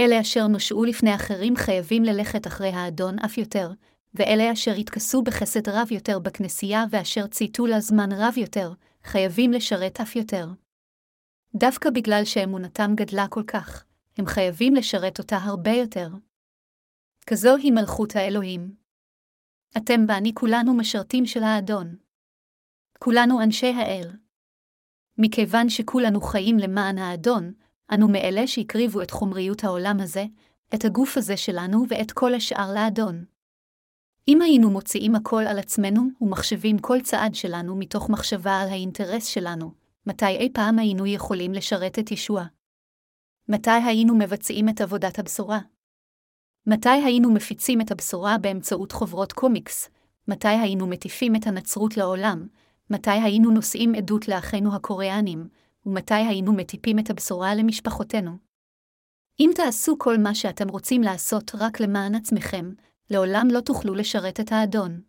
אלה 0.00 0.20
אשר 0.20 0.46
נושעו 0.46 0.84
לפני 0.84 1.14
אחרים 1.14 1.56
חייבים 1.56 2.04
ללכת 2.04 2.46
אחרי 2.46 2.68
האדון 2.68 3.18
אף 3.18 3.38
יותר, 3.38 3.70
ואלה 4.14 4.52
אשר 4.52 4.72
התכסו 4.72 5.22
בחסד 5.22 5.68
רב 5.68 5.92
יותר 5.92 6.18
בכנסייה 6.18 6.84
ואשר 6.90 7.26
צייתו 7.26 7.66
לה 7.66 7.80
זמן 7.80 8.12
רב 8.12 8.38
יותר, 8.38 8.72
חייבים 9.04 9.52
לשרת 9.52 10.00
אף 10.00 10.16
יותר. 10.16 10.46
דווקא 11.54 11.90
בגלל 11.90 12.24
שאמונתם 12.24 12.90
גדלה 12.94 13.28
כל 13.28 13.42
כך, 13.46 13.84
הם 14.18 14.26
חייבים 14.26 14.74
לשרת 14.74 15.18
אותה 15.18 15.36
הרבה 15.36 15.70
יותר. 15.70 16.08
כזו 17.26 17.56
היא 17.56 17.72
מלכות 17.72 18.16
האלוהים. 18.16 18.74
אתם 19.76 20.00
ואני 20.08 20.34
כולנו 20.34 20.74
משרתים 20.74 21.26
של 21.26 21.42
האדון. 21.42 21.96
כולנו 22.98 23.42
אנשי 23.42 23.66
האל. 23.66 24.10
מכיוון 25.18 25.68
שכולנו 25.68 26.20
חיים 26.20 26.58
למען 26.58 26.98
האדון, 26.98 27.52
אנו 27.94 28.08
מאלה 28.08 28.46
שהקריבו 28.46 29.02
את 29.02 29.10
חומריות 29.10 29.64
העולם 29.64 30.00
הזה, 30.00 30.24
את 30.74 30.84
הגוף 30.84 31.16
הזה 31.16 31.36
שלנו 31.36 31.84
ואת 31.88 32.12
כל 32.12 32.34
השאר 32.34 32.74
לאדון. 32.74 33.24
אם 34.28 34.42
היינו 34.42 34.70
מוציאים 34.70 35.14
הכל 35.14 35.42
על 35.48 35.58
עצמנו 35.58 36.02
ומחשבים 36.20 36.78
כל 36.78 37.00
צעד 37.00 37.34
שלנו 37.34 37.76
מתוך 37.76 38.10
מחשבה 38.10 38.60
על 38.60 38.68
האינטרס 38.68 39.26
שלנו, 39.26 39.79
מתי 40.10 40.26
אי 40.26 40.48
פעם 40.52 40.78
היינו 40.78 41.06
יכולים 41.06 41.52
לשרת 41.52 41.98
את 41.98 42.10
ישוע? 42.10 42.44
מתי 43.48 43.70
היינו 43.70 44.14
מבצעים 44.18 44.68
את 44.68 44.80
עבודת 44.80 45.18
הבשורה? 45.18 45.58
מתי 46.66 46.88
היינו 46.88 47.32
מפיצים 47.32 47.80
את 47.80 47.90
הבשורה 47.90 48.38
באמצעות 48.38 48.92
חוברות 48.92 49.32
קומיקס? 49.32 49.90
מתי 50.28 50.48
היינו 50.48 50.86
מטיפים 50.86 51.36
את 51.36 51.46
הנצרות 51.46 51.96
לעולם? 51.96 52.46
מתי 52.90 53.10
היינו 53.10 53.50
נושאים 53.50 53.94
עדות 53.94 54.28
לאחינו 54.28 54.74
הקוריאנים? 54.74 55.48
ומתי 55.86 56.14
היינו 56.14 56.52
מטיפים 56.52 56.98
את 56.98 57.10
הבשורה 57.10 57.54
למשפחותינו? 57.54 58.30
אם 59.40 59.50
תעשו 59.54 59.98
כל 59.98 60.18
מה 60.18 60.34
שאתם 60.34 60.68
רוצים 60.68 61.02
לעשות 61.02 61.50
רק 61.54 61.80
למען 61.80 62.14
עצמכם, 62.14 62.72
לעולם 63.10 63.48
לא 63.52 63.60
תוכלו 63.60 63.94
לשרת 63.94 64.40
את 64.40 64.52
האדון. 64.52 65.00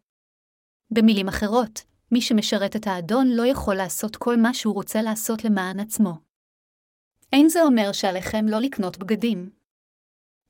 במילים 0.92 1.28
אחרות, 1.28 1.91
מי 2.12 2.22
שמשרת 2.22 2.76
את 2.76 2.88
האדון 2.88 3.28
לא 3.28 3.46
יכול 3.46 3.76
לעשות 3.76 4.16
כל 4.16 4.38
מה 4.38 4.54
שהוא 4.54 4.74
רוצה 4.74 5.02
לעשות 5.02 5.46
למען 5.46 5.80
עצמו. 5.80 6.14
אין 7.34 7.50
זה 7.50 7.64
אומר 7.64 7.92
שעליכם 7.92 8.46
לא 8.48 8.60
לקנות 8.60 8.98
בגדים. 8.98 9.50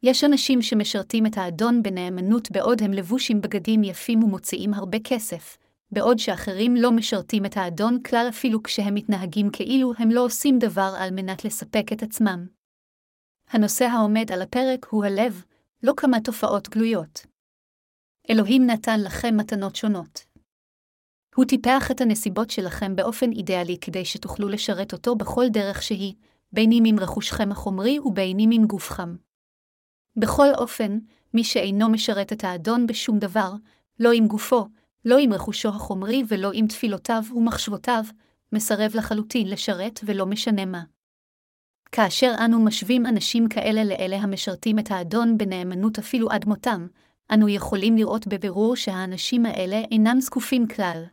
יש 0.04 0.24
אנשים 0.24 0.62
שמשרתים 0.62 1.26
את 1.26 1.38
האדון 1.38 1.84
בנאמנות 1.84 2.52
בעוד 2.52 2.84
הם 2.84 2.92
לבושים 2.92 3.42
בגדים 3.42 3.84
יפים 3.84 4.24
ומוציאים 4.24 4.74
הרבה 4.74 4.98
כסף, 5.04 5.58
בעוד 5.92 6.20
שאחרים 6.20 6.76
לא 6.76 6.92
משרתים 6.92 7.46
את 7.46 7.58
האדון 7.58 8.04
כלל 8.04 8.26
אפילו 8.30 8.64
כשהם 8.64 8.96
מתנהגים 8.96 9.50
כאילו 9.54 9.94
הם 9.98 10.12
לא 10.12 10.26
עושים 10.26 10.60
דבר 10.60 10.94
על 10.98 11.12
מנת 11.12 11.46
לספק 11.46 11.86
את 11.94 12.04
עצמם. 12.04 12.48
הנושא 13.50 13.86
העומד 13.86 14.32
על 14.32 14.42
הפרק 14.42 14.86
הוא 14.86 15.06
הלב, 15.06 15.44
לא 15.84 15.94
כמה 15.98 16.22
תופעות 16.22 16.70
גלויות. 16.70 17.26
אלוהים 18.30 18.66
נתן 18.66 19.00
לכם 19.00 19.38
מתנות 19.38 19.76
שונות. 19.76 20.31
הוא 21.36 21.46
טיפח 21.46 21.92
את 21.92 22.02
הנסיבות 22.02 22.50
שלכם 22.50 22.96
באופן 22.96 23.32
אידיאלי 23.32 23.78
כדי 23.82 24.06
שתוכלו 24.06 24.50
לשרת 24.50 24.94
אותו 24.94 25.16
בכל 25.16 25.46
דרך 25.50 25.84
שהיא, 25.84 26.14
בין 26.52 26.72
אם 26.72 26.84
עם 26.86 27.00
רכושכם 27.00 27.52
החומרי 27.52 28.00
ובין 28.00 28.40
אם 28.40 28.50
עם 28.54 28.66
גופכם. 28.66 29.16
בכל 30.16 30.48
אופן, 30.58 31.00
מי 31.34 31.44
שאינו 31.44 31.90
משרת 31.90 32.34
את 32.34 32.44
האדון 32.44 32.88
בשום 32.88 33.20
דבר, 33.20 33.52
לא 34.00 34.12
עם 34.12 34.28
גופו, 34.28 34.68
לא 35.06 35.18
עם 35.18 35.34
רכושו 35.34 35.70
החומרי 35.70 36.24
ולא 36.28 36.52
עם 36.54 36.68
תפילותיו 36.68 37.24
ומחשבותיו, 37.36 38.04
מסרב 38.54 38.92
לחלוטין 38.96 39.48
לשרת 39.48 40.00
ולא 40.04 40.26
משנה 40.26 40.66
מה. 40.66 40.84
כאשר 41.92 42.36
אנו 42.46 42.66
משווים 42.66 43.06
אנשים 43.06 43.50
כאלה 43.50 43.84
לאלה 43.84 44.16
המשרתים 44.16 44.80
את 44.80 44.92
האדון 44.92 45.38
בנאמנות 45.38 46.00
אפילו 46.00 46.30
עד 46.30 46.46
מותם, 46.46 46.88
אנו 47.34 47.50
יכולים 47.50 47.98
לראות 47.98 48.28
בבירור 48.28 48.76
שהאנשים 48.76 49.46
האלה 49.46 49.82
אינם 49.92 50.18
זקופים 50.22 50.68
כלל. 50.68 51.04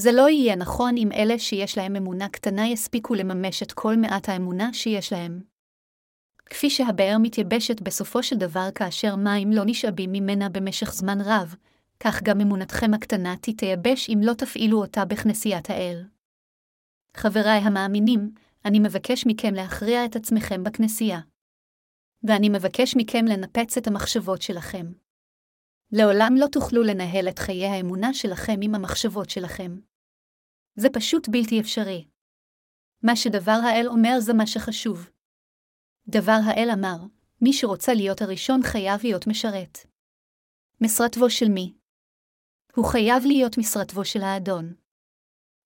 זה 0.00 0.12
לא 0.12 0.28
יהיה 0.28 0.56
נכון 0.56 0.96
אם 0.96 1.12
אלה 1.12 1.38
שיש 1.38 1.78
להם 1.78 1.96
אמונה 1.96 2.28
קטנה 2.28 2.68
יספיקו 2.68 3.14
לממש 3.14 3.62
את 3.62 3.72
כל 3.72 3.96
מעט 3.96 4.28
האמונה 4.28 4.72
שיש 4.72 5.12
להם. 5.12 5.40
כפי 6.46 6.70
שהבאר 6.70 7.16
מתייבשת 7.22 7.80
בסופו 7.80 8.22
של 8.22 8.36
דבר 8.36 8.68
כאשר 8.74 9.16
מים 9.16 9.52
לא 9.52 9.62
נשאבים 9.66 10.12
ממנה 10.12 10.48
במשך 10.48 10.92
זמן 10.92 11.18
רב, 11.20 11.54
כך 12.00 12.22
גם 12.22 12.40
אמונתכם 12.40 12.94
הקטנה 12.94 13.34
תתייבש 13.40 14.10
אם 14.10 14.18
לא 14.22 14.32
תפעילו 14.32 14.80
אותה 14.80 15.04
בכנסיית 15.04 15.70
האל. 15.70 16.04
חבריי 17.16 17.58
המאמינים, 17.58 18.30
אני 18.64 18.78
מבקש 18.78 19.26
מכם 19.26 19.54
להכריע 19.54 20.04
את 20.04 20.16
עצמכם 20.16 20.64
בכנסייה. 20.64 21.20
ואני 22.22 22.48
מבקש 22.48 22.96
מכם 22.96 23.24
לנפץ 23.24 23.76
את 23.76 23.86
המחשבות 23.86 24.42
שלכם. 24.42 24.86
לעולם 25.92 26.32
לא 26.38 26.46
תוכלו 26.52 26.82
לנהל 26.82 27.28
את 27.28 27.38
חיי 27.38 27.66
האמונה 27.66 28.14
שלכם 28.14 28.56
עם 28.62 28.74
המחשבות 28.74 29.30
שלכם. 29.30 29.80
זה 30.76 30.88
פשוט 30.92 31.28
בלתי 31.28 31.60
אפשרי. 31.60 32.08
מה 33.02 33.16
שדבר 33.16 33.60
האל 33.64 33.86
אומר 33.88 34.20
זה 34.20 34.32
מה 34.32 34.46
שחשוב. 34.46 35.10
דבר 36.08 36.38
האל 36.46 36.68
אמר, 36.72 36.96
מי 37.42 37.52
שרוצה 37.52 37.94
להיות 37.94 38.22
הראשון 38.22 38.62
חייב 38.62 39.00
להיות 39.02 39.26
משרת. 39.26 39.78
משרתו 40.80 41.30
של 41.30 41.48
מי? 41.48 41.74
הוא 42.76 42.84
חייב 42.84 43.22
להיות 43.26 43.58
משרתו 43.58 44.04
של 44.04 44.22
האדון. 44.22 44.74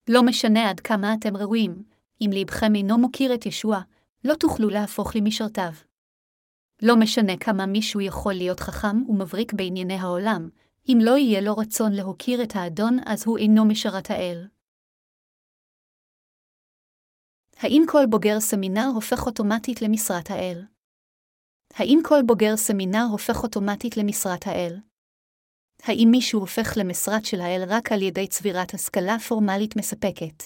לא 0.08 0.22
משנה 0.22 0.70
עד 0.70 0.80
כמה 0.80 1.14
אתם 1.14 1.36
ראויים, 1.36 1.82
אם 2.20 2.30
ליבכם 2.32 2.74
אינו 2.74 2.98
מוקיר 2.98 3.34
את 3.34 3.46
ישוע, 3.46 3.80
לא 4.24 4.34
תוכלו 4.34 4.68
להפוך 4.68 5.16
למשרתיו. 5.16 5.72
לא 6.82 6.96
משנה 6.96 7.32
כמה 7.36 7.66
מישהו 7.66 8.00
יכול 8.00 8.34
להיות 8.34 8.60
חכם 8.60 8.96
ומבריק 9.08 9.52
בענייני 9.52 9.94
העולם, 9.94 10.48
אם 10.88 10.98
לא 11.02 11.16
יהיה 11.18 11.40
לו 11.40 11.56
רצון 11.56 11.92
להוקיר 11.92 12.42
את 12.42 12.56
האדון, 12.56 12.98
אז 13.06 13.26
הוא 13.26 13.38
אינו 13.38 13.64
משרת 13.64 14.10
האל. 14.10 14.48
האם 17.56 17.82
כל 17.88 18.06
בוגר 18.10 18.40
סמינר 18.40 18.90
הופך 18.94 19.26
אוטומטית 19.26 19.82
למשרת 19.82 20.30
האל? 20.30 20.62
האם 21.74 21.98
כל 22.04 22.20
בוגר 22.26 22.56
סמינר 22.56 23.06
הופך 23.10 23.42
אוטומטית 23.42 23.96
למשרת 23.96 24.46
האל? 24.46 24.76
האם 25.82 26.08
מישהו 26.10 26.40
הופך 26.40 26.76
למשרת 26.76 27.24
של 27.24 27.40
האל 27.40 27.64
רק 27.68 27.92
על 27.92 28.02
ידי 28.02 28.28
צבירת 28.28 28.74
השכלה 28.74 29.18
פורמלית 29.18 29.76
מספקת? 29.76 30.42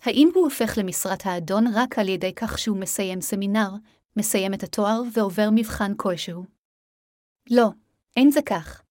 האם 0.00 0.28
הוא 0.34 0.44
הופך 0.44 0.78
למשרת 0.78 1.26
האדון 1.26 1.64
רק 1.74 1.98
על 1.98 2.08
ידי 2.08 2.34
כך 2.34 2.58
שהוא 2.58 2.80
מסיים 2.80 3.20
סמינר, 3.20 3.70
מסיים 4.16 4.54
את 4.54 4.62
התואר 4.62 5.02
ועובר 5.12 5.48
מבחן 5.54 5.92
כלשהו? 5.96 6.44
לא, 7.50 7.68
אין 8.16 8.30
זה 8.30 8.40
כך. 8.46 8.82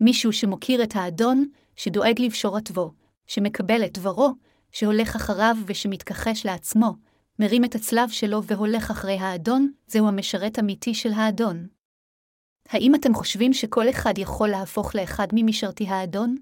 מישהו 0.00 0.32
שמוקיר 0.32 0.82
את 0.82 0.96
האדון, 0.96 1.48
שדואג 1.76 2.20
לבשורתו, 2.20 2.94
שמקבל 3.26 3.84
את 3.84 3.98
דברו, 3.98 4.30
שהולך 4.72 5.16
אחריו 5.16 5.56
ושמתכחש 5.66 6.46
לעצמו, 6.46 6.94
מרים 7.38 7.64
את 7.64 7.74
הצלב 7.74 8.08
שלו 8.08 8.42
והולך 8.42 8.90
אחרי 8.90 9.18
האדון, 9.18 9.72
זהו 9.86 10.08
המשרת 10.08 10.58
אמיתי 10.58 10.94
של 10.94 11.12
האדון. 11.12 11.68
האם 12.68 12.94
אתם 12.94 13.14
חושבים 13.14 13.52
שכל 13.52 13.90
אחד 13.90 14.18
יכול 14.18 14.48
להפוך 14.48 14.94
לאחד 14.94 15.26
ממשרתי 15.32 15.86
האדון? 15.88 16.36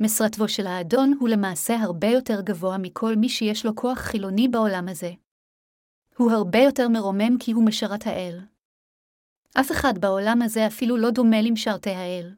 משרתו 0.00 0.48
של 0.48 0.66
האדון 0.66 1.14
הוא 1.20 1.28
למעשה 1.28 1.76
הרבה 1.76 2.08
יותר 2.08 2.40
גבוה 2.40 2.78
מכל 2.78 3.16
מי 3.16 3.28
שיש 3.28 3.66
לו 3.66 3.76
כוח 3.76 3.98
חילוני 3.98 4.48
בעולם 4.48 4.88
הזה. 4.88 5.12
הוא 6.18 6.30
הרבה 6.30 6.58
יותר 6.58 6.88
מרומם 6.88 7.38
כי 7.38 7.52
הוא 7.52 7.64
משרת 7.64 8.06
האל. 8.06 8.40
אף 9.60 9.72
אחד 9.72 9.98
בעולם 9.98 10.42
הזה 10.42 10.66
אפילו 10.66 10.96
לא 10.96 11.10
דומה 11.10 11.42
למשרתי 11.42 11.90
האל. 11.90 12.34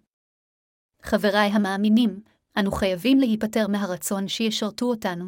חבריי 1.02 1.50
המאמינים, 1.50 2.20
אנו 2.58 2.72
חייבים 2.72 3.18
להיפטר 3.18 3.68
מהרצון 3.68 4.28
שישרתו 4.28 4.86
אותנו. 4.86 5.24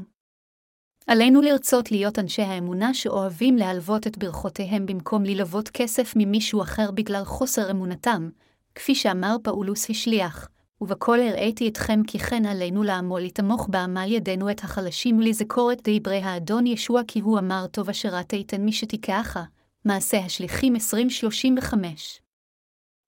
עלינו 1.07 1.40
לרצות 1.40 1.90
להיות 1.90 2.18
אנשי 2.18 2.42
האמונה 2.42 2.94
שאוהבים 2.94 3.57
להלוות 3.57 4.07
את 4.07 4.18
ברכותיהם 4.18 4.86
במקום 4.86 5.24
ללוות 5.24 5.68
כסף 5.68 6.12
ממישהו 6.16 6.62
אחר 6.62 6.90
בגלל 6.90 7.24
חוסר 7.24 7.70
אמונתם, 7.70 8.30
כפי 8.74 8.94
שאמר 8.94 9.36
פאולוס 9.42 9.90
השליח, 9.90 10.48
ובכל 10.83 11.20
הראיתי 11.20 11.68
אתכם 11.68 12.01
כי 12.07 12.18
כן 12.18 12.47
עלינו 12.47 12.83
לעמול 12.83 13.20
לתמוך 13.20 13.68
בעמל 13.70 14.12
ידינו 14.12 14.51
את 14.51 14.64
החלשים 14.64 15.18
ולזכור 15.18 15.72
את 15.72 15.89
דברי 15.89 16.18
האדון 16.18 16.66
ישוע 16.66 17.01
כי 17.09 17.20
הוא 17.20 17.39
אמר 17.39 17.66
טוב 17.66 17.89
אשר 17.89 18.22
תיתן 18.22 18.61
מי 18.61 18.72
שתיקחה, 18.72 19.43
מעשה 19.85 20.18
השליחים 20.18 20.74
2035. 20.74 22.20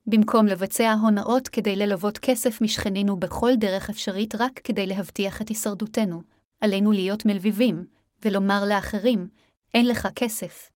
במקום 0.06 0.46
לבצע 0.46 0.92
הונאות 0.92 1.48
כדי 1.48 1.76
ללוות 1.76 2.18
כסף 2.18 2.60
משכנינו 2.60 3.16
בכל 3.16 3.52
דרך 3.56 3.90
אפשרית 3.90 4.34
רק 4.34 4.60
כדי 4.64 4.86
להבטיח 4.86 5.42
את 5.42 5.48
הישרדותנו, 5.48 6.22
עלינו 6.60 6.92
להיות 6.92 7.26
מלביבים, 7.26 7.84
ולומר 8.24 8.64
לאחרים, 8.68 9.28
אין 9.74 9.88
לך 9.88 10.08
כסף. 10.14 10.70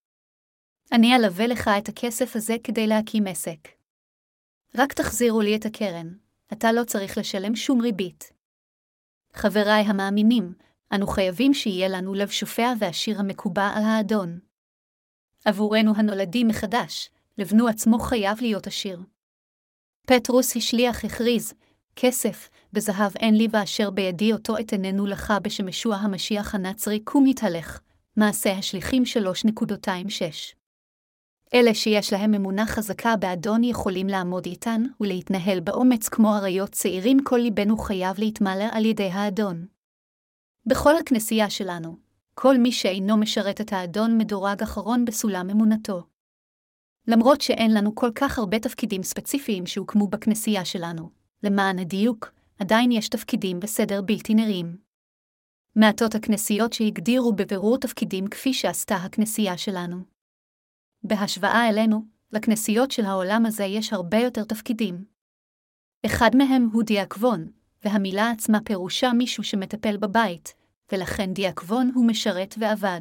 אני 0.92 1.16
אלווה 1.16 1.46
לך 1.46 1.70
את 1.78 1.88
הכסף 1.88 2.36
הזה 2.36 2.57
כדי 2.64 2.86
להקים 2.86 3.26
עסק. 3.26 3.68
רק 4.74 4.92
תחזירו 4.92 5.40
לי 5.40 5.57
את 5.57 5.66
הקרן, 5.66 6.09
אתה 6.53 6.72
לא 6.72 6.84
צריך 6.84 7.18
לשלם 7.18 7.57
שום 7.57 7.80
ריבית. 7.80 8.32
חבריי 9.32 9.82
המאמינים, 9.82 10.55
אנו 10.94 11.07
חייבים 11.07 11.55
שיהיה 11.55 11.88
לנו 11.88 12.14
לב 12.14 12.28
שופע 12.28 12.72
ועשיר 12.78 13.20
המקובע 13.20 13.66
על 13.66 13.82
האדון. 13.82 14.38
עבורנו 15.44 15.92
הנולדים 15.96 16.49
מחדש, 16.49 17.11
לבנו 17.38 17.68
עצמו 17.68 17.99
חייב 17.99 18.38
להיות 18.40 18.66
עשיר. 18.66 19.01
פטרוס 20.07 20.57
השליח 20.57 21.05
הכריז, 21.05 21.55
כסף, 21.96 22.49
בזהב 22.72 23.16
אין 23.16 23.34
לי 23.34 23.49
ואשר 23.51 23.90
בידי 23.90 24.32
אותו 24.32 24.59
אתננו 24.59 25.07
לך 25.07 25.32
בשם 25.42 25.68
ישוע 25.68 25.96
המשיח 25.96 26.55
הנצרי 26.55 27.01
קום 27.01 27.26
יתהלך. 27.26 27.80
מעשה 28.16 28.53
השליחים 28.53 29.03
3.26 29.03 30.57
אלה 31.55 31.74
שיש 31.74 32.12
להם 32.12 32.34
אמונה 32.34 32.66
חזקה 32.66 33.16
באדון 33.16 33.64
יכולים 33.64 34.07
לעמוד 34.07 34.46
איתן 34.46 34.82
ולהתנהל 35.01 35.61
באומץ 35.61 36.09
כמו 36.09 36.36
אריות 36.36 36.70
צעירים 36.70 37.18
כל 37.24 37.36
ליבנו 37.36 37.78
חייב 37.78 38.18
להתמלא 38.18 38.64
על 38.72 38.84
ידי 38.84 39.11
האדון. 39.11 39.66
בכל 40.66 40.96
הכנסייה 40.96 41.51
שלנו, 41.51 41.96
כל 42.34 42.59
מי 42.59 42.72
שאינו 42.72 43.16
משרת 43.16 43.61
את 43.61 43.72
האדון 43.72 44.18
מדורג 44.18 44.62
אחרון 44.62 45.05
בסולם 45.05 45.51
אמונתו. 45.51 46.03
למרות 47.07 47.40
שאין 47.40 47.74
לנו 47.74 47.94
כל 47.94 48.11
כך 48.14 48.38
הרבה 48.38 48.59
תפקידים 48.59 49.03
ספציפיים 49.03 49.66
שהוקמו 49.66 50.09
בכנסייה 50.09 50.64
שלנו, 50.64 51.11
למען 51.42 51.78
הדיוק, 51.78 52.32
עדיין 52.59 52.92
יש 52.92 53.09
תפקידים 53.09 53.61
בסדר 53.61 54.03
בלתי 54.03 54.34
נראים. 54.34 54.76
מעטות 55.76 56.14
הכנסיות 56.14 56.72
שהגדירו 56.72 57.32
בבירור 57.32 57.78
תפקידים 57.78 58.26
כפי 58.26 58.55
שעשתה 58.55 58.96
הכנסייה 58.96 59.59
שלנו. 59.59 60.17
בהשוואה 61.03 61.68
אלינו, 61.68 62.05
לכנסיות 62.32 62.90
של 62.90 63.05
העולם 63.05 63.46
הזה 63.46 63.64
יש 63.64 63.92
הרבה 63.92 64.18
יותר 64.18 64.44
תפקידים. 64.44 65.05
אחד 66.07 66.30
מהם 66.36 66.68
הוא 66.72 66.82
דיאקבון, 66.82 67.51
והמילה 67.84 68.30
עצמה 68.30 68.59
פירושה 68.64 69.12
מישהו 69.12 69.44
שמטפל 69.44 69.96
בבית, 69.96 70.55
ולכן 70.92 71.34
דיאקבון 71.34 71.90
הוא 71.94 72.07
משרת 72.07 72.55
ועבד. 72.59 73.01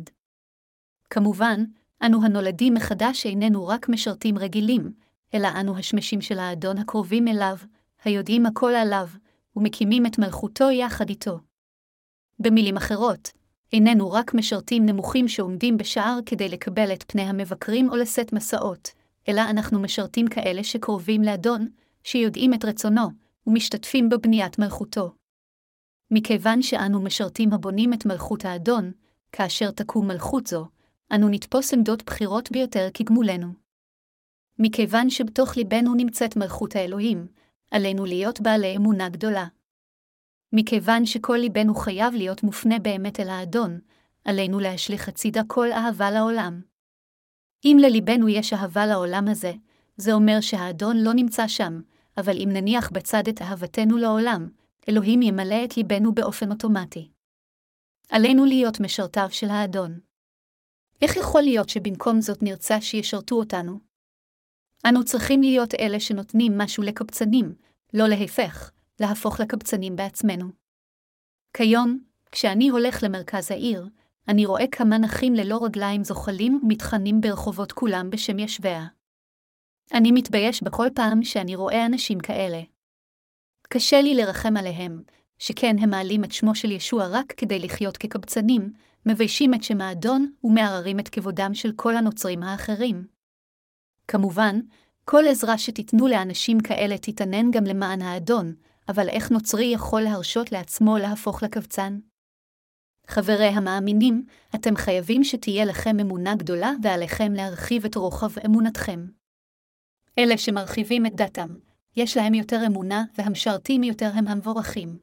כמובן, 1.10 1.64
אנו 2.06 2.26
הנולדים 2.26 2.74
מחדש 2.74 3.26
איננו 3.26 3.68
רק 3.68 3.90
משרתים 3.90 4.38
רגילים, 4.38 4.94
אלא 5.34 5.48
אנו 5.60 5.78
השמשים 5.78 6.22
של 6.22 6.40
האדון 6.40 6.78
הקרובים 6.78 7.28
אליו, 7.28 7.58
היודעים 8.04 8.46
הכל 8.46 8.72
עליו, 8.72 9.08
ומקימים 9.56 10.06
את 10.06 10.18
מלכותו 10.18 10.72
יחד 10.72 11.10
איתו. 11.10 11.40
במילים 12.40 12.78
אחרות, 12.78 13.32
איננו 13.74 14.12
רק 14.12 14.34
משרתים 14.34 14.86
נמוכים 14.86 15.28
שעומדים 15.28 15.78
בשער 15.78 16.20
כדי 16.26 16.50
לקבל 16.50 16.94
את 16.94 17.04
פני 17.08 17.22
המבקרים 17.22 17.90
או 17.90 17.96
לשאת 17.96 18.34
מסעות, 18.34 18.92
אלא 19.30 19.42
אנחנו 19.50 19.80
משרתים 19.80 20.28
כאלה 20.28 20.64
שקרובים 20.64 21.22
לאדון, 21.22 21.68
שיודעים 22.04 22.54
את 22.54 22.66
רצונו, 22.66 23.08
ומשתתפים 23.48 24.10
בבניית 24.10 24.60
מלכותו. 24.60 25.12
מכיוון 26.12 26.62
שאנו 26.62 27.02
משרתים 27.02 27.54
הבונים 27.54 27.94
את 27.94 28.06
מלכות 28.06 28.46
האדון, 28.46 28.92
כאשר 29.32 29.72
תקום 29.72 30.08
מלכות 30.08 30.48
זו, 30.48 30.66
אנו 31.12 31.30
נתפוס 31.30 31.74
עמדות 31.74 32.04
בכירות 32.04 32.52
ביותר 32.52 32.88
כגמולנו. 32.94 33.48
מכיוון 34.60 35.10
שבתוך 35.10 35.58
ליבנו 35.58 35.96
נמצאת 35.96 36.36
מלכות 36.36 36.76
האלוהים, 36.76 37.28
עלינו 37.72 38.06
להיות 38.06 38.42
בעלי 38.42 38.76
אמונה 38.76 39.10
גדולה. 39.10 39.46
מכיוון 40.54 41.06
שכל 41.06 41.38
ליבנו 41.40 41.76
חייב 41.76 42.14
להיות 42.14 42.44
מופנה 42.44 42.80
באמת 42.80 43.20
אל 43.20 43.30
האדון, 43.30 43.80
עלינו 44.26 44.60
להשליך 44.60 45.08
הצידה 45.08 45.42
כל 45.48 45.72
אהבה 45.72 46.12
לעולם. 46.12 46.62
אם 47.66 47.78
לליבנו 47.82 48.30
יש 48.30 48.54
אהבה 48.54 48.86
לעולם 48.86 49.28
הזה, 49.28 49.52
זה 49.98 50.14
אומר 50.14 50.42
שהאדון 50.42 50.98
לא 50.98 51.14
נמצא 51.14 51.48
שם, 51.48 51.82
אבל 52.18 52.38
אם 52.44 52.50
נניח 52.52 52.90
בצד 52.90 53.28
את 53.30 53.42
אהבתנו 53.42 53.98
לעולם, 53.98 54.50
אלוהים 54.90 55.22
ימלא 55.22 55.66
את 55.66 55.78
ליבנו 55.78 56.16
באופן 56.16 56.52
אוטומטי. 56.52 57.10
עלינו 58.10 58.46
להיות 58.46 58.80
משרתיו 58.80 59.28
של 59.32 59.50
האדון. 59.50 60.00
איך 61.02 61.16
יכול 61.16 61.42
להיות 61.42 61.70
שבמקום 61.70 62.22
זאת 62.22 62.44
נרצה 62.44 62.82
שישרתו 62.82 63.36
אותנו? 63.36 63.80
אנו 64.86 65.04
צריכים 65.04 65.42
להיות 65.42 65.74
אלה 65.74 66.00
שנותנים 66.00 66.58
משהו 66.58 66.84
לקבצנים, 66.84 67.56
לא 67.94 68.08
להפך, 68.08 68.72
להפוך 69.00 69.40
לקבצנים 69.40 69.96
בעצמנו. 69.96 70.46
כיום, 71.54 72.00
כשאני 72.32 72.70
הולך 72.70 73.04
למרכז 73.04 73.52
העיר, 73.52 73.88
אני 74.28 74.46
רואה 74.46 74.68
כמה 74.72 74.98
נכים 74.98 75.34
ללא 75.34 75.60
רגליים 75.64 76.04
זוחלים 76.04 76.60
ומתחנים 76.64 77.22
ברחובות 77.22 77.72
כולם 77.72 78.10
בשם 78.10 78.40
ישביה. 78.40 78.88
אני 79.94 80.12
מתבייש 80.12 80.64
בכל 80.64 80.88
פעם 80.96 81.24
שאני 81.24 81.56
רואה 81.56 81.86
אנשים 81.86 82.20
כאלה. 82.20 82.62
קשה 83.70 84.02
לי 84.02 84.16
לרחם 84.16 84.58
עליהם, 84.58 85.02
שכן 85.40 85.76
הם 85.80 85.90
מעלים 85.90 86.24
את 86.24 86.32
שמו 86.32 86.56
של 86.56 86.72
ישוע 86.72 87.08
רק 87.12 87.34
כדי 87.38 87.60
לחיות 87.60 87.98
כקבצנים, 87.98 88.74
מביישים 89.06 89.54
את 89.54 89.64
שם 89.64 89.82
האדון 89.82 90.32
ומערערים 90.44 91.00
את 91.00 91.10
כבודם 91.10 91.54
של 91.54 91.72
כל 91.76 91.96
הנוצרים 91.96 92.44
האחרים. 92.44 93.08
כמובן, 94.08 94.60
כל 95.06 95.24
עזרה 95.28 95.58
שתיתנו 95.58 96.08
לאנשים 96.08 96.60
כאלה 96.60 96.98
תיתנן 96.98 97.52
גם 97.52 97.64
למען 97.64 98.02
האדון, 98.02 98.56
אבל 98.90 99.10
איך 99.10 99.32
נוצרי 99.32 99.66
יכול 99.66 100.02
להרשות 100.02 100.52
לעצמו 100.52 100.98
להפוך 100.98 101.44
לקבצן? 101.44 102.00
חברי 103.08 103.48
המאמינים, 103.48 104.26
אתם 104.56 104.76
חייבים 104.76 105.24
שתהיה 105.24 105.66
לכם 105.66 106.00
אמונה 106.00 106.36
גדולה 106.36 106.72
ועליכם 106.84 107.34
להרחיב 107.34 107.86
את 107.86 107.96
רוחב 107.96 108.40
אמונתכם. 108.46 109.08
אלה 110.20 110.38
שמרחיבים 110.38 111.06
את 111.06 111.16
דתם, 111.16 111.48
יש 111.96 112.18
להם 112.18 112.34
יותר 112.34 112.60
אמונה 112.68 113.04
והמשרתים 113.18 113.84
יותר 113.84 114.10
הם 114.14 114.28
המבורכים. 114.28 114.98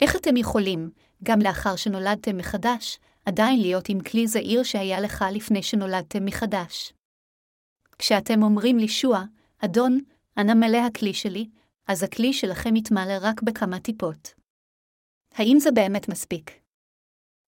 איך 0.00 0.16
אתם 0.16 0.36
יכולים, 0.36 0.90
גם 1.22 1.40
לאחר 1.40 1.76
שנולדתם 1.76 2.36
מחדש, 2.36 2.98
עדיין 3.26 3.60
להיות 3.60 3.88
עם 3.88 4.00
כלי 4.00 4.26
זעיר 4.26 4.62
שהיה 4.62 5.00
לך 5.00 5.24
לפני 5.32 5.62
שנולדתם 5.62 6.24
מחדש? 6.24 6.92
כשאתם 7.98 8.42
אומרים 8.42 8.78
לישוע, 8.78 9.22
אדון, 9.58 10.00
אנא 10.38 10.54
מלא 10.54 10.78
הכלי 10.78 11.14
שלי, 11.14 11.48
אז 11.88 12.02
הכלי 12.02 12.32
שלכם 12.32 12.76
יתמלא 12.76 13.18
רק 13.20 13.42
בכמה 13.42 13.80
טיפות. 13.80 14.34
האם 15.34 15.56
זה 15.58 15.70
באמת 15.70 16.08
מספיק? 16.08 16.50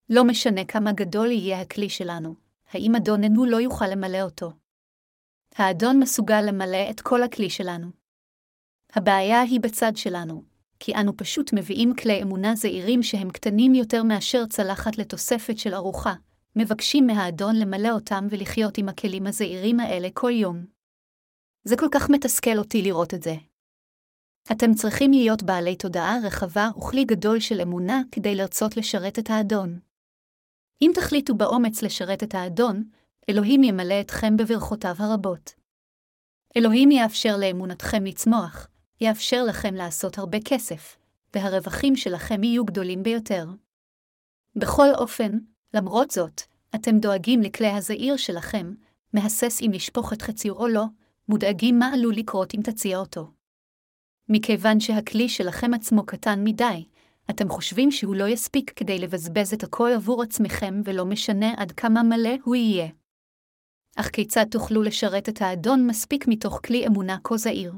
לא 0.09 0.23
משנה 0.23 0.65
כמה 0.65 0.91
גדול 0.91 1.31
יהיה 1.31 1.61
הכלי 1.61 1.89
שלנו, 1.89 2.35
האם 2.71 2.95
אדוננו 2.95 3.45
לא 3.45 3.57
יוכל 3.57 3.87
למלא 3.87 4.21
אותו. 4.21 4.51
האדון 5.55 5.99
מסוגל 5.99 6.41
למלא 6.41 6.89
את 6.89 7.01
כל 7.01 7.23
הכלי 7.23 7.49
שלנו. 7.49 7.87
הבעיה 8.93 9.41
היא 9.41 9.59
בצד 9.59 9.91
שלנו, 9.95 10.43
כי 10.79 10.95
אנו 10.95 11.17
פשוט 11.17 11.53
מביאים 11.53 11.95
כלי 11.95 12.21
אמונה 12.21 12.55
זעירים 12.55 13.03
שהם 13.03 13.29
קטנים 13.29 13.73
יותר 13.73 14.03
מאשר 14.03 14.45
צלחת 14.45 14.97
לתוספת 14.97 15.57
של 15.57 15.73
ארוחה, 15.73 16.13
מבקשים 16.55 17.07
מהאדון 17.07 17.55
למלא 17.55 17.89
אותם 17.91 18.27
ולחיות 18.29 18.77
עם 18.77 18.89
הכלים 18.89 19.27
הזעירים 19.27 19.79
האלה 19.79 20.07
כל 20.13 20.31
יום. 20.31 20.65
זה 21.63 21.77
כל 21.77 21.87
כך 21.93 22.09
מתסכל 22.09 22.57
אותי 22.57 22.81
לראות 22.81 23.13
את 23.13 23.21
זה. 23.21 23.35
אתם 24.51 24.73
צריכים 24.73 25.11
להיות 25.11 25.43
בעלי 25.43 25.75
תודעה 25.75 26.17
רחבה 26.23 26.69
וכלי 26.77 27.05
גדול 27.05 27.39
של 27.39 27.61
אמונה 27.61 28.01
כדי 28.11 28.35
לרצות 28.35 28.77
לשרת 28.77 29.19
את 29.19 29.29
האדון. 29.29 29.79
אם 30.81 30.91
תחליטו 30.95 31.35
באומץ 31.35 31.81
לשרת 31.81 32.23
את 32.23 32.35
האדון, 32.35 32.83
אלוהים 33.29 33.63
ימלא 33.63 34.01
אתכם 34.01 34.37
בברכותיו 34.37 34.95
הרבות. 34.97 35.53
אלוהים 36.57 36.91
יאפשר 36.91 37.37
לאמונתכם 37.37 38.05
לצמוח, 38.05 38.67
יאפשר 39.01 39.43
לכם 39.43 39.73
לעשות 39.73 40.17
הרבה 40.17 40.37
כסף, 40.45 40.97
והרווחים 41.33 41.95
שלכם 41.95 42.43
יהיו 42.43 42.65
גדולים 42.65 43.03
ביותר. 43.03 43.45
בכל 44.55 44.87
אופן, 44.97 45.31
למרות 45.73 46.11
זאת, 46.11 46.41
אתם 46.75 46.99
דואגים 46.99 47.41
לכלי 47.41 47.67
הזעיר 47.67 48.17
שלכם, 48.17 48.73
מהסס 49.13 49.61
אם 49.61 49.71
לשפוך 49.73 50.13
את 50.13 50.21
חציו 50.21 50.53
או 50.55 50.67
לא, 50.67 50.85
מודאגים 51.29 51.79
מה 51.79 51.91
עלול 51.93 52.13
לקרות 52.15 52.53
אם 52.55 52.61
תציע 52.63 52.97
אותו. 52.97 53.31
מכיוון 54.29 54.79
שהכלי 54.79 55.29
שלכם 55.29 55.73
עצמו 55.73 56.05
קטן 56.05 56.43
מדי, 56.43 56.85
אתם 57.29 57.49
חושבים 57.49 57.91
שהוא 57.91 58.15
לא 58.15 58.27
יספיק 58.27 58.71
כדי 58.75 58.99
לבזבז 58.99 59.53
את 59.53 59.63
הכל 59.63 59.89
עבור 59.95 60.23
עצמכם 60.23 60.81
ולא 60.85 61.05
משנה 61.05 61.53
עד 61.57 61.71
כמה 61.71 62.03
מלא 62.03 62.35
הוא 62.43 62.55
יהיה. 62.55 62.87
אך 63.95 64.09
כיצד 64.09 64.45
תוכלו 64.51 64.83
לשרת 64.83 65.29
את 65.29 65.41
האדון 65.41 65.87
מספיק 65.87 66.25
מתוך 66.27 66.59
כלי 66.65 66.87
אמונה 66.87 67.17
כה 67.23 67.37
זעיר? 67.37 67.73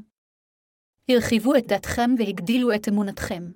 הרחיבו 1.10 1.56
את 1.56 1.68
דתכם 1.68 2.12
והגדילו 2.18 2.76
את 2.76 2.88
אמונתכם. 2.90 3.52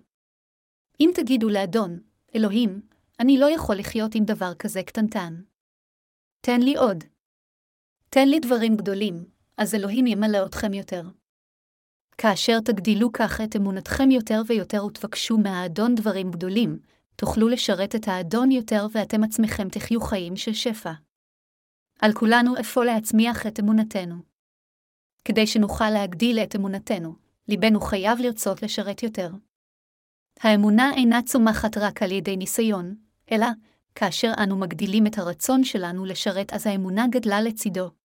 אם 1.00 1.10
תגידו 1.16 1.50
לאדון, 1.50 2.00
אלוהים, 2.36 2.82
אני 3.20 3.38
לא 3.38 3.46
יכול 3.52 3.76
לחיות 3.76 4.16
עם 4.16 4.24
דבר 4.26 4.54
כזה 4.54 4.84
קטנטן. 4.84 5.42
תן 6.42 6.62
לי 6.62 6.76
עוד. 6.76 7.04
תן 8.10 8.28
לי 8.28 8.40
דברים 8.40 8.76
גדולים, 8.76 9.26
אז 9.58 9.76
אלוהים 9.76 10.08
ימלא 10.08 10.46
אתכם 10.46 10.74
יותר. 10.74 11.04
כאשר 12.18 12.60
תגדילו 12.60 13.12
כך 13.12 13.42
את 13.42 13.56
אמונתכם 13.56 14.12
יותר 14.12 14.42
ויותר 14.48 14.86
ותבקשו 14.86 15.38
מהאדון 15.38 15.96
דברים 15.96 16.32
גדולים, 16.32 16.80
תוכלו 17.16 17.50
לשרת 17.50 17.96
את 17.96 18.08
האדון 18.08 18.52
יותר 18.52 18.88
ואתם 18.92 19.24
עצמכם 19.24 19.70
תחיו 19.70 20.02
חיים 20.02 20.36
של 20.36 20.54
שפע. 20.54 20.92
על 22.00 22.14
כולנו 22.14 22.60
אפוא 22.60 22.86
להצמיח 22.86 23.48
את 23.48 23.60
אמונתנו. 23.60 24.16
כדי 25.26 25.48
שנוכל 25.48 25.90
להגדיל 25.90 26.40
את 26.40 26.56
אמונתנו, 26.56 27.16
ליבנו 27.48 27.82
חייב 27.82 28.20
לרצות 28.20 28.64
לשרת 28.64 29.04
יותר. 29.04 29.32
האמונה 30.40 30.92
אינה 30.94 31.22
צומחת 31.26 31.78
רק 31.78 32.04
על 32.04 32.12
ידי 32.12 32.38
ניסיון, 32.38 32.96
אלא, 33.32 33.48
כאשר 33.96 34.32
אנו 34.44 34.58
מגדילים 34.58 35.08
את 35.08 35.18
הרצון 35.18 35.64
שלנו 35.64 36.06
לשרת 36.06 36.54
אז 36.54 36.68
האמונה 36.68 37.06
גדלה 37.12 37.42
לצידו. 37.42 37.97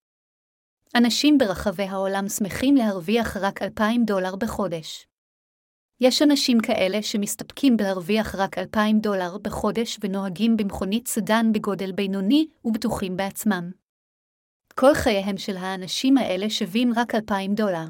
אנשים 0.96 1.38
ברחבי 1.38 1.82
העולם 1.82 2.28
שמחים 2.28 2.76
להרוויח 2.76 3.36
רק 3.36 3.62
2,000 3.62 4.04
דולר 4.04 4.36
בחודש. 4.36 5.06
יש 6.00 6.22
אנשים 6.22 6.60
כאלה 6.60 7.02
שמסתפקים 7.02 7.76
בהרוויח 7.76 8.34
רק 8.34 8.58
2,000 8.58 9.00
דולר 9.00 9.38
בחודש 9.38 9.98
ונוהגים 10.00 10.56
במכונית 10.56 11.08
סדן 11.08 11.52
בגודל 11.52 11.92
בינוני 11.92 12.46
ובטוחים 12.64 13.16
בעצמם. 13.16 13.70
כל 14.74 14.94
חייהם 14.94 15.38
של 15.38 15.56
האנשים 15.56 16.18
האלה 16.18 16.50
שווים 16.50 16.92
רק 16.96 17.14
2,000 17.14 17.54
דולר. 17.54 17.86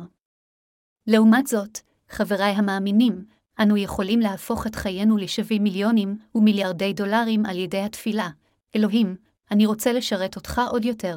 לעומת 1.06 1.46
זאת, 1.46 1.78
חבריי 2.08 2.52
המאמינים, 2.52 3.24
אנו 3.62 3.76
יכולים 3.76 4.20
להפוך 4.20 4.66
את 4.66 4.74
חיינו 4.74 5.16
לשווים 5.16 5.62
מיליונים 5.62 6.18
ומיליארדי 6.34 6.92
דולרים 6.92 7.46
על 7.46 7.58
ידי 7.58 7.80
התפילה. 7.80 8.28
אלוהים, 8.76 9.16
אני 9.50 9.66
רוצה 9.66 9.92
לשרת 9.92 10.36
אותך 10.36 10.60
עוד 10.70 10.84
יותר. 10.84 11.16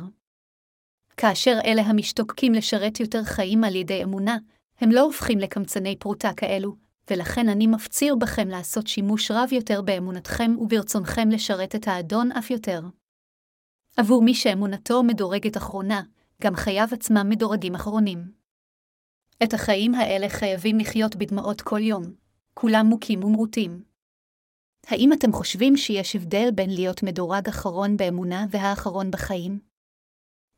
כאשר 1.17 1.59
אלה 1.65 1.81
המשתוקקים 1.81 2.53
לשרת 2.53 2.99
יותר 2.99 3.23
חיים 3.23 3.63
על 3.63 3.75
ידי 3.75 4.03
אמונה, 4.03 4.37
הם 4.79 4.91
לא 4.91 5.01
הופכים 5.01 5.39
לקמצני 5.39 5.95
פרוטה 5.95 6.33
כאלו, 6.37 6.75
ולכן 7.09 7.49
אני 7.49 7.67
מפציר 7.67 8.15
בכם 8.15 8.47
לעשות 8.47 8.87
שימוש 8.87 9.31
רב 9.31 9.49
יותר 9.53 9.81
באמונתכם 9.81 10.55
וברצונכם 10.59 11.29
לשרת 11.29 11.75
את 11.75 11.87
האדון 11.87 12.31
אף 12.31 12.51
יותר. 12.51 12.81
עבור 13.97 14.23
מי 14.23 14.33
שאמונתו 14.33 15.03
מדורגת 15.03 15.57
אחרונה, 15.57 16.01
גם 16.41 16.55
חייו 16.55 16.87
עצמם 16.91 17.29
מדורגים 17.29 17.75
אחרונים. 17.75 18.31
את 19.43 19.53
החיים 19.53 19.95
האלה 19.95 20.29
חייבים 20.29 20.77
לחיות 20.79 21.15
בדמעות 21.15 21.61
כל 21.61 21.79
יום, 21.81 22.03
כולם 22.53 22.85
מוכים 22.85 23.23
ומרוטים. 23.23 23.83
האם 24.87 25.13
אתם 25.13 25.31
חושבים 25.31 25.77
שיש 25.77 26.15
הבדל 26.15 26.49
בין 26.55 26.69
להיות 26.69 27.03
מדורג 27.03 27.47
אחרון 27.47 27.97
באמונה 27.97 28.45
והאחרון 28.49 29.11
בחיים? 29.11 29.74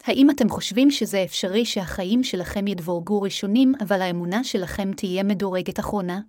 האם 0.03 0.29
אתם 0.29 0.49
חושבים 0.49 0.91
שזה 0.91 1.23
אפשרי 1.23 1.65
שהחיים 1.65 2.23
שלכם 2.23 2.67
ידבורגו 2.67 3.21
ראשונים, 3.21 3.73
אבל 3.83 4.01
האמונה 4.01 4.43
שלכם 4.43 4.93
תהיה 4.93 5.23
מדורגת 5.23 5.79
אחרונה? 5.79 6.19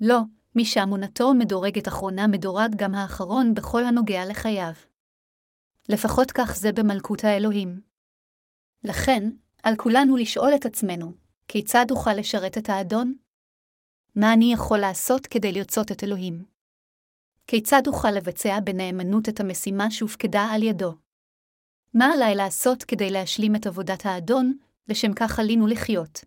לא, 0.00 0.18
מי 0.56 0.64
שאמונתו 0.64 1.34
מדורגת 1.34 1.88
אחרונה 1.88 2.26
מדורג 2.26 2.74
גם 2.76 2.94
האחרון 2.94 3.54
בכל 3.54 3.84
הנוגע 3.84 4.26
לחייו. 4.26 4.72
לפחות 5.88 6.30
כך 6.30 6.56
זה 6.56 6.72
במלכות 6.72 7.24
האלוהים. 7.24 7.80
לכן, 8.84 9.30
על 9.62 9.76
כולנו 9.76 10.16
לשאול 10.16 10.50
את 10.54 10.66
עצמנו, 10.66 11.12
כיצד 11.48 11.86
אוכל 11.90 12.12
לשרת 12.12 12.58
את 12.58 12.68
האדון? 12.68 13.14
מה 14.16 14.32
אני 14.32 14.52
יכול 14.52 14.78
לעשות 14.78 15.26
כדי 15.26 15.52
לרצות 15.52 15.92
את 15.92 16.04
אלוהים? 16.04 16.44
כיצד 17.46 17.82
אוכל 17.86 18.10
לבצע 18.10 18.60
בנאמנות 18.60 19.28
את 19.28 19.40
המשימה 19.40 19.90
שהופקדה 19.90 20.42
על 20.42 20.62
ידו? 20.62 21.03
מה 21.94 22.12
עליי 22.12 22.34
לעשות 22.34 22.84
כדי 22.84 23.10
להשלים 23.10 23.56
את 23.56 23.66
עבודת 23.66 24.06
האדון, 24.06 24.56
לשם 24.88 25.12
כך 25.12 25.38
עלינו 25.38 25.66
לחיות? 25.66 26.24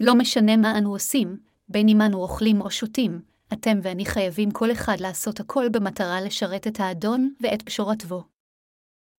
לא 0.00 0.14
משנה 0.14 0.56
מה 0.56 0.78
אנו 0.78 0.92
עושים, 0.92 1.36
בין 1.68 1.88
אם 1.88 2.00
אנו 2.00 2.18
אוכלים 2.18 2.60
או 2.60 2.70
שותים, 2.70 3.22
אתם 3.52 3.78
ואני 3.82 4.04
חייבים 4.04 4.50
כל 4.50 4.72
אחד 4.72 5.00
לעשות 5.00 5.40
הכל 5.40 5.68
במטרה 5.68 6.20
לשרת 6.20 6.66
את 6.66 6.80
האדון 6.80 7.34
ואת 7.40 7.62
פשורתו. 7.62 8.24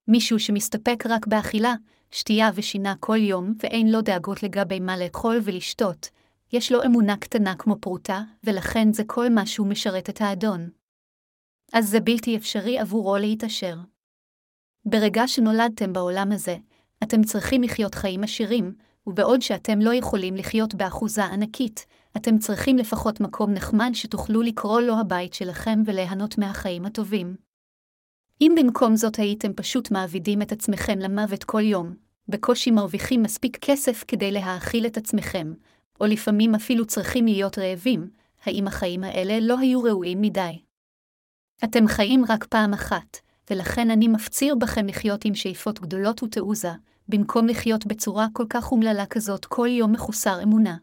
מישהו 0.08 0.40
שמסתפק 0.40 1.04
רק 1.10 1.28
באכילה, 1.28 1.76
שתייה 2.12 2.50
ושינה 2.56 2.96
כל 3.00 3.18
יום, 3.18 3.54
ואין 3.64 3.92
לו 3.92 4.02
דאגות 4.02 4.44
לגבי 4.44 4.80
מה 4.80 4.98
לאכול 4.98 5.40
ולשתות, 5.44 6.10
יש 6.54 6.72
לו 6.72 6.84
אמונה 6.86 7.18
קטנה 7.18 7.56
כמו 7.56 7.76
פרוטה, 7.82 8.22
ולכן 8.44 8.94
זה 8.94 9.04
כל 9.08 9.30
מה 9.30 9.46
שהוא 9.46 9.68
משרת 9.68 10.10
את 10.10 10.22
האדון. 10.22 10.70
אז 11.74 11.90
זה 11.90 12.00
בלתי 12.00 12.38
אפשרי 12.38 12.80
עבורו 12.80 13.18
להתעשר. 13.18 13.76
ברגע 14.86 15.28
שנולדתם 15.28 15.94
בעולם 15.94 16.32
הזה, 16.32 16.58
אתם 17.04 17.24
צריכים 17.24 17.64
לחיות 17.64 17.96
חיים 17.96 18.24
עשירים, 18.24 18.76
ובעוד 19.08 19.42
שאתם 19.42 19.80
לא 19.80 19.94
יכולים 19.94 20.36
לחיות 20.36 20.76
באחוזה 20.76 21.26
ענקית, 21.26 21.86
אתם 22.18 22.38
צריכים 22.38 22.78
לפחות 22.78 23.20
מקום 23.20 23.54
נחמד 23.54 23.90
שתוכלו 23.94 24.42
לקרוא 24.42 24.82
לו 24.82 25.00
הבית 25.00 25.34
שלכם 25.34 25.82
וליהנות 25.86 26.38
מהחיים 26.38 26.86
הטובים. 26.86 27.36
אם 28.42 28.56
במקום 28.58 28.96
זאת 28.96 29.16
הייתם 29.16 29.54
פשוט 29.54 29.92
מעבידים 29.92 30.42
את 30.42 30.52
עצמכם 30.52 31.00
למוות 31.00 31.44
כל 31.44 31.62
יום, 31.62 31.96
בקושי 32.28 32.72
מרוויחים 32.72 33.24
מספיק 33.24 33.58
כסף 33.62 34.04
כדי 34.08 34.32
להאכיל 34.32 34.86
את 34.86 34.98
עצמכם, 34.98 35.54
או 36.02 36.06
לפעמים 36.06 36.56
אפילו 36.56 36.86
צריכים 36.86 37.26
להיות 37.26 37.58
רעבים, 37.60 38.10
האם 38.46 38.68
החיים 38.68 39.04
האלה 39.04 39.40
לא 39.40 39.60
היו 39.60 39.84
ראויים 39.84 40.22
מדי? 40.22 40.60
אתם 41.64 41.88
חיים 41.88 42.26
רק 42.30 42.46
פעם 42.46 42.74
אחת, 42.74 43.18
ולכן 43.50 43.90
אני 43.90 44.08
מפציר 44.08 44.56
בכם 44.56 44.88
לחיות 44.88 45.26
עם 45.26 45.36
שאיפות 45.36 45.80
גדולות 45.80 46.24
ותעוזה, 46.24 46.72
במקום 47.08 47.48
לחיות 47.48 47.86
בצורה 47.86 48.28
כל 48.34 48.46
כך 48.50 48.72
אומללה 48.72 49.06
כזאת 49.06 49.46
כל 49.46 49.68
יום 49.68 49.92
מחוסר 49.92 50.44
אמונה. 50.44 50.78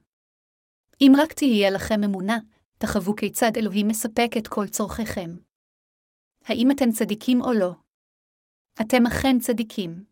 אם 1.00 1.12
רק 1.18 1.32
תהיה 1.32 1.70
לכם 1.70 2.04
אמונה, 2.04 2.38
תחוו 2.78 3.16
כיצד 3.16 3.50
אלוהים 3.56 3.88
מספק 3.88 4.30
את 4.38 4.48
כל 4.48 4.66
צורכיכם. 4.66 5.30
האם 6.44 6.70
אתם 6.70 6.90
צדיקים 6.90 7.42
או 7.42 7.52
לא? 7.52 7.72
אתם 8.80 9.06
אכן 9.06 9.38
צדיקים. 9.38 10.04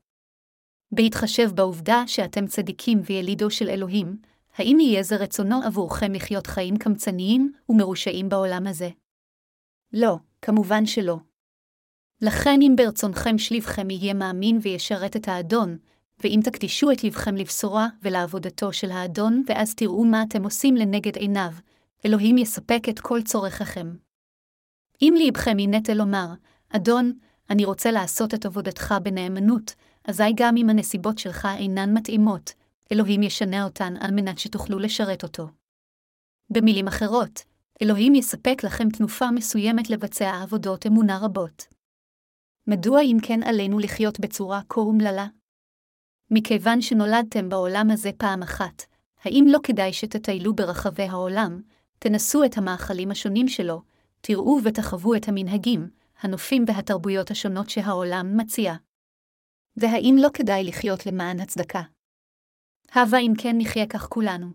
בהתחשב 0.93 1.51
בעובדה 1.55 2.03
שאתם 2.07 2.47
צדיקים 2.47 3.01
וילידו 3.05 3.51
של 3.51 3.69
אלוהים, 3.69 4.17
האם 4.55 4.81
יהיה 4.81 5.03
זה 5.03 5.17
רצונו 5.17 5.63
עבורכם 5.67 6.13
לחיות 6.13 6.47
חיים 6.47 6.77
קמצניים 6.77 7.53
ומרושעים 7.69 8.29
בעולם 8.29 8.67
הזה? 8.67 8.89
לא, 9.93 10.17
כמובן 10.43 10.87
שלא. 10.87 11.17
לכן 12.23 12.63
אם 12.63 12.75
ברצונכם 12.77 13.39
שלבכם 13.39 13.91
יהיה 13.91 14.15
מאמין 14.15 14.59
וישרת 14.63 15.17
את 15.17 15.29
האדון, 15.29 15.79
ואם 16.23 16.41
תקדישו 16.45 16.91
את 16.91 17.05
לבכם 17.05 17.37
לבשורה 17.37 17.89
ולעבודתו 18.03 18.73
של 18.73 18.91
האדון, 18.91 19.43
ואז 19.47 19.75
תראו 19.75 20.05
מה 20.05 20.23
אתם 20.23 20.45
עושים 20.45 20.77
לנגד 20.77 21.17
עיניו, 21.17 21.51
אלוהים 22.07 22.39
יספק 22.39 22.83
את 22.89 23.01
כל 23.01 23.23
צורככם. 23.23 23.95
אם 25.03 25.15
ליבכם 25.17 25.59
ינטה 25.59 25.95
לומר, 25.95 26.27
אדון, 26.69 27.13
אני 27.51 27.65
רוצה 27.65 27.91
לעשות 27.91 28.35
את 28.35 28.47
עבודתך 28.47 28.95
בנאמנות, 29.03 29.75
אזי 30.05 30.33
גם 30.35 30.57
אם 30.57 30.71
הנסיבות 30.71 31.19
שלך 31.19 31.49
אינן 31.59 31.99
מתאימות, 31.99 32.53
אלוהים 32.93 33.23
ישנה 33.23 33.65
אותן 33.65 33.95
על 34.01 34.11
מנת 34.11 34.39
שתוכלו 34.39 34.79
לשרת 34.79 35.23
אותו. 35.23 35.49
במילים 36.51 36.89
אחרות, 36.89 37.43
אלוהים 37.83 38.15
יספק 38.15 38.65
לכם 38.65 38.91
תנופה 38.91 39.31
מסוימת 39.31 39.91
לבצע 39.91 40.43
עבודות 40.43 40.87
אמונה 40.87 41.19
רבות. 41.19 41.80
מדוע 42.71 43.01
אם 43.01 43.17
כן 43.23 43.43
עלינו 43.43 43.79
לחיות 43.79 44.21
בצורה 44.21 44.61
כה 44.69 44.81
אומללה? 44.81 45.27
מכיוון 46.31 46.83
שנולדתם 46.83 47.49
בעולם 47.49 47.91
הזה 47.91 48.11
פעם 48.17 48.43
אחת, 48.43 48.83
האם 49.25 49.45
לא 49.49 49.59
כדאי 49.63 49.93
שתטיילו 49.93 50.55
ברחבי 50.55 51.03
העולם, 51.03 51.63
תנסו 51.99 52.45
את 52.45 52.59
המאכלים 52.59 53.11
השונים 53.11 53.49
שלו, 53.49 53.83
תראו 54.21 54.59
ותחוו 54.65 55.15
את 55.15 55.29
המנהגים, 55.29 55.91
הנופים 56.21 56.65
והתרבויות 56.67 57.31
השונות 57.31 57.71
שהעולם 57.71 58.37
מציע. 58.37 58.75
והאם 59.77 60.17
לא 60.19 60.29
כדאי 60.35 60.65
לחיות 60.65 61.07
למען 61.07 61.41
הצדקה? 61.41 61.83
הבה 62.93 63.19
אם 63.19 63.33
כן 63.39 63.57
נחיה 63.59 63.87
כך 63.87 64.09
כולנו. 64.09 64.47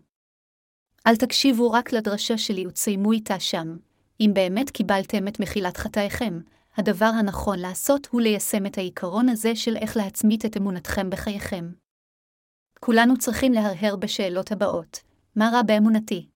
אל 1.06 1.16
תקשיבו 1.16 1.70
רק 1.70 1.92
לדרשה 1.92 2.38
שלי 2.38 2.66
ותסיימו 2.66 3.12
איתה 3.12 3.40
שם. 3.40 3.76
אם 4.20 4.30
באמת 4.34 4.70
קיבלתם 4.70 5.28
את 5.28 5.40
מחילת 5.40 5.76
חטאיכם, 5.76 6.40
הדבר 6.76 7.10
הנכון 7.18 7.58
לעשות 7.58 8.06
הוא 8.10 8.20
ליישם 8.20 8.66
את 8.66 8.78
העיקרון 8.78 9.28
הזה 9.28 9.56
של 9.56 9.76
איך 9.76 9.96
להצמית 9.96 10.44
את 10.44 10.56
אמונתכם 10.56 11.10
בחייכם. 11.10 11.72
כולנו 12.80 13.18
צריכים 13.18 13.52
להרהר 13.52 13.96
בשאלות 13.96 14.52
הבאות 14.52 15.02
מה 15.36 15.50
רע 15.52 15.62
באמונתי? 15.62 16.28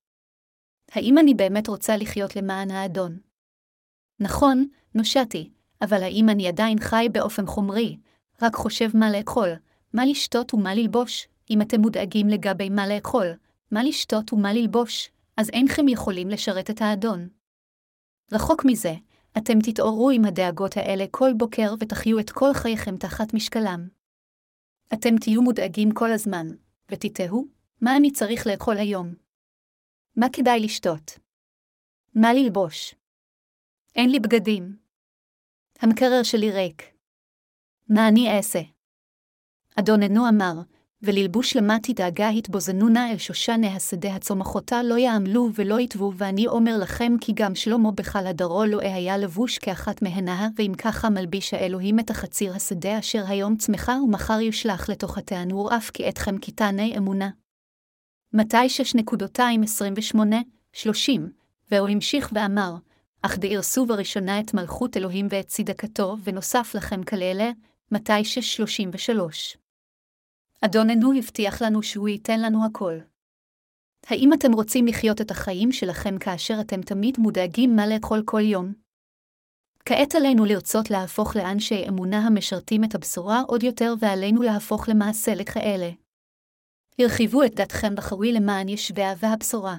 האם 0.91 1.17
אני 1.17 1.33
באמת 1.33 1.67
רוצה 1.67 1.97
לחיות 1.97 2.35
למען 2.35 2.71
האדון? 2.71 3.19
נכון, 4.19 4.67
נושעתי, 4.95 5.51
אבל 5.81 6.03
האם 6.03 6.29
אני 6.29 6.47
עדיין 6.47 6.79
חי 6.79 7.07
באופן 7.11 7.45
חומרי, 7.45 7.97
רק 8.41 8.55
חושב 8.55 8.89
מה 8.93 9.11
לאכול, 9.11 9.49
מה 9.93 10.05
לשתות 10.05 10.53
ומה 10.53 10.75
ללבוש, 10.75 11.27
אם 11.49 11.61
אתם 11.61 11.81
מודאגים 11.81 12.27
לגבי 12.27 12.69
מה 12.69 12.87
לאכול, 12.87 13.27
מה 13.71 13.83
לשתות 13.83 14.33
ומה 14.33 14.53
ללבוש, 14.53 15.11
אז 15.37 15.49
אינכם 15.49 15.87
יכולים 15.87 16.29
לשרת 16.29 16.69
את 16.69 16.81
האדון. 16.81 17.29
רחוק 18.31 18.65
מזה, 18.65 18.93
אתם 19.37 19.53
תתעוררו 19.63 20.09
עם 20.09 20.25
הדאגות 20.25 20.77
האלה 20.77 21.05
כל 21.11 21.31
בוקר 21.37 21.73
ותחיו 21.79 22.19
את 22.19 22.29
כל 22.29 22.53
חייכם 22.53 22.97
תחת 22.97 23.33
משקלם. 23.33 23.87
אתם 24.93 25.17
תהיו 25.21 25.41
מודאגים 25.41 25.91
כל 25.93 26.11
הזמן, 26.11 26.47
ותתהו, 26.91 27.47
מה 27.81 27.97
אני 27.97 28.11
צריך 28.11 28.47
לאכול 28.47 28.77
היום? 28.77 29.13
מה 30.15 30.25
כדאי 30.33 30.59
לשתות? 30.59 31.19
מה 32.15 32.33
ללבוש? 32.33 32.95
אין 33.95 34.09
לי 34.09 34.19
בגדים. 34.19 34.77
המקרר 35.79 36.23
שלי 36.23 36.51
ריק. 36.51 36.83
מה 37.89 38.07
אני 38.07 38.37
אעשה? 38.37 38.59
אדוננו 39.79 40.29
אמר, 40.29 40.53
וללבוש 41.03 41.55
למטי 41.55 41.93
דאגה 41.93 42.29
התבוזנונה 42.29 43.11
אל 43.11 43.17
שושנה 43.17 43.75
השדה 43.75 44.15
הצומחותה 44.15 44.83
לא 44.83 44.97
יעמלו 44.97 45.49
ולא 45.55 45.79
יטבו, 45.79 46.13
ואני 46.17 46.47
אומר 46.47 46.77
לכם 46.77 47.13
כי 47.21 47.33
גם 47.35 47.55
שלמה 47.55 47.91
בחלדרו 47.91 48.65
לא 48.65 48.79
היה 48.81 49.17
לבוש 49.17 49.57
כאחת 49.57 50.01
מהנה, 50.01 50.47
ואם 50.55 50.73
ככה 50.77 51.09
מלביש 51.09 51.53
האלוהים 51.53 51.99
את 51.99 52.09
החציר 52.09 52.55
השדה 52.55 52.99
אשר 52.99 53.23
היום 53.27 53.55
צמחה 53.55 53.91
ומחר 54.03 54.41
יושלך 54.41 54.89
לתוך 54.89 55.17
התענור 55.17 55.77
אף 55.77 55.89
כי 55.89 56.09
אתכם 56.09 56.37
כי 56.37 56.51
תעני 56.51 56.97
אמונה. 56.97 57.29
מתי 58.33 58.67
6.28, 60.13 60.19
30, 60.73 61.31
והוא 61.71 61.89
המשיך 61.89 62.29
ואמר, 62.33 62.75
אך 63.21 63.37
דארסו 63.37 63.85
בראשונה 63.85 64.39
את 64.39 64.53
מלכות 64.53 64.97
אלוהים 64.97 65.27
ואת 65.29 65.47
צדקתו, 65.47 66.17
ונוסף 66.23 66.71
לכם 66.75 67.03
כאלה, 67.03 67.51
מתי 67.91 68.21
6.33. 68.21 69.60
אדוננו 70.65 71.13
הבטיח 71.17 71.61
לנו 71.61 71.83
שהוא 71.83 72.09
ייתן 72.09 72.39
לנו 72.41 72.65
הכל. 72.65 72.93
האם 74.07 74.33
אתם 74.33 74.51
רוצים 74.53 74.85
לחיות 74.85 75.21
את 75.21 75.31
החיים 75.31 75.71
שלכם 75.71 76.19
כאשר 76.19 76.53
אתם 76.61 76.81
תמיד 76.81 77.15
מודאגים 77.19 77.75
מה 77.75 77.87
לאכול 77.87 78.23
כל 78.25 78.41
יום? 78.41 78.73
כעת 79.85 80.15
עלינו 80.15 80.45
לרצות 80.45 80.89
להפוך 80.89 81.35
לאנשי 81.35 81.87
אמונה 81.89 82.17
המשרתים 82.17 82.83
את 82.83 82.95
הבשורה 82.95 83.41
עוד 83.47 83.63
יותר, 83.63 83.93
ועלינו 83.99 84.41
להפוך 84.41 84.89
למעשה 84.89 85.31
לכאלה. 85.35 85.89
הרחיבו 86.99 87.43
את 87.43 87.55
דתכם 87.55 87.95
בחווי 87.95 88.33
למען 88.33 88.69
ישביה 88.69 89.13
והבשורה. 89.17 89.75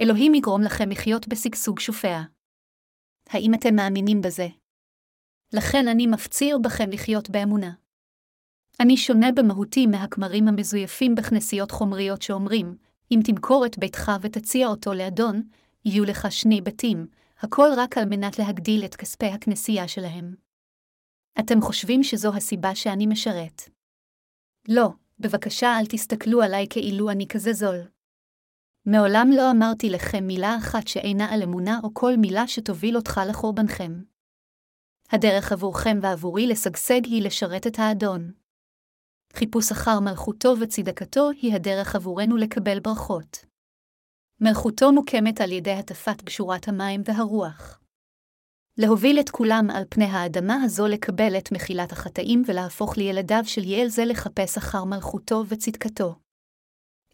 אלוהים 0.00 0.34
יגרום 0.34 0.62
לכם 0.62 0.90
לחיות 0.90 1.28
בשגשוג 1.28 1.80
שופע. 1.80 2.20
האם 3.28 3.54
אתם 3.54 3.74
מאמינים 3.76 4.20
בזה? 4.20 4.46
לכן 5.52 5.88
אני 5.88 6.06
מפציר 6.06 6.58
בכם 6.64 6.90
לחיות 6.92 7.30
באמונה. 7.30 7.87
אני 8.80 8.96
שונה 8.96 9.32
במהותי 9.32 9.86
מהכמרים 9.86 10.48
המזויפים 10.48 11.14
בכנסיות 11.14 11.70
חומריות 11.70 12.22
שאומרים, 12.22 12.76
אם 13.10 13.20
תמכור 13.24 13.66
את 13.66 13.78
ביתך 13.78 14.12
ותציע 14.20 14.68
אותו 14.68 14.94
לאדון, 14.94 15.42
יהיו 15.84 16.04
לך 16.04 16.32
שני 16.32 16.60
בתים, 16.60 17.06
הכל 17.38 17.68
רק 17.76 17.98
על 17.98 18.04
מנת 18.04 18.38
להגדיל 18.38 18.84
את 18.84 18.96
כספי 18.96 19.26
הכנסייה 19.26 19.88
שלהם. 19.88 20.34
אתם 21.40 21.60
חושבים 21.60 22.02
שזו 22.02 22.34
הסיבה 22.34 22.74
שאני 22.74 23.06
משרת? 23.06 23.62
לא, 24.68 24.88
בבקשה 25.18 25.78
אל 25.80 25.86
תסתכלו 25.86 26.42
עליי 26.42 26.66
כאילו 26.70 27.10
אני 27.10 27.26
כזה 27.28 27.52
זול. 27.52 27.80
מעולם 28.86 29.28
לא 29.36 29.50
אמרתי 29.50 29.90
לכם 29.90 30.26
מילה 30.26 30.56
אחת 30.58 30.88
שאינה 30.88 31.34
על 31.34 31.42
אמונה 31.42 31.80
או 31.84 31.94
כל 31.94 32.16
מילה 32.16 32.48
שתוביל 32.48 32.96
אותך 32.96 33.20
לחורבנכם. 33.28 34.02
הדרך 35.10 35.52
עבורכם 35.52 35.98
ועבורי 36.02 36.46
לשגשג 36.46 37.04
היא 37.04 37.22
לשרת 37.22 37.66
את 37.66 37.78
האדון. 37.78 38.37
חיפוש 39.32 39.72
אחר 39.72 40.00
מלכותו 40.00 40.54
וצדקתו 40.60 41.30
היא 41.30 41.54
הדרך 41.54 41.94
עבורנו 41.94 42.36
לקבל 42.36 42.80
ברכות. 42.80 43.44
מלכותו 44.40 44.92
מוקמת 44.92 45.40
על 45.40 45.52
ידי 45.52 45.72
הטפת 45.72 46.22
גשורת 46.22 46.68
המים 46.68 47.02
והרוח. 47.04 47.80
להוביל 48.78 49.20
את 49.20 49.30
כולם 49.30 49.70
על 49.70 49.84
פני 49.90 50.04
האדמה 50.04 50.54
הזו 50.64 50.86
לקבל 50.86 51.38
את 51.38 51.52
מחילת 51.52 51.92
החטאים 51.92 52.42
ולהפוך 52.46 52.96
לילדיו 52.96 53.42
של 53.44 53.64
יעל 53.64 53.88
זה 53.88 54.04
לחפש 54.04 54.56
אחר 54.56 54.84
מלכותו 54.84 55.44
וצדקתו. 55.48 56.14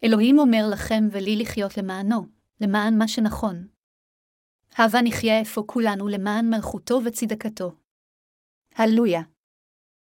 אלוהים 0.03 0.39
אומר 0.39 0.65
לכם 0.71 1.03
ולי 1.11 1.35
לחיות 1.35 1.77
למענו, 1.77 2.27
למען 2.61 2.97
מה 2.97 3.07
שנכון. 3.07 3.67
הבה 4.77 5.01
נחיה 5.03 5.41
אפוא 5.41 5.63
כולנו 5.67 6.07
למען 6.07 6.49
מלכותו 6.49 6.99
וצדקתו. 7.05 7.75
הללויה. 8.75 9.21